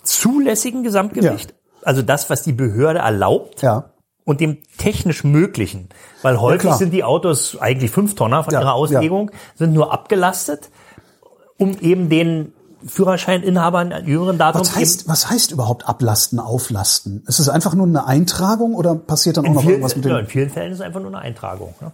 zulässigen 0.02 0.82
Gesamtgewicht, 0.82 1.54
also 1.82 2.02
das, 2.02 2.28
was 2.30 2.42
die 2.42 2.52
Behörde 2.52 2.98
erlaubt, 2.98 3.62
Ja. 3.62 3.84
Und 4.26 4.40
dem 4.40 4.58
technisch 4.76 5.24
Möglichen. 5.24 5.88
Weil 6.20 6.38
häufig 6.40 6.62
klar. 6.62 6.76
sind 6.76 6.92
die 6.92 7.04
Autos 7.04 7.56
eigentlich 7.58 7.90
fünf 7.90 8.16
Tonner 8.16 8.44
von 8.44 8.52
Ja, 8.52 8.60
ihrer 8.60 8.74
Auslegung, 8.74 9.30
sind 9.54 9.72
nur 9.72 9.92
abgelastet, 9.92 10.68
um 11.56 11.78
eben 11.80 12.10
den 12.10 12.52
Führerscheininhabern 12.84 13.92
in 13.92 14.06
jüngeren 14.06 14.36
Datum 14.36 14.60
Was 14.60 14.76
heißt, 14.76 15.08
was 15.08 15.30
heißt 15.30 15.52
überhaupt 15.52 15.88
ablasten, 15.88 16.40
auflasten? 16.40 17.22
Ist 17.26 17.38
es 17.38 17.48
einfach 17.48 17.74
nur 17.74 17.86
eine 17.86 18.06
Eintragung 18.06 18.74
oder 18.74 18.96
passiert 18.96 19.36
dann 19.38 19.44
auch 19.44 19.48
in 19.48 19.54
noch 19.54 19.60
vielen, 19.62 19.72
irgendwas 19.74 19.96
mit 19.96 20.04
ja, 20.04 20.16
dem? 20.16 20.24
in 20.24 20.26
vielen 20.26 20.50
Fällen 20.50 20.72
ist 20.72 20.80
es 20.80 20.84
einfach 20.84 21.00
nur 21.00 21.10
eine 21.10 21.20
Eintragung. 21.20 21.74
Ne? 21.80 21.92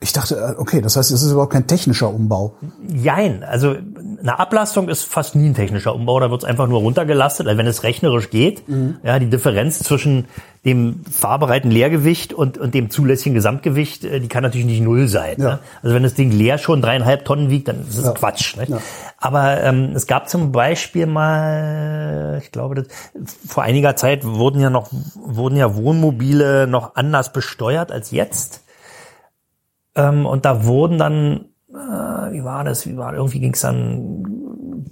Ich 0.00 0.12
dachte, 0.12 0.36
äh, 0.36 0.60
okay, 0.60 0.80
das 0.80 0.96
heißt, 0.96 1.10
es 1.10 1.22
ist 1.22 1.32
überhaupt 1.32 1.52
kein 1.52 1.66
technischer 1.66 2.08
Umbau. 2.08 2.56
Jein, 2.88 3.42
also 3.42 3.74
eine 4.24 4.38
Ablastung 4.38 4.88
ist 4.88 5.04
fast 5.04 5.36
nie 5.36 5.50
ein 5.50 5.54
technischer 5.54 5.94
Umbau, 5.94 6.18
da 6.18 6.30
wird 6.30 6.42
es 6.42 6.48
einfach 6.48 6.66
nur 6.66 6.80
runtergelastet, 6.80 7.46
also 7.46 7.58
wenn 7.58 7.66
es 7.66 7.82
rechnerisch 7.82 8.30
geht. 8.30 8.66
Mhm. 8.66 8.96
Ja, 9.02 9.18
die 9.18 9.28
Differenz 9.28 9.80
zwischen 9.80 10.24
dem 10.64 11.04
fahrbereiten 11.04 11.70
Leergewicht 11.70 12.32
und, 12.32 12.56
und 12.56 12.72
dem 12.72 12.88
zulässigen 12.88 13.34
Gesamtgewicht, 13.34 14.02
äh, 14.04 14.20
die 14.20 14.28
kann 14.28 14.42
natürlich 14.42 14.66
nicht 14.66 14.80
null 14.80 15.08
sein. 15.08 15.36
Ja. 15.36 15.44
Ne? 15.44 15.58
Also 15.82 15.94
wenn 15.94 16.02
das 16.04 16.14
Ding 16.14 16.30
leer 16.30 16.56
schon 16.56 16.80
dreieinhalb 16.80 17.26
Tonnen 17.26 17.50
wiegt, 17.50 17.68
dann 17.68 17.82
ist 17.82 17.98
es 17.98 18.04
Ja. 18.06 18.12
Quatsch. 18.12 18.56
Nicht? 18.56 18.70
Ja. 18.70 18.78
Aber 19.18 19.62
ähm, 19.62 19.92
es 19.94 20.06
gab 20.06 20.30
zum 20.30 20.52
Beispiel 20.52 21.04
mal, 21.04 22.40
ich 22.42 22.50
glaube, 22.50 22.76
das, 22.76 22.86
vor 23.46 23.62
einiger 23.62 23.94
Zeit 23.94 24.24
wurden 24.24 24.58
ja 24.58 24.70
noch 24.70 24.88
wurden 25.14 25.56
ja 25.56 25.76
Wohnmobile 25.76 26.66
noch 26.66 26.94
anders 26.94 27.30
besteuert 27.30 27.92
als 27.92 28.10
jetzt. 28.10 28.64
Ähm, 29.94 30.24
und 30.24 30.46
da 30.46 30.64
wurden 30.64 30.96
dann, 30.96 31.44
wie 32.32 32.44
war 32.44 32.64
das, 32.64 32.86
wie 32.86 32.96
war 32.96 33.14
irgendwie 33.14 33.40
ging 33.40 33.52
es 33.54 33.60
dann 33.60 34.24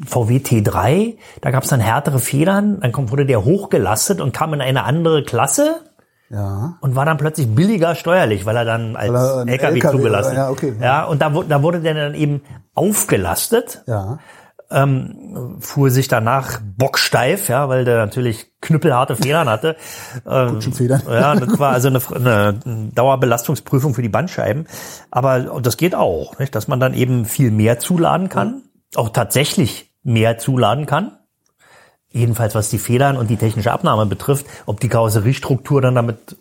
VW 0.04 0.38
T3, 0.38 1.16
da 1.40 1.50
gab 1.50 1.62
es 1.62 1.70
dann 1.70 1.80
härtere 1.80 2.18
Federn, 2.18 2.80
dann 2.80 2.90
kommt, 2.92 3.10
wurde 3.12 3.24
der 3.26 3.44
hochgelastet 3.44 4.20
und 4.20 4.32
kam 4.34 4.52
in 4.54 4.60
eine 4.60 4.82
andere 4.84 5.22
Klasse 5.22 5.76
Ja. 6.28 6.76
und 6.80 6.96
war 6.96 7.04
dann 7.04 7.18
plötzlich 7.18 7.54
billiger 7.54 7.94
steuerlich, 7.94 8.46
weil 8.46 8.56
er 8.56 8.64
dann 8.64 8.96
als 8.96 9.12
er 9.12 9.40
LKW, 9.46 9.52
LKW 9.78 9.80
zugelassen. 9.96 10.34
ja, 10.36 10.50
okay. 10.50 10.72
ja, 10.80 11.04
und 11.04 11.22
da, 11.22 11.30
da 11.48 11.62
wurde 11.62 11.80
der 11.80 11.94
dann 11.94 12.14
eben 12.14 12.42
aufgelastet 12.74 13.82
Ja. 13.86 14.18
Ähm, 14.72 15.56
fuhr 15.60 15.90
sich 15.90 16.08
danach 16.08 16.60
bocksteif, 16.76 17.48
ja, 17.48 17.68
weil 17.68 17.84
der 17.84 17.98
natürlich 17.98 18.46
knüppelharte 18.60 19.16
Federn 19.16 19.48
hatte. 19.48 19.76
Ähm, 20.24 20.50
Kutschenfedern. 20.50 21.02
Ja, 21.08 21.34
das 21.34 21.58
war 21.58 21.72
also 21.72 21.88
eine, 21.88 22.00
eine 22.14 22.90
Dauerbelastungsprüfung 22.94 23.94
für 23.94 24.02
die 24.02 24.08
Bandscheiben. 24.08 24.66
Aber 25.10 25.60
das 25.60 25.76
geht 25.76 25.94
auch, 25.94 26.38
nicht? 26.38 26.54
dass 26.54 26.68
man 26.68 26.80
dann 26.80 26.94
eben 26.94 27.24
viel 27.24 27.50
mehr 27.50 27.78
zuladen 27.78 28.28
kann, 28.28 28.62
auch 28.94 29.08
tatsächlich 29.08 29.90
mehr 30.02 30.38
zuladen 30.38 30.86
kann. 30.86 31.12
Jedenfalls 32.10 32.54
was 32.54 32.68
die 32.68 32.78
Federn 32.78 33.16
und 33.16 33.30
die 33.30 33.36
technische 33.36 33.72
Abnahme 33.72 34.06
betrifft, 34.06 34.46
ob 34.66 34.80
die 34.80 34.88
Karosseriestruktur 34.88 35.80
dann 35.80 35.94
damit 35.94 36.36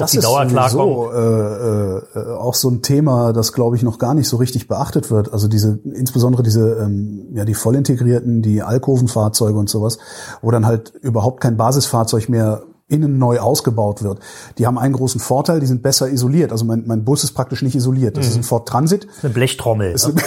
Das 0.00 0.10
die 0.12 0.18
ist 0.18 0.24
Dauer 0.24 0.46
klarkommt. 0.46 0.72
sowieso 0.72 1.12
äh, 1.12 2.18
äh, 2.18 2.36
auch 2.36 2.54
so 2.54 2.68
ein 2.70 2.82
Thema, 2.82 3.32
das 3.32 3.52
glaube 3.52 3.76
ich 3.76 3.82
noch 3.82 3.98
gar 3.98 4.14
nicht 4.14 4.28
so 4.28 4.36
richtig 4.36 4.68
beachtet 4.68 5.10
wird. 5.10 5.32
Also 5.32 5.48
diese, 5.48 5.78
insbesondere 5.84 6.42
diese, 6.42 6.74
ähm, 6.76 7.28
ja 7.34 7.44
die 7.44 7.54
vollintegrierten, 7.54 8.42
die 8.42 8.62
Alkovenfahrzeuge 8.62 9.58
und 9.58 9.68
sowas, 9.68 9.98
wo 10.42 10.50
dann 10.50 10.66
halt 10.66 10.92
überhaupt 11.00 11.40
kein 11.40 11.56
Basisfahrzeug 11.56 12.28
mehr 12.28 12.62
innen 12.88 13.18
neu 13.18 13.38
ausgebaut 13.38 14.02
wird. 14.02 14.18
Die 14.58 14.66
haben 14.66 14.76
einen 14.76 14.94
großen 14.94 15.20
Vorteil, 15.20 15.60
die 15.60 15.66
sind 15.66 15.82
besser 15.82 16.10
isoliert. 16.10 16.50
Also 16.52 16.64
mein, 16.64 16.84
mein 16.86 17.04
Bus 17.04 17.22
ist 17.22 17.32
praktisch 17.32 17.62
nicht 17.62 17.76
isoliert. 17.76 18.16
Das 18.16 18.26
ist 18.26 18.36
ein 18.36 18.42
Ford 18.42 18.68
Transit. 18.68 19.06
Eine 19.22 19.32
Blechtrommel. 19.32 19.92
ne? 19.92 20.14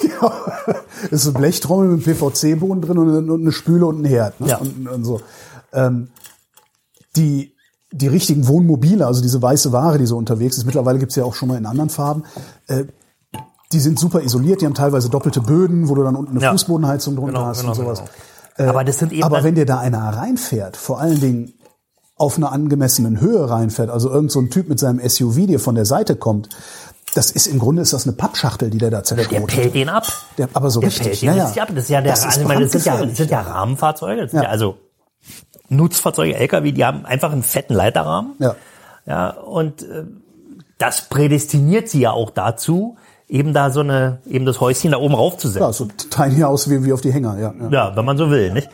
Genau. 0.00 0.32
Es 1.10 1.24
ist 1.24 1.28
eine 1.28 1.38
Blechtrommel 1.38 1.88
mit 1.88 2.06
einem 2.06 2.16
PVC-Boden 2.16 2.80
drin 2.82 2.98
und 2.98 3.08
eine, 3.08 3.32
und 3.32 3.40
eine 3.42 3.52
Spüle 3.52 3.86
und 3.86 4.00
ein 4.02 4.04
Herd. 4.04 4.40
Ne? 4.40 4.48
Ja. 4.48 4.56
Und, 4.58 4.88
und 4.88 5.04
so. 5.04 5.20
Ähm, 5.72 6.08
die, 7.16 7.55
die 7.96 8.08
richtigen 8.08 8.46
Wohnmobile, 8.48 9.06
also 9.06 9.22
diese 9.22 9.40
weiße 9.40 9.72
Ware, 9.72 9.98
die 9.98 10.06
so 10.06 10.16
unterwegs 10.16 10.56
ist, 10.58 10.64
mittlerweile 10.64 10.98
gibt's 10.98 11.16
ja 11.16 11.24
auch 11.24 11.34
schon 11.34 11.48
mal 11.48 11.56
in 11.58 11.66
anderen 11.66 11.90
Farben, 11.90 12.24
äh, 12.68 12.84
die 13.72 13.80
sind 13.80 13.98
super 13.98 14.22
isoliert, 14.22 14.60
die 14.60 14.66
haben 14.66 14.74
teilweise 14.74 15.08
doppelte 15.10 15.40
Böden, 15.40 15.88
wo 15.88 15.94
du 15.94 16.02
dann 16.04 16.14
unten 16.16 16.32
eine 16.32 16.40
Ja. 16.40 16.52
Fußbodenheizung 16.52 17.16
drunter 17.16 17.32
Genau, 17.32 17.46
hast 17.46 17.60
genau, 17.60 17.70
und 17.72 17.76
sowas. 17.76 18.02
genau. 18.56 18.70
Aber 18.70 18.84
das 18.84 18.98
sind 18.98 19.12
eben 19.12 19.24
Aber 19.24 19.42
wenn 19.42 19.54
dir 19.56 19.66
da 19.66 19.78
einer 19.78 20.00
reinfährt, 20.16 20.76
vor 20.76 21.00
allen 21.00 21.20
Dingen 21.20 21.52
auf 22.16 22.36
einer 22.38 22.52
angemessenen 22.52 23.20
Höhe 23.20 23.50
reinfährt, 23.50 23.90
also 23.90 24.10
irgend 24.10 24.30
so 24.30 24.40
ein 24.40 24.50
Typ 24.50 24.68
mit 24.68 24.78
seinem 24.78 25.00
SUV, 25.06 25.46
der 25.46 25.58
von 25.58 25.74
der 25.74 25.84
Seite 25.84 26.16
kommt, 26.16 26.48
das 27.14 27.30
ist 27.30 27.46
im 27.46 27.58
Grunde 27.58 27.82
ist 27.82 27.92
das 27.92 28.06
eine 28.06 28.14
Pappschachtel, 28.16 28.70
die 28.70 28.78
der 28.78 28.90
da 28.90 28.98
der 28.98 29.04
zerschrotet. 29.04 29.46
pellt 29.46 29.74
den 29.74 29.88
ab. 29.88 30.06
Der, 30.38 30.48
aber 30.54 30.70
so 30.70 30.80
Der 30.80 30.88
richtig. 30.88 31.06
pellt 31.06 31.22
den 31.22 31.26
ja, 31.28 31.34
ja. 31.34 31.44
richtig 31.44 31.62
ab. 31.62 31.68
Das 31.74 31.84
ist 31.84 31.90
ja 31.90 32.00
der, 32.02 32.12
Das 32.12 32.20
ist 32.20 32.26
also 32.36 32.48
meine, 32.48 32.62
das 32.64 32.72
sind 32.72 32.84
ja, 32.84 33.04
das 33.04 33.16
sind 33.16 33.30
ja 33.30 33.40
Rahmenfahrzeuge, 33.40 34.28
Ja. 34.32 34.42
ja 34.42 34.48
also 34.48 34.76
Nutzfahrzeuge, 35.68 36.36
LKW, 36.36 36.72
die 36.72 36.84
haben 36.84 37.04
einfach 37.06 37.32
einen 37.32 37.42
fetten 37.42 37.74
Leiterrahmen. 37.74 38.34
Ja. 38.38 38.56
Ja, 39.06 39.30
und 39.30 39.82
äh, 39.82 40.04
das 40.78 41.08
prädestiniert 41.08 41.88
sie 41.88 42.00
ja 42.00 42.10
auch 42.10 42.30
dazu, 42.30 42.96
eben 43.28 43.52
da 43.52 43.70
so 43.70 43.80
eine, 43.80 44.18
eben 44.28 44.46
das 44.46 44.60
Häuschen 44.60 44.92
da 44.92 44.98
oben 44.98 45.14
raufzusetzen. 45.14 45.62
Ja, 45.62 45.72
so 45.72 45.86
tiny 46.10 46.44
aus 46.44 46.70
wie, 46.70 46.84
wie 46.84 46.92
auf 46.92 47.00
die 47.00 47.12
Hänger, 47.12 47.36
ja. 47.38 47.52
ja. 47.60 47.68
Ja, 47.70 47.96
wenn 47.96 48.04
man 48.04 48.16
so 48.16 48.30
will, 48.30 48.52
nicht? 48.52 48.68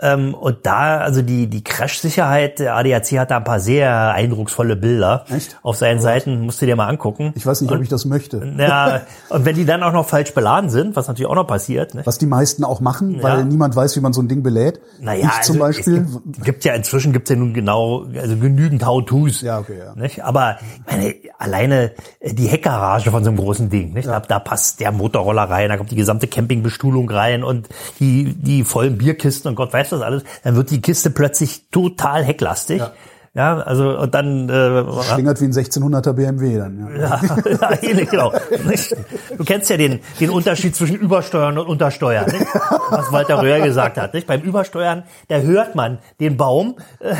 Ähm, 0.00 0.34
und 0.34 0.64
da, 0.64 0.98
also 0.98 1.20
die, 1.20 1.46
die 1.46 1.62
Crash-Sicherheit, 1.62 2.58
der 2.58 2.76
ADAC 2.76 3.18
hat 3.18 3.30
da 3.30 3.36
ein 3.36 3.44
paar 3.44 3.60
sehr 3.60 4.12
eindrucksvolle 4.14 4.76
Bilder. 4.76 5.24
Echt? 5.30 5.58
Auf 5.62 5.76
seinen 5.76 6.00
Seiten, 6.00 6.40
musst 6.40 6.62
du 6.62 6.66
dir 6.66 6.74
mal 6.74 6.88
angucken. 6.88 7.32
Ich 7.36 7.44
weiß 7.44 7.60
nicht, 7.60 7.70
ob 7.70 7.82
ich 7.82 7.88
das 7.90 8.06
möchte. 8.06 8.54
Ja, 8.58 9.02
und 9.28 9.44
wenn 9.44 9.56
die 9.56 9.66
dann 9.66 9.82
auch 9.82 9.92
noch 9.92 10.06
falsch 10.08 10.32
beladen 10.32 10.70
sind, 10.70 10.96
was 10.96 11.06
natürlich 11.06 11.28
auch 11.30 11.34
noch 11.34 11.46
passiert, 11.46 11.94
ne? 11.94 12.02
Was 12.04 12.16
die 12.18 12.26
meisten 12.26 12.64
auch 12.64 12.80
machen, 12.80 13.22
weil 13.22 13.38
Ja. 13.38 13.44
niemand 13.44 13.76
weiß, 13.76 13.94
wie 13.96 14.00
man 14.00 14.12
so 14.14 14.22
ein 14.22 14.28
Ding 14.28 14.42
belädt. 14.42 14.80
Naja, 15.00 15.30
ich 15.38 15.42
zum 15.42 15.56
also 15.56 15.66
Beispiel. 15.66 16.06
Es 16.06 16.12
gibt, 16.24 16.44
gibt 16.44 16.64
ja 16.64 16.72
inzwischen 16.74 17.12
gibt's 17.12 17.28
ja 17.28 17.36
nun 17.36 17.52
genau, 17.52 18.06
also 18.18 18.36
genügend 18.36 18.86
How-Tos. 18.86 19.42
Ja, 19.42 19.58
okay, 19.58 19.78
ja. 19.78 19.94
Nicht? 19.94 20.24
Aber 20.24 20.56
meine, 20.90 21.14
alleine 21.38 21.92
äh, 22.20 22.32
die 22.32 22.46
Heckgarage 22.46 23.10
von 23.10 23.22
so 23.22 23.30
einem 23.30 23.38
großen 23.38 23.68
Ding, 23.68 23.92
nicht? 23.98 24.08
Da, 24.08 24.20
da 24.20 24.38
passt 24.38 24.80
der 24.80 24.92
Motorroller 24.92 25.44
rein, 25.44 25.68
da 25.68 25.76
kommt 25.76 25.90
die 25.90 25.96
gesamte 25.96 26.26
Campingbestuhlung 26.26 27.10
rein 27.10 27.44
und 27.44 27.68
die, 28.00 28.34
die 28.34 28.64
vollen 28.64 28.98
Bierkisten 28.98 29.48
und 29.48 29.54
Gott 29.54 29.72
weiß 29.72 29.92
was 29.92 30.00
alles. 30.00 30.24
Dann 30.44 30.56
wird 30.56 30.70
die 30.70 30.80
Kiste 30.80 31.10
plötzlich 31.10 31.68
total 31.70 32.24
hecklastig. 32.24 32.78
Ja. 32.78 32.92
Ja, 33.38 33.58
also 33.58 33.96
und 33.96 34.14
dann 34.14 34.48
äh, 34.48 34.84
Schlingert 35.04 35.40
wie 35.40 35.44
ein 35.44 35.52
1600er 35.52 36.12
BMW 36.12 36.58
dann. 36.58 36.90
Ja. 36.98 37.20
ja, 37.22 37.36
ja, 37.60 37.82
ähnlich, 37.82 38.10
genau. 38.10 38.32
Nicht? 38.66 38.96
Du 39.36 39.44
kennst 39.44 39.70
ja 39.70 39.76
den, 39.76 40.00
den 40.18 40.30
Unterschied 40.30 40.74
zwischen 40.74 40.96
Übersteuern 40.96 41.56
und 41.56 41.68
Untersteuern, 41.68 42.26
nicht? 42.26 42.44
was 42.90 43.12
Walter 43.12 43.40
Röhr 43.40 43.60
gesagt 43.60 43.96
hat. 43.96 44.12
Nicht? 44.14 44.26
Beim 44.26 44.40
Übersteuern, 44.40 45.04
da 45.28 45.38
hört 45.38 45.76
man 45.76 45.98
den 46.18 46.36
Baum, 46.36 46.78
äh, 46.98 47.14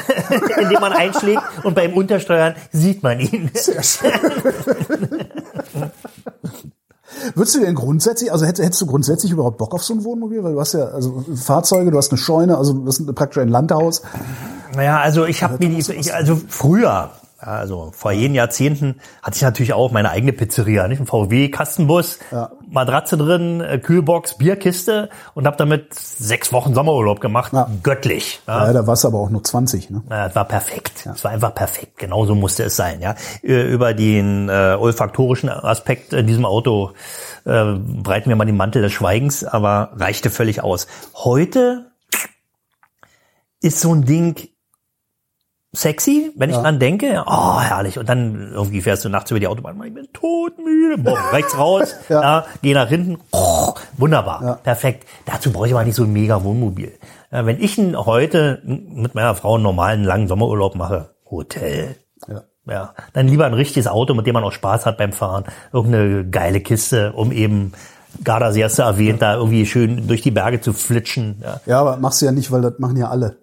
in 0.63 0.71
dem 0.71 0.81
man 0.81 0.93
einschlägt, 0.93 1.43
und 1.63 1.75
beim 1.75 1.93
Untersteuern 1.93 2.55
sieht 2.73 3.05
man 3.05 3.21
ihn. 3.21 3.53
Würdest 7.35 7.55
du 7.57 7.61
denn 7.61 7.75
grundsätzlich, 7.75 8.33
also 8.33 8.47
hättest, 8.47 8.65
hättest 8.65 8.81
du 8.83 8.87
grundsätzlich 8.87 9.33
überhaupt 9.33 9.59
Bock 9.59 9.75
auf 9.75 9.85
so 9.85 9.95
ein 9.95 10.05
Wohnmobil? 10.05 10.43
Weil 10.43 10.53
du 10.53 10.61
hast 10.61 10.75
ja 10.75 10.87
also 10.87 11.25
Fahrzeuge, 11.35 11.91
du 11.91 11.99
hast 11.99 12.11
eine 12.11 12.19
Scheune, 12.19 12.59
also 12.59 12.73
du 12.73 12.87
hast 12.87 13.05
praktisch 13.15 13.43
ein 13.43 13.49
Landhaus. 13.49 14.03
Naja, 14.75 15.01
also 15.01 15.25
ich 15.25 15.43
habe 15.43 15.55
mir 15.59 15.71
die, 15.71 15.93
ich, 15.93 16.15
also 16.15 16.41
früher, 16.49 17.11
also 17.39 17.93
vor 17.95 18.11
jenen 18.13 18.35
Jahrzehnten 18.35 18.97
hatte 19.23 19.37
ich 19.37 19.43
natürlich 19.43 19.73
auch 19.73 19.93
meine 19.93 20.11
eigene 20.11 20.33
Pizzeria, 20.33 20.89
nicht 20.89 20.99
ein 21.01 21.07
VW 21.07 21.49
Kastenbus, 21.51 22.19
Ja. 22.33 22.51
Matratze 22.69 23.17
drin, 23.17 23.61
äh, 23.61 23.79
Kühlbox, 23.79 24.39
Bierkiste 24.39 25.09
und 25.35 25.47
habe 25.47 25.57
damit 25.57 25.95
sechs 25.95 26.53
Wochen 26.53 26.75
Sommerurlaub 26.75 27.21
gemacht, 27.21 27.53
Ja. 27.53 27.71
göttlich. 27.83 28.41
Ja, 28.47 28.73
da 28.73 28.87
warst 28.87 29.05
du 29.05 29.09
aber 29.09 29.19
auch 29.21 29.31
nur 29.31 29.45
20, 29.45 29.89
ne? 29.91 30.03
Ja, 30.11 30.27
es 30.27 30.35
war 30.35 30.45
perfekt. 30.47 31.09
Es 31.15 31.23
war 31.23 31.31
einfach 31.31 31.55
perfekt. 31.55 31.99
Genauso 31.99 32.35
musste 32.35 32.65
es 32.65 32.75
sein. 32.77 33.01
Ja, 33.01 33.15
über 33.43 33.95
den 33.95 34.49
äh, 34.49 34.77
olfaktorischen 34.79 35.49
Aspekt 35.49 36.13
in 36.13 36.27
diesem 36.27 36.45
Auto 36.45 36.91
äh, 37.45 37.75
breiten 37.75 38.29
wir 38.31 38.37
mal 38.37 38.45
den 38.47 38.57
Mantel 38.57 38.83
des 38.83 38.93
Schweigens, 38.93 39.45
aber 39.45 39.93
reichte 39.95 40.31
völlig 40.31 40.63
aus. 40.65 40.87
Heute 41.15 41.93
ist 43.61 43.81
so 43.81 43.93
ein 43.95 44.05
Ding 44.05 44.49
sexy, 45.73 46.33
wenn 46.37 46.51
ich 46.51 46.57
dran 46.57 46.79
denke. 46.79 47.23
Oh, 47.27 47.61
herrlich. 47.61 47.99
Und 47.99 48.09
dann 48.09 48.53
irgendwie 48.53 48.81
fährst 48.81 49.05
du 49.05 49.09
nachts 49.09 49.31
über 49.31 49.41
die 49.41 49.47
Autobahn. 49.47 49.81
Ich 49.85 49.95
bin 49.95 50.09
todmüde. 50.13 50.99
Boah, 51.03 51.19
rechts 51.33 51.57
raus, 51.59 51.95
Ja. 52.09 52.23
ja. 52.23 52.47
geh 52.63 52.75
nach 52.75 52.89
hinten. 52.89 53.19
Oh, 53.33 53.75
wunderbar, 53.97 54.43
Ja. 54.45 54.55
perfekt. 54.55 55.07
Dazu 55.27 55.53
brauche 55.53 55.67
ich 55.67 55.75
aber 55.75 55.85
nicht 55.85 55.95
so 55.95 56.05
ein 56.05 56.13
mega 56.13 56.43
Wohnmobil. 56.43 56.93
Ja, 57.31 57.45
wenn 57.45 57.61
ich 57.61 57.77
heute 57.79 58.63
mit 58.65 59.15
meiner 59.15 59.35
Frau 59.35 59.55
einen 59.55 59.63
normalen 59.63 60.05
langen 60.05 60.29
Sommerurlaub 60.29 60.75
mache, 60.75 61.11
Hotel. 61.31 61.97
Ja. 62.27 62.43
Ja, 62.67 62.95
dann 63.15 63.29
lieber 63.29 63.47
ein 63.47 63.55
richtiges 63.55 63.87
Auto, 63.87 64.13
mit 64.13 64.27
dem 64.27 64.35
man 64.35 64.45
auch 64.45 64.53
Spaß 64.53 64.85
hat 64.85 64.99
beim 64.99 65.13
Fahren. 65.13 65.45
Irgendeine 65.73 66.29
geile 66.29 66.61
Kiste, 66.61 67.13
um 67.15 67.33
eben 67.33 67.73
Gardasee 68.25 68.63
hast 68.65 68.79
du 68.79 68.83
erwähnt, 68.83 69.23
da 69.23 69.37
irgendwie 69.37 69.65
schön 69.65 70.07
durch 70.07 70.21
die 70.21 70.31
Berge 70.31 70.61
zu 70.61 70.75
flitschen. 70.75 71.41
Ja, 71.43 71.61
Ja, 71.65 71.81
aber 71.81 71.97
machst 71.97 72.21
du 72.21 72.27
ja 72.27 72.33
nicht, 72.33 72.51
weil 72.53 72.61
das 72.61 72.79
machen 72.79 72.97
ja 72.99 73.09
alle. 73.09 73.39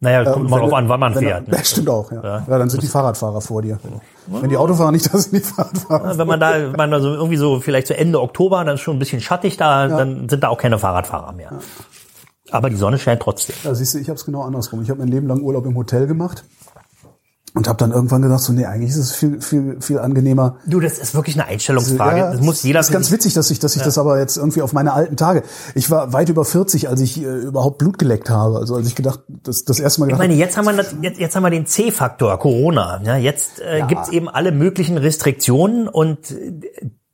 Naja, 0.00 0.24
kommt 0.24 0.48
mal 0.48 0.56
wenn 0.56 0.62
drauf 0.62 0.78
an, 0.78 0.88
wann 0.88 1.00
man 1.00 1.14
fährt. 1.14 1.46
Ne? 1.46 1.56
Ja, 1.56 1.64
stimmt 1.64 1.90
auch, 1.90 2.10
ja. 2.10 2.22
Ja. 2.22 2.44
ja. 2.48 2.58
dann 2.58 2.70
sind 2.70 2.82
die 2.82 2.86
Fahrradfahrer 2.86 3.42
vor 3.42 3.60
dir. 3.60 3.78
Wenn 4.26 4.48
die 4.48 4.56
Autofahrer 4.56 4.92
nicht, 4.92 5.06
das 5.12 5.24
sind 5.24 5.34
die 5.34 5.46
Fahrradfahrer. 5.46 6.16
Wenn 6.16 6.26
man 6.26 6.40
da, 6.40 6.54
wenn 6.54 6.72
man 6.72 6.90
da 6.90 7.00
so 7.00 7.12
irgendwie 7.12 7.36
so 7.36 7.60
vielleicht 7.60 7.86
zu 7.86 7.96
Ende 7.96 8.20
Oktober, 8.20 8.64
dann 8.64 8.76
ist 8.76 8.80
schon 8.80 8.96
ein 8.96 8.98
bisschen 8.98 9.20
schattig 9.20 9.58
da, 9.58 9.88
dann 9.88 10.28
sind 10.28 10.42
da 10.42 10.48
auch 10.48 10.58
keine 10.58 10.78
Fahrradfahrer 10.78 11.32
mehr. 11.32 11.52
Aber 12.50 12.70
die 12.70 12.76
Sonne 12.76 12.98
scheint 12.98 13.20
trotzdem. 13.20 13.54
Ja, 13.62 13.74
siehst 13.74 13.94
du, 13.94 13.98
ich 13.98 14.08
habe 14.08 14.16
es 14.16 14.24
genau 14.24 14.42
andersrum. 14.42 14.82
Ich 14.82 14.90
habe 14.90 15.00
mein 15.00 15.08
Leben 15.08 15.26
lang 15.26 15.42
Urlaub 15.42 15.66
im 15.66 15.76
Hotel 15.76 16.06
gemacht 16.06 16.44
und 17.54 17.68
habe 17.68 17.78
dann 17.78 17.90
irgendwann 17.90 18.22
gedacht, 18.22 18.40
so 18.40 18.52
nee, 18.52 18.64
eigentlich 18.64 18.90
ist 18.90 18.96
es 18.96 19.12
viel 19.12 19.40
viel 19.40 19.78
viel 19.80 19.98
angenehmer. 19.98 20.58
Du, 20.66 20.78
das 20.78 20.98
ist 20.98 21.14
wirklich 21.14 21.36
eine 21.36 21.46
Einstellungsfrage. 21.46 22.18
Ja, 22.18 22.32
das 22.32 22.40
muss 22.40 22.62
jeder 22.62 22.78
Das 22.78 22.88
ist 22.88 22.92
ganz 22.92 23.10
witzig, 23.10 23.34
dass 23.34 23.50
ich, 23.50 23.58
dass 23.58 23.74
ich 23.74 23.82
das 23.82 23.98
aber 23.98 24.18
jetzt 24.18 24.36
irgendwie 24.36 24.62
auf 24.62 24.72
meine 24.72 24.92
alten 24.92 25.16
Tage. 25.16 25.42
Ich 25.74 25.90
war 25.90 26.12
weit 26.12 26.28
über 26.28 26.44
40, 26.44 26.88
als 26.88 27.00
ich 27.00 27.20
äh, 27.20 27.24
überhaupt 27.24 27.78
Blut 27.78 27.98
geleckt 27.98 28.30
habe. 28.30 28.58
Also 28.58 28.76
als 28.76 28.86
ich 28.86 28.94
gedacht, 28.94 29.20
das, 29.28 29.64
das 29.64 29.80
erste 29.80 30.00
Mal 30.00 30.06
Ich 30.06 30.12
gedacht 30.12 30.28
meine, 30.28 30.34
jetzt 30.34 30.56
haben 30.56 30.64
wir 30.64 30.74
das, 30.74 30.94
jetzt, 31.02 31.18
jetzt 31.18 31.34
haben 31.34 31.42
wir 31.42 31.50
den 31.50 31.66
C-Faktor 31.66 32.38
Corona. 32.38 33.00
Ja, 33.04 33.16
jetzt 33.16 33.60
äh, 33.60 33.82
gibt's 33.86 34.10
eben 34.10 34.28
alle 34.28 34.52
möglichen 34.52 34.96
Restriktionen 34.96 35.88
und 35.88 36.30
äh, 36.30 36.52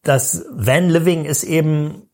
das 0.03 0.45
Van 0.53 0.89
Living 0.89 1.25
ist 1.25 1.45
eben 1.45 2.06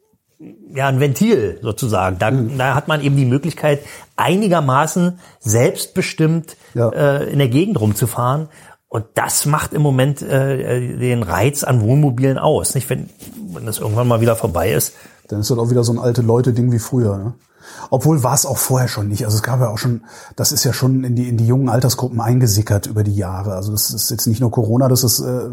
ja 0.74 0.88
ein 0.88 1.01
Ventil 1.01 1.59
sozusagen. 1.62 2.18
Da, 2.18 2.30
Mhm. 2.30 2.59
da 2.59 2.74
hat 2.74 2.88
man 2.88 3.01
eben 3.03 3.16
die 3.16 3.24
Möglichkeit, 3.26 3.80
einigermaßen 4.16 5.18
selbstbestimmt 5.40 6.57
Ja. 6.74 6.88
äh, 6.90 7.30
in 7.30 7.38
der 7.38 7.49
Gegend 7.49 7.80
rumzufahren. 7.80 8.49
Und 8.88 9.05
das 9.14 9.47
macht 9.47 9.72
im 9.72 9.80
Moment 9.82 10.20
äh, 10.20 10.97
den 10.99 11.22
Reiz 11.22 11.64
an 11.64 11.80
Wohnmobilen 11.80 12.38
aus. 12.38 12.74
Nicht, 12.74 12.90
wenn, 12.90 13.09
wenn 13.55 13.64
das 13.64 13.78
irgendwann 13.78 14.07
mal 14.09 14.20
wieder 14.20 14.36
vorbei 14.36 14.72
ist. 14.72 14.93
Dann 15.28 15.40
ist 15.40 15.51
das 15.51 15.59
auch 15.59 15.70
wieder 15.70 15.82
so 15.84 15.93
ein 15.93 15.99
alte 15.99 16.20
Leute-Ding 16.20 16.72
wie 16.72 16.78
früher. 16.78 17.16
Ne? 17.16 17.34
Obwohl 17.90 18.22
war 18.22 18.34
es 18.34 18.45
auch 18.45 18.59
vorher 18.59 18.88
schon 18.88 19.09
nicht. 19.09 19.24
Also 19.24 19.36
es 19.36 19.43
gab 19.43 19.61
ja 19.61 19.68
auch 19.68 19.78
schon, 19.78 20.03
das 20.36 20.53
ist 20.53 20.64
ja 20.64 20.74
schon 20.74 21.05
in 21.05 21.16
die 21.16 21.26
in 21.28 21.38
die 21.38 21.47
jungen 21.47 21.70
Altersgruppen 21.70 22.20
eingesickert 22.20 22.86
über 22.86 23.03
die 23.03 23.14
Jahre. 23.14 23.55
Also 23.55 23.72
das 23.72 23.90
ist 23.90 24.11
jetzt 24.11 24.26
nicht 24.26 24.40
nur 24.40 24.51
Corona, 24.51 24.88
das 24.88 25.05
ist 25.05 25.20
äh, 25.20 25.49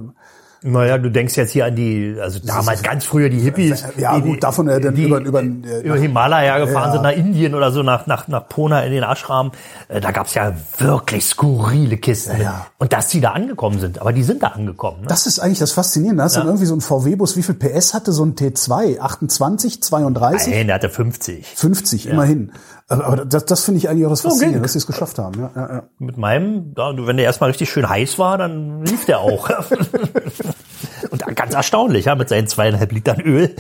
Naja, 0.62 0.98
du 0.98 1.10
denkst 1.10 1.38
jetzt 1.38 1.52
hier 1.52 1.66
an 1.66 1.76
die, 1.76 2.18
also 2.22 2.40
damals 2.44 2.84
ganz 2.84 3.06
früher 3.06 3.30
die 3.30 3.40
Hippies. 3.40 3.86
Ja, 3.98 4.16
die, 4.18 4.22
gut, 4.22 4.44
davon, 4.44 4.68
äh, 4.68 4.82
dann 4.82 4.94
die 4.94 5.04
über- 5.04 5.20
über- 5.20 5.42
äh, 5.42 5.82
über 5.84 5.96
Himalaya 5.98 6.60
gefahren 6.60 6.88
Ja. 6.88 6.92
sind, 6.94 7.02
nach 7.04 7.12
Indien 7.14 7.56
oder 7.56 7.72
so, 7.72 7.82
nach, 7.82 8.08
nach, 8.08 8.28
nach 8.28 8.50
Pona 8.50 8.82
in 8.84 8.92
den 8.92 9.04
Ashram. 9.04 9.52
Äh, 9.88 10.02
Da 10.02 10.12
gab's 10.12 10.34
ja 10.34 10.54
wirklich 10.78 11.26
skurrile 11.26 11.96
Kisten. 11.98 12.42
Ja. 12.42 12.66
Und 12.78 12.92
dass 12.92 13.08
die 13.08 13.22
da 13.22 13.32
angekommen 13.32 13.80
sind, 13.80 14.02
aber 14.02 14.12
die 14.12 14.24
sind 14.24 14.44
da 14.44 14.48
angekommen. 14.48 15.02
Ne? 15.02 15.08
das 15.08 15.28
ist 15.28 15.40
eigentlich 15.40 15.60
das 15.60 15.72
Faszinierende. 15.72 16.24
Hast 16.24 16.36
du 16.36 16.42
irgendwie 16.42 16.66
so 16.66 16.76
ein 16.76 16.82
VW-Bus, 16.82 17.38
wie 17.38 17.44
viel 17.44 17.56
PS 17.56 17.94
hatte 17.94 18.12
so 18.12 18.26
ein 18.26 18.36
T2? 18.36 19.00
28, 19.00 19.82
32? 19.82 20.54
Nein, 20.54 20.68
der 20.68 20.76
hatte 20.76 20.90
50. 20.90 21.46
50, 21.56 22.08
immerhin. 22.10 22.52
Aber 22.90 23.06
aber 23.06 23.26
das, 23.26 23.46
das 23.46 23.64
finde 23.66 23.78
ich 23.78 23.88
eigentlich 23.90 24.06
auch 24.06 24.10
das 24.10 24.22
Faszinierende, 24.22 24.56
ging. 24.58 24.64
dass 24.64 24.74
sie 24.74 24.80
es 24.80 24.88
geschafft 24.88 25.20
haben. 25.20 25.40
Ja, 25.40 25.52
ja, 25.56 25.74
ja. 25.76 25.84
Mit 26.00 26.18
meinem, 26.18 26.74
ja, 26.76 26.92
wenn 26.98 27.18
der 27.18 27.26
erstmal 27.26 27.50
richtig 27.52 27.70
schön 27.70 27.88
heiß 27.88 28.18
war, 28.20 28.38
dann 28.40 28.84
lief 28.84 29.06
der 29.06 29.20
auch. 29.20 29.50
Und 31.12 31.36
ganz 31.36 31.54
erstaunlich, 31.54 32.06
ja, 32.06 32.16
mit 32.16 32.30
seinen 32.30 32.48
zweieinhalb 32.48 32.92
Litern 32.92 33.20
Öl. 33.22 33.56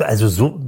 Also 0.00 0.28
so, 0.28 0.60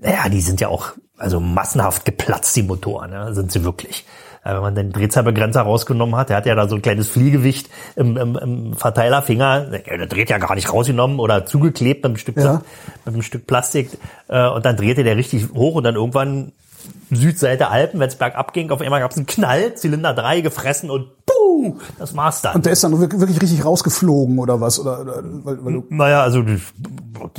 naja, 0.00 0.28
die 0.28 0.40
sind 0.40 0.60
ja 0.60 0.68
auch, 0.68 0.92
also 1.18 1.40
massenhaft 1.40 2.04
geplatzt, 2.04 2.56
die 2.56 2.62
Motoren, 2.62 3.12
ja, 3.12 3.32
sind 3.32 3.52
sie 3.52 3.64
wirklich. 3.64 4.04
Ja, 4.44 4.54
wenn 4.54 4.62
man 4.62 4.74
den 4.74 4.90
Drehzahlbegrenzer 4.92 5.60
rausgenommen 5.62 6.16
hat, 6.16 6.30
der 6.30 6.38
hat 6.38 6.46
ja 6.46 6.54
da 6.54 6.66
so 6.66 6.74
ein 6.76 6.82
kleines 6.82 7.08
Fliegewicht 7.08 7.68
im, 7.94 8.16
im, 8.16 8.36
im 8.36 8.74
Verteilerfinger, 8.74 9.66
der 9.66 9.98
der 9.98 10.06
dreht 10.06 10.30
ja 10.30 10.38
gar 10.38 10.54
nicht 10.54 10.72
rausgenommen 10.72 11.18
oder 11.20 11.44
zugeklebt 11.44 11.98
mit 12.04 12.06
einem 12.06 12.16
Stück, 12.16 12.36
Ja. 12.38 12.62
mit 13.04 13.14
einem 13.14 13.22
Stück 13.22 13.46
Plastik, 13.46 13.90
äh, 14.28 14.48
und 14.48 14.64
dann 14.64 14.76
drehte 14.76 15.04
der 15.04 15.16
richtig 15.16 15.50
hoch 15.52 15.74
und 15.74 15.84
dann 15.84 15.94
irgendwann 15.94 16.52
Südseite 17.10 17.68
Alpen, 17.68 18.00
wenn 18.00 18.08
es 18.08 18.16
bergab 18.16 18.52
ging, 18.52 18.70
auf 18.70 18.80
einmal 18.80 19.00
gab 19.00 19.10
es 19.10 19.16
einen 19.16 19.26
Knall, 19.26 19.74
Zylinder 19.74 20.14
3 20.14 20.40
gefressen 20.40 20.90
und 20.90 21.08
puh, 21.26 21.76
das 21.98 22.16
war's 22.16 22.42
dann. 22.42 22.56
Und 22.56 22.66
der 22.66 22.72
ist 22.72 22.84
dann 22.84 22.98
wirklich 22.98 23.40
richtig 23.40 23.64
rausgeflogen 23.64 24.38
oder 24.38 24.60
was? 24.60 24.78
Oder, 24.78 25.00
oder 25.00 25.22
weil, 25.22 25.64
weil 25.64 25.72
du, 25.72 25.84
naja, 25.90 26.22
also 26.22 26.44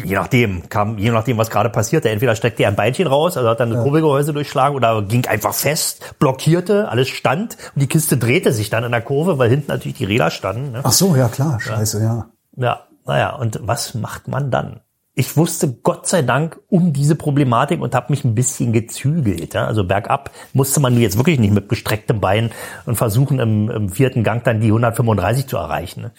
je 0.03 0.15
nachdem, 0.15 0.69
kam, 0.69 0.97
je 0.97 1.11
nachdem, 1.11 1.37
was 1.37 1.49
gerade 1.49 1.69
passierte. 1.69 2.09
Entweder 2.09 2.35
streckte 2.35 2.63
er 2.63 2.69
ein 2.69 2.75
Beinchen 2.75 3.07
raus, 3.07 3.37
also 3.37 3.49
hat 3.49 3.59
dann 3.59 3.71
das 3.71 3.83
Kurbelgehäuse 3.83 4.33
durchschlagen 4.33 4.75
oder 4.75 5.01
ging 5.01 5.25
einfach 5.27 5.53
fest, 5.53 6.15
blockierte, 6.19 6.89
alles 6.89 7.09
stand 7.09 7.57
und 7.75 7.81
die 7.81 7.87
Kiste 7.87 8.17
drehte 8.17 8.53
sich 8.53 8.69
dann 8.69 8.83
in 8.83 8.91
der 8.91 9.01
Kurve, 9.01 9.37
weil 9.37 9.49
hinten 9.49 9.71
natürlich 9.71 9.97
die 9.97 10.05
Räder 10.05 10.31
standen. 10.31 10.71
Ne? 10.73 10.81
ach 10.83 10.91
so, 10.91 11.15
ja 11.15 11.27
klar, 11.29 11.59
scheiße, 11.59 12.01
ja. 12.01 12.27
Ja, 12.57 12.81
naja, 13.05 13.35
und 13.35 13.59
was 13.63 13.93
macht 13.93 14.27
man 14.27 14.51
dann? 14.51 14.81
Ich 15.13 15.35
wusste 15.35 15.73
Gott 15.83 16.07
sei 16.07 16.21
Dank 16.21 16.59
um 16.69 16.93
diese 16.93 17.15
Problematik 17.15 17.81
und 17.81 17.93
habe 17.95 18.13
mich 18.13 18.23
ein 18.23 18.33
bisschen 18.33 18.71
gezügelt. 18.71 19.53
Ja? 19.53 19.65
Also 19.67 19.83
bergab 19.83 20.31
musste 20.53 20.79
man 20.79 20.97
jetzt 20.97 21.17
wirklich 21.17 21.39
nicht 21.39 21.53
mit 21.53 21.67
gestrecktem 21.67 22.21
Bein 22.21 22.51
und 22.85 22.95
versuchen 22.95 23.39
im, 23.39 23.69
im 23.69 23.89
vierten 23.89 24.23
Gang 24.23 24.43
dann 24.43 24.61
die 24.61 24.67
135 24.67 25.47
zu 25.47 25.57
erreichen. 25.57 26.03
Ne? 26.03 26.11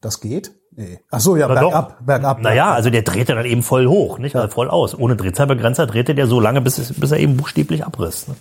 Das 0.00 0.20
geht? 0.20 0.52
Nee. 0.74 1.00
Ach 1.10 1.20
so, 1.20 1.36
ja, 1.36 1.46
Na 1.48 1.54
bergab, 1.54 1.98
doch. 1.98 2.06
bergab. 2.06 2.40
Naja, 2.40 2.72
also 2.72 2.90
der 2.90 3.02
drehte 3.02 3.34
dann 3.34 3.44
eben 3.44 3.62
voll 3.62 3.86
hoch, 3.86 4.18
nicht? 4.18 4.34
Also 4.34 4.48
voll 4.48 4.70
aus. 4.70 4.98
Ohne 4.98 5.16
Drehzahlbegrenzer 5.16 5.86
drehte 5.86 6.14
der 6.14 6.26
so 6.26 6.40
lange, 6.40 6.60
bis, 6.60 6.78
es, 6.78 6.98
bis 6.98 7.12
er 7.12 7.18
eben 7.18 7.36
buchstäblich 7.36 7.84
abriss. 7.84 8.26
Ne? 8.26 8.34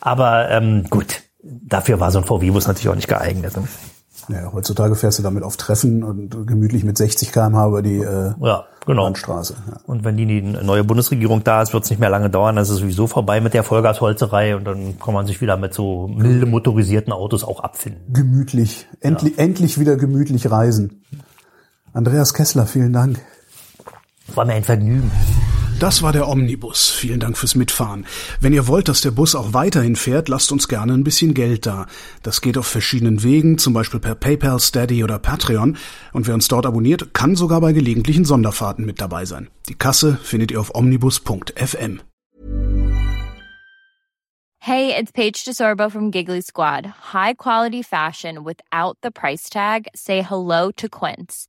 Aber 0.00 0.48
ähm, 0.48 0.84
gut, 0.88 1.22
dafür 1.42 2.00
war 2.00 2.12
so 2.12 2.18
ein 2.18 2.24
VW-Bus 2.24 2.66
natürlich 2.66 2.88
auch 2.88 2.94
nicht 2.94 3.08
geeignet. 3.08 3.56
Ne? 3.56 3.64
Ja, 4.28 4.52
heutzutage 4.52 4.94
fährst 4.94 5.18
du 5.18 5.22
damit 5.22 5.42
auf 5.42 5.56
Treffen 5.56 6.02
und 6.02 6.46
gemütlich 6.46 6.84
mit 6.84 6.96
60 6.98 7.32
km/h 7.32 7.68
über 7.68 7.82
die 7.82 7.98
äh, 7.98 8.32
Ja, 8.40 8.64
genau. 8.86 9.04
Landstraße. 9.04 9.54
Ja. 9.70 9.80
Und 9.86 10.04
wenn 10.04 10.16
die, 10.16 10.42
neue 10.42 10.84
Bundesregierung 10.84 11.42
da 11.42 11.62
ist, 11.62 11.72
wird 11.72 11.84
es 11.84 11.90
nicht 11.90 11.98
mehr 11.98 12.10
lange 12.10 12.30
dauern. 12.30 12.56
Dann 12.56 12.62
ist 12.62 12.70
es 12.70 12.78
sowieso 12.78 13.06
vorbei 13.06 13.40
mit 13.40 13.54
der 13.54 13.64
Vollgasholzerei 13.64 14.56
und 14.56 14.64
dann 14.64 14.98
kann 14.98 15.14
man 15.14 15.26
sich 15.26 15.40
wieder 15.40 15.56
mit 15.56 15.74
so 15.74 16.08
milde 16.08 16.46
motorisierten 16.46 17.12
Autos 17.12 17.44
auch 17.44 17.60
abfinden. 17.60 18.12
Gemütlich. 18.12 18.86
Endlich, 19.00 19.38
endlich 19.38 19.78
wieder 19.78 19.96
gemütlich 19.96 20.50
reisen. 20.50 21.04
Andreas 21.92 22.34
Kessler, 22.34 22.66
vielen 22.66 22.92
Dank. 22.92 23.20
War 24.34 24.44
mir 24.44 24.54
ein 24.54 24.64
Vergnügen. 24.64 25.10
Das 25.80 26.02
war 26.02 26.12
der 26.12 26.28
Omnibus. 26.28 26.90
Vielen 26.90 27.20
Dank 27.20 27.38
fürs 27.38 27.54
Mitfahren. 27.54 28.04
Wenn 28.38 28.52
ihr 28.52 28.68
wollt, 28.68 28.86
dass 28.86 29.00
der 29.00 29.12
Bus 29.12 29.34
auch 29.34 29.54
weiterhin 29.54 29.96
fährt, 29.96 30.28
lasst 30.28 30.52
uns 30.52 30.68
gerne 30.68 30.92
ein 30.92 31.04
bisschen 31.04 31.32
Geld 31.32 31.64
da. 31.64 31.86
Das 32.22 32.42
geht 32.42 32.58
auf 32.58 32.66
verschiedenen 32.66 33.22
Wegen, 33.22 33.56
zum 33.56 33.72
Beispiel 33.72 33.98
per 33.98 34.14
PayPal, 34.14 34.60
Steady 34.60 35.02
oder 35.02 35.18
Patreon. 35.18 35.78
Und 36.12 36.26
wer 36.26 36.34
uns 36.34 36.48
dort 36.48 36.66
abonniert, 36.66 37.14
kann 37.14 37.34
sogar 37.34 37.62
bei 37.62 37.72
gelegentlichen 37.72 38.26
Sonderfahrten 38.26 38.84
mit 38.84 39.00
dabei 39.00 39.24
sein. 39.24 39.48
Die 39.70 39.74
Kasse 39.74 40.18
findet 40.22 40.50
ihr 40.50 40.60
auf 40.60 40.74
omnibus.fm. 40.74 42.02
Hey, 44.58 44.94
it's 44.94 45.10
Paige 45.12 45.42
DeSorbo 45.42 45.90
from 45.90 46.10
Giggly 46.10 46.42
Squad. 46.42 46.84
High 47.14 47.32
quality 47.38 47.82
fashion 47.82 48.44
without 48.44 48.98
the 49.02 49.10
price 49.10 49.48
tag. 49.48 49.88
Say 49.94 50.20
hello 50.20 50.70
to 50.72 50.90
Quince. 50.90 51.48